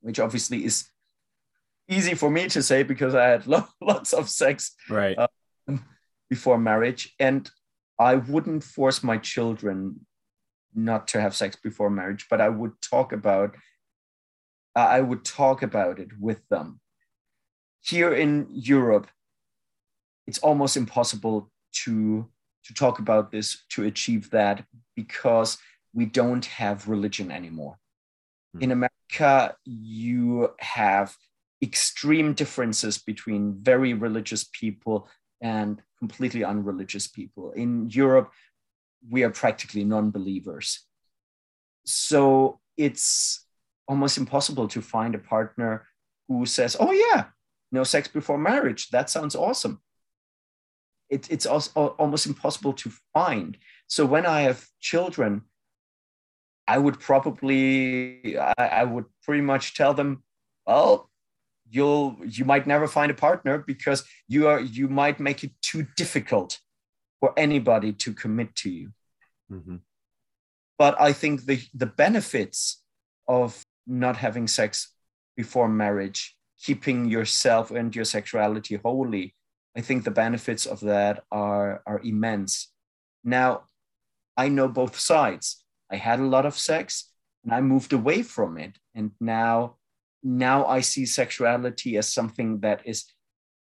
which 0.01 0.19
obviously 0.19 0.65
is 0.65 0.89
easy 1.89 2.15
for 2.15 2.31
me 2.31 2.49
to 2.49 2.63
say 2.63 2.83
because 2.83 3.15
I 3.15 3.27
had 3.27 3.47
lots 3.81 4.15
of 4.15 4.31
sex 4.31 4.75
right 4.89 5.19
um, 5.69 5.85
before 6.31 6.59
marriage, 6.59 7.15
and 7.19 7.51
I 7.99 8.15
wouldn't 8.15 8.65
force 8.65 9.03
my 9.03 9.19
children 9.19 10.07
not 10.75 11.09
to 11.09 11.21
have 11.21 11.35
sex 11.35 11.57
before 11.57 11.91
marriage, 11.91 12.27
but 12.31 12.41
I 12.41 12.49
would 12.49 12.81
talk 12.81 13.13
about 13.13 13.57
I 14.75 15.03
would 15.03 15.25
talk 15.25 15.63
about 15.63 15.99
it 15.99 16.19
with 16.19 16.49
them. 16.49 16.81
Here 17.83 18.15
in 18.15 18.47
Europe, 18.51 19.09
it's 20.27 20.39
almost 20.39 20.77
impossible 20.77 21.51
to 21.85 22.29
to 22.65 22.75
talk 22.75 22.99
about 22.99 23.31
this 23.33 23.65
to 23.71 23.85
achieve 23.85 24.31
that 24.31 24.65
because 24.95 25.59
we 25.93 26.07
don't 26.07 26.45
have 26.45 26.89
religion 26.89 27.31
anymore. 27.31 27.79
Mm. 28.57 28.63
In 28.63 28.71
America, 28.71 29.57
you 29.65 30.51
have 30.61 31.17
extreme 31.63 32.35
differences 32.35 32.99
between 32.99 33.55
very 33.63 33.95
religious 33.95 34.45
people 34.45 35.09
and 35.41 35.83
completely 35.99 36.45
unreligious 36.45 37.07
people. 37.07 37.53
In 37.53 37.91
Europe, 37.91 38.31
we 39.09 39.23
are 39.23 39.31
practically 39.31 39.85
non-believers. 39.85 40.81
So 41.85 42.61
it's 42.77 43.45
almost 43.89 44.19
impossible 44.19 44.69
to 44.69 44.81
find 44.81 45.15
a 45.15 45.19
partner 45.19 45.87
who 46.29 46.47
says 46.47 46.77
oh 46.79 46.93
yeah 46.93 47.25
no 47.73 47.85
sex 47.85 48.07
before 48.07 48.39
marriage. 48.39 48.91
That 48.91 49.11
sounds 49.11 49.35
awesome. 49.35 49.81
It, 51.09 51.31
it's 51.31 51.47
also 51.47 51.89
almost 51.99 52.27
impossible 52.27 52.75
to 52.75 52.93
find. 53.13 53.57
So 53.87 54.07
when 54.07 54.25
i 54.25 54.43
have 54.43 54.65
children 54.81 55.43
i 56.67 56.79
would 56.79 56.99
probably 56.99 58.39
I, 58.39 58.55
I 58.59 58.85
would 58.85 59.05
pretty 59.25 59.43
much 59.43 59.75
tell 59.75 59.95
them 59.95 60.23
well 60.67 61.11
you'll 61.69 62.17
you 62.25 62.45
might 62.45 62.67
never 62.67 62.87
find 62.87 63.11
a 63.11 63.15
partner 63.15 63.59
because 63.59 64.05
you 64.29 64.49
are 64.49 64.61
you 64.61 64.89
might 64.89 65.21
make 65.21 65.45
it 65.45 65.53
too 65.61 65.87
difficult 65.97 66.59
for 67.23 67.33
anybody 67.37 67.93
to 67.93 68.13
commit 68.13 68.53
to 68.57 68.69
you. 68.69 68.91
Mm-hmm. 69.49 69.77
But 70.77 71.01
I 71.01 71.13
think 71.13 71.45
the, 71.45 71.63
the 71.73 71.87
benefits 71.87 72.83
of 73.29 73.65
not 73.87 74.17
having 74.17 74.49
sex 74.49 74.93
before 75.37 75.69
marriage, 75.69 76.37
keeping 76.61 77.05
yourself 77.05 77.71
and 77.71 77.95
your 77.95 78.05
sexuality 78.05 78.75
holy, 78.75 79.37
I 79.77 79.83
think 79.83 80.03
the 80.03 80.11
benefits 80.11 80.67
of 80.67 80.81
that 80.81 81.23
are, 81.31 81.85
are 81.87 82.01
immense. 82.03 82.73
Now, 83.23 83.67
I 84.37 84.49
know 84.49 84.67
both 84.67 84.99
sides. 84.99 85.65
I 85.93 85.99
had 85.99 86.19
a 86.19 86.27
lot 86.27 86.45
of 86.45 86.59
sex 86.59 87.13
and 87.45 87.55
I 87.55 87.61
moved 87.61 87.93
away 87.93 88.23
from 88.23 88.59
it. 88.59 88.73
And 88.97 89.13
now, 89.21 89.77
now 90.25 90.67
I 90.67 90.81
see 90.81 91.07
sexuality 91.07 91.97
as 91.99 92.13
something 92.13 92.59
that 92.63 92.83
is 92.85 93.05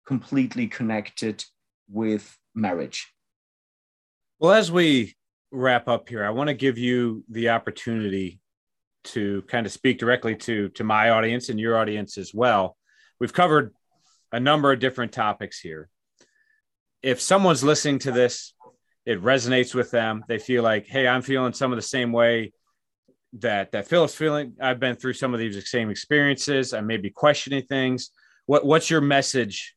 completely 0.05 0.67
connected 0.67 1.43
with 1.89 2.37
marriage. 2.53 3.11
Well, 4.39 4.53
as 4.53 4.71
we 4.71 5.17
wrap 5.51 5.89
up 5.89 6.07
here, 6.07 6.23
I 6.23 6.29
want 6.29 6.47
to 6.47 6.53
give 6.53 6.77
you 6.77 7.25
the 7.29 7.49
opportunity 7.49 8.39
to 9.05 9.41
kind 9.43 9.65
of 9.65 9.71
speak 9.73 9.99
directly 9.99 10.35
to 10.35 10.69
to 10.69 10.83
my 10.85 11.09
audience 11.09 11.49
and 11.49 11.59
your 11.59 11.77
audience 11.77 12.17
as 12.17 12.33
well. 12.33 12.77
We've 13.19 13.33
covered 13.33 13.73
a 14.31 14.39
number 14.39 14.71
of 14.71 14.79
different 14.79 15.11
topics 15.11 15.59
here. 15.59 15.89
If 17.03 17.19
someone's 17.19 17.65
listening 17.65 17.99
to 17.99 18.13
this, 18.13 18.53
it 19.05 19.21
resonates 19.21 19.75
with 19.75 19.91
them. 19.91 20.23
They 20.29 20.39
feel 20.39 20.63
like, 20.63 20.87
"Hey, 20.87 21.05
I'm 21.05 21.21
feeling 21.21 21.51
some 21.51 21.73
of 21.73 21.77
the 21.77 21.81
same 21.81 22.13
way 22.13 22.53
that 23.33 23.73
that 23.73 23.87
Philipp's 23.89 24.15
feeling. 24.15 24.55
I've 24.61 24.79
been 24.79 24.95
through 24.95 25.13
some 25.13 25.33
of 25.33 25.41
these 25.41 25.69
same 25.69 25.89
experiences. 25.89 26.73
I 26.73 26.79
may 26.79 26.95
be 26.95 27.09
questioning 27.09 27.63
things. 27.63 28.11
What 28.45 28.65
what's 28.65 28.89
your 28.89 29.01
message 29.01 29.75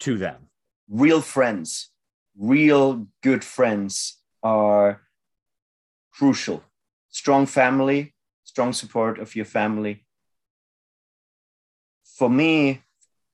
to 0.00 0.16
them? 0.16 0.48
Real 0.88 1.20
friends, 1.20 1.89
real 2.40 3.06
good 3.22 3.44
friends 3.44 4.16
are 4.42 5.02
crucial. 6.12 6.64
Strong 7.10 7.46
family, 7.46 8.14
strong 8.44 8.72
support 8.72 9.18
of 9.18 9.36
your 9.36 9.44
family. 9.44 10.06
For 12.04 12.30
me, 12.30 12.82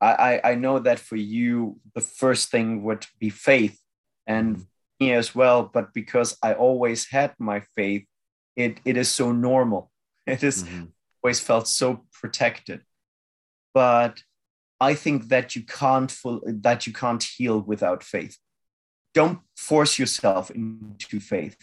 I, 0.00 0.40
I 0.44 0.54
know 0.56 0.78
that 0.80 0.98
for 0.98 1.16
you, 1.16 1.78
the 1.94 2.00
first 2.00 2.50
thing 2.50 2.82
would 2.82 3.06
be 3.18 3.30
faith 3.30 3.80
and 4.26 4.56
mm-hmm. 4.56 5.04
me 5.04 5.12
as 5.12 5.34
well. 5.34 5.70
But 5.72 5.94
because 5.94 6.36
I 6.42 6.54
always 6.54 7.08
had 7.08 7.34
my 7.38 7.60
faith, 7.76 8.04
it, 8.56 8.78
it 8.84 8.96
is 8.96 9.08
so 9.08 9.32
normal. 9.32 9.90
It 10.26 10.42
is 10.42 10.64
mm-hmm. 10.64 10.86
always 11.22 11.38
felt 11.38 11.68
so 11.68 12.04
protected. 12.12 12.80
But 13.72 14.22
I 14.80 14.94
think 14.94 15.28
that 15.28 15.54
you 15.54 15.62
can't 15.62 16.10
full, 16.10 16.40
that 16.44 16.86
you 16.86 16.92
can't 16.92 17.22
heal 17.22 17.60
without 17.60 18.02
faith. 18.02 18.36
Don't 19.16 19.40
force 19.56 19.98
yourself 19.98 20.50
into 20.50 21.20
faith. 21.20 21.56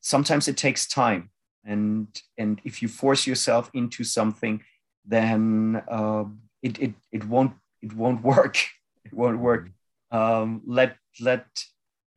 Sometimes 0.00 0.48
it 0.48 0.56
takes 0.56 0.88
time, 0.88 1.28
and 1.62 2.08
and 2.38 2.58
if 2.64 2.80
you 2.80 2.88
force 2.88 3.26
yourself 3.26 3.70
into 3.74 4.02
something, 4.02 4.62
then 5.04 5.82
uh, 5.86 6.24
it, 6.62 6.80
it 6.80 6.94
it 7.12 7.24
won't 7.26 7.52
it 7.82 7.92
won't 7.92 8.22
work. 8.22 8.56
It 9.04 9.14
won't 9.14 9.40
work. 9.40 9.70
Um, 10.10 10.62
let 10.66 10.96
let 11.20 11.46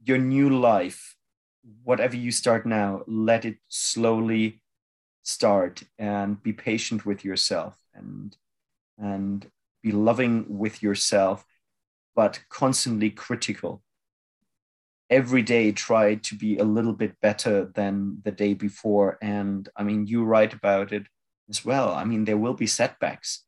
your 0.06 0.18
new 0.18 0.49
life, 0.49 1.18
whatever 1.84 2.15
you 2.15 2.31
start 2.31 2.65
now, 2.65 3.03
let 3.06 3.44
it 3.45 3.57
slowly 3.68 4.61
start 5.23 5.84
and 5.98 6.41
be 6.41 6.53
patient 6.53 7.06
with 7.06 7.26
yourself 7.26 7.76
and 7.94 8.38
and 8.98 9.52
be 9.81 9.91
loving 9.91 10.45
with 10.48 10.81
yourself, 10.81 11.45
but 12.15 12.44
constantly 12.49 13.10
critical. 13.10 13.82
Every 15.19 15.44
day, 15.44 15.72
try 15.72 16.15
to 16.15 16.35
be 16.35 16.57
a 16.57 16.64
little 16.64 16.94
bit 16.94 17.14
better 17.22 17.56
than 17.76 18.18
the 18.23 18.31
day 18.31 18.53
before. 18.53 19.18
And 19.22 19.69
I 19.77 19.84
mean, 19.84 20.07
you 20.07 20.23
write 20.23 20.53
about 20.53 20.91
it 20.91 21.06
as 21.49 21.64
well. 21.64 21.94
I 21.94 22.03
mean, 22.03 22.26
there 22.26 22.38
will 22.44 22.56
be 22.56 22.68
setbacks. 22.68 23.45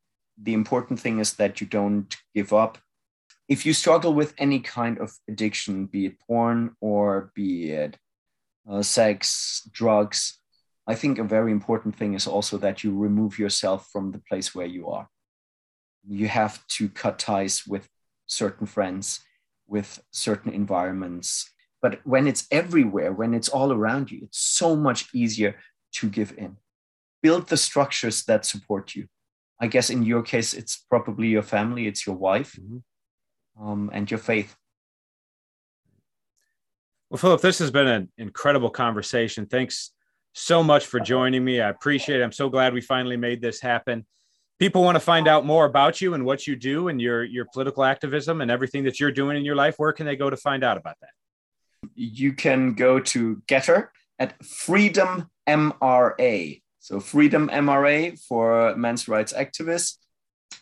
The 0.48 0.54
important 0.54 1.00
thing 1.00 1.20
is 1.20 1.34
that 1.34 1.60
you 1.60 1.68
don't 1.68 2.16
give 2.36 2.54
up. 2.54 2.78
If 3.48 3.66
you 3.66 3.74
struggle 3.74 4.14
with 4.14 4.34
any 4.38 4.60
kind 4.60 5.00
of 5.00 5.14
addiction, 5.28 5.86
be 5.88 6.06
it 6.08 6.20
porn 6.20 6.76
or 6.82 7.32
be 7.36 7.72
it 7.72 7.98
uh, 8.70 8.84
sex, 8.84 9.68
drugs, 9.72 10.40
I 10.88 10.96
think 10.96 11.18
a 11.18 11.24
very 11.38 11.52
important 11.52 11.96
thing 11.96 12.14
is 12.14 12.28
also 12.28 12.58
that 12.60 12.84
you 12.84 12.96
remove 12.96 13.40
yourself 13.40 13.90
from 13.92 14.12
the 14.12 14.22
place 14.30 14.54
where 14.54 14.68
you 14.68 14.90
are 14.90 15.10
you 16.08 16.28
have 16.28 16.66
to 16.68 16.90
cut 16.90 17.20
ties 17.20 17.66
with 17.66 17.90
certain 18.28 18.68
friends, 18.68 19.22
with 19.68 20.02
certain 20.12 20.54
environments. 20.54 21.50
But 21.86 22.00
when 22.04 22.26
it's 22.26 22.48
everywhere, 22.50 23.14
when 23.14 23.36
it's 23.36 23.48
all 23.48 23.72
around 23.72 24.10
you, 24.10 24.22
it's 24.24 24.40
so 24.40 24.76
much 24.76 25.08
easier 25.14 25.56
to 25.98 26.10
give 26.10 26.34
in. 26.36 26.58
Build 27.22 27.48
the 27.48 27.58
structures 27.58 28.24
that 28.24 28.44
support 28.44 28.96
you. 28.96 29.06
I 29.62 29.68
guess 29.68 29.92
in 29.92 30.02
your 30.02 30.24
case, 30.24 30.56
it's 30.56 30.84
probably 30.90 31.28
your 31.28 31.44
family, 31.44 31.86
it's 31.86 32.08
your 32.08 32.16
wife, 32.16 32.58
mm-hmm. 32.60 33.64
um, 33.64 33.92
and 33.94 34.10
your 34.10 34.18
faith. 34.18 34.56
Well, 37.12 37.20
Philipp, 37.20 37.42
this 37.42 37.60
has 37.60 37.70
been 37.70 37.86
an 37.86 38.12
incredible 38.18 38.72
conversation. 38.72 39.46
Thanks 39.46 39.92
so 40.34 40.64
much 40.64 40.88
for 40.88 41.00
joining 41.00 41.46
me. 41.46 41.62
I 41.62 41.70
appreciate 41.70 42.20
it. 42.20 42.24
I'm 42.24 42.32
so 42.32 42.50
glad 42.50 42.74
we 42.74 42.82
finally 42.82 43.16
made 43.16 43.42
this 43.42 43.62
happen 43.62 44.08
people 44.58 44.82
want 44.84 44.96
to 44.96 45.02
find 45.02 45.28
out 45.28 45.46
more 45.46 45.66
about 45.66 46.00
you 46.00 46.14
and 46.14 46.24
what 46.24 46.48
you 46.48 46.56
do 46.56 46.88
and 46.88 47.02
your 47.02 47.26
your 47.26 47.46
political 47.54 47.84
activism 47.84 48.40
and 48.40 48.50
everything 48.50 48.86
that 48.86 49.02
you're 49.02 49.12
doing 49.12 49.36
in 49.36 49.44
your 49.44 49.54
life 49.54 49.76
where 49.76 49.92
can 49.92 50.06
they 50.06 50.16
go 50.16 50.30
to 50.30 50.38
find 50.38 50.64
out 50.64 50.78
about 50.78 50.96
that 51.02 51.10
you 51.96 52.34
can 52.34 52.74
go 52.74 53.00
to 53.00 53.42
GETTR 53.48 53.88
at 54.20 54.44
freedom 54.46 55.30
mra 55.48 56.62
so 56.80 57.00
freedom 57.00 57.50
mra 57.50 58.18
for 58.28 58.76
men's 58.76 59.08
rights 59.08 59.34
activists 59.34 59.98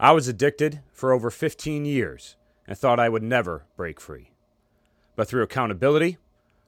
I 0.00 0.10
was 0.10 0.26
addicted 0.26 0.80
for 0.92 1.12
over 1.12 1.30
15 1.30 1.84
years 1.84 2.36
and 2.66 2.76
thought 2.76 2.98
I 2.98 3.08
would 3.08 3.22
never 3.22 3.64
break 3.76 4.00
free. 4.00 4.32
But 5.14 5.28
through 5.28 5.44
accountability, 5.44 6.18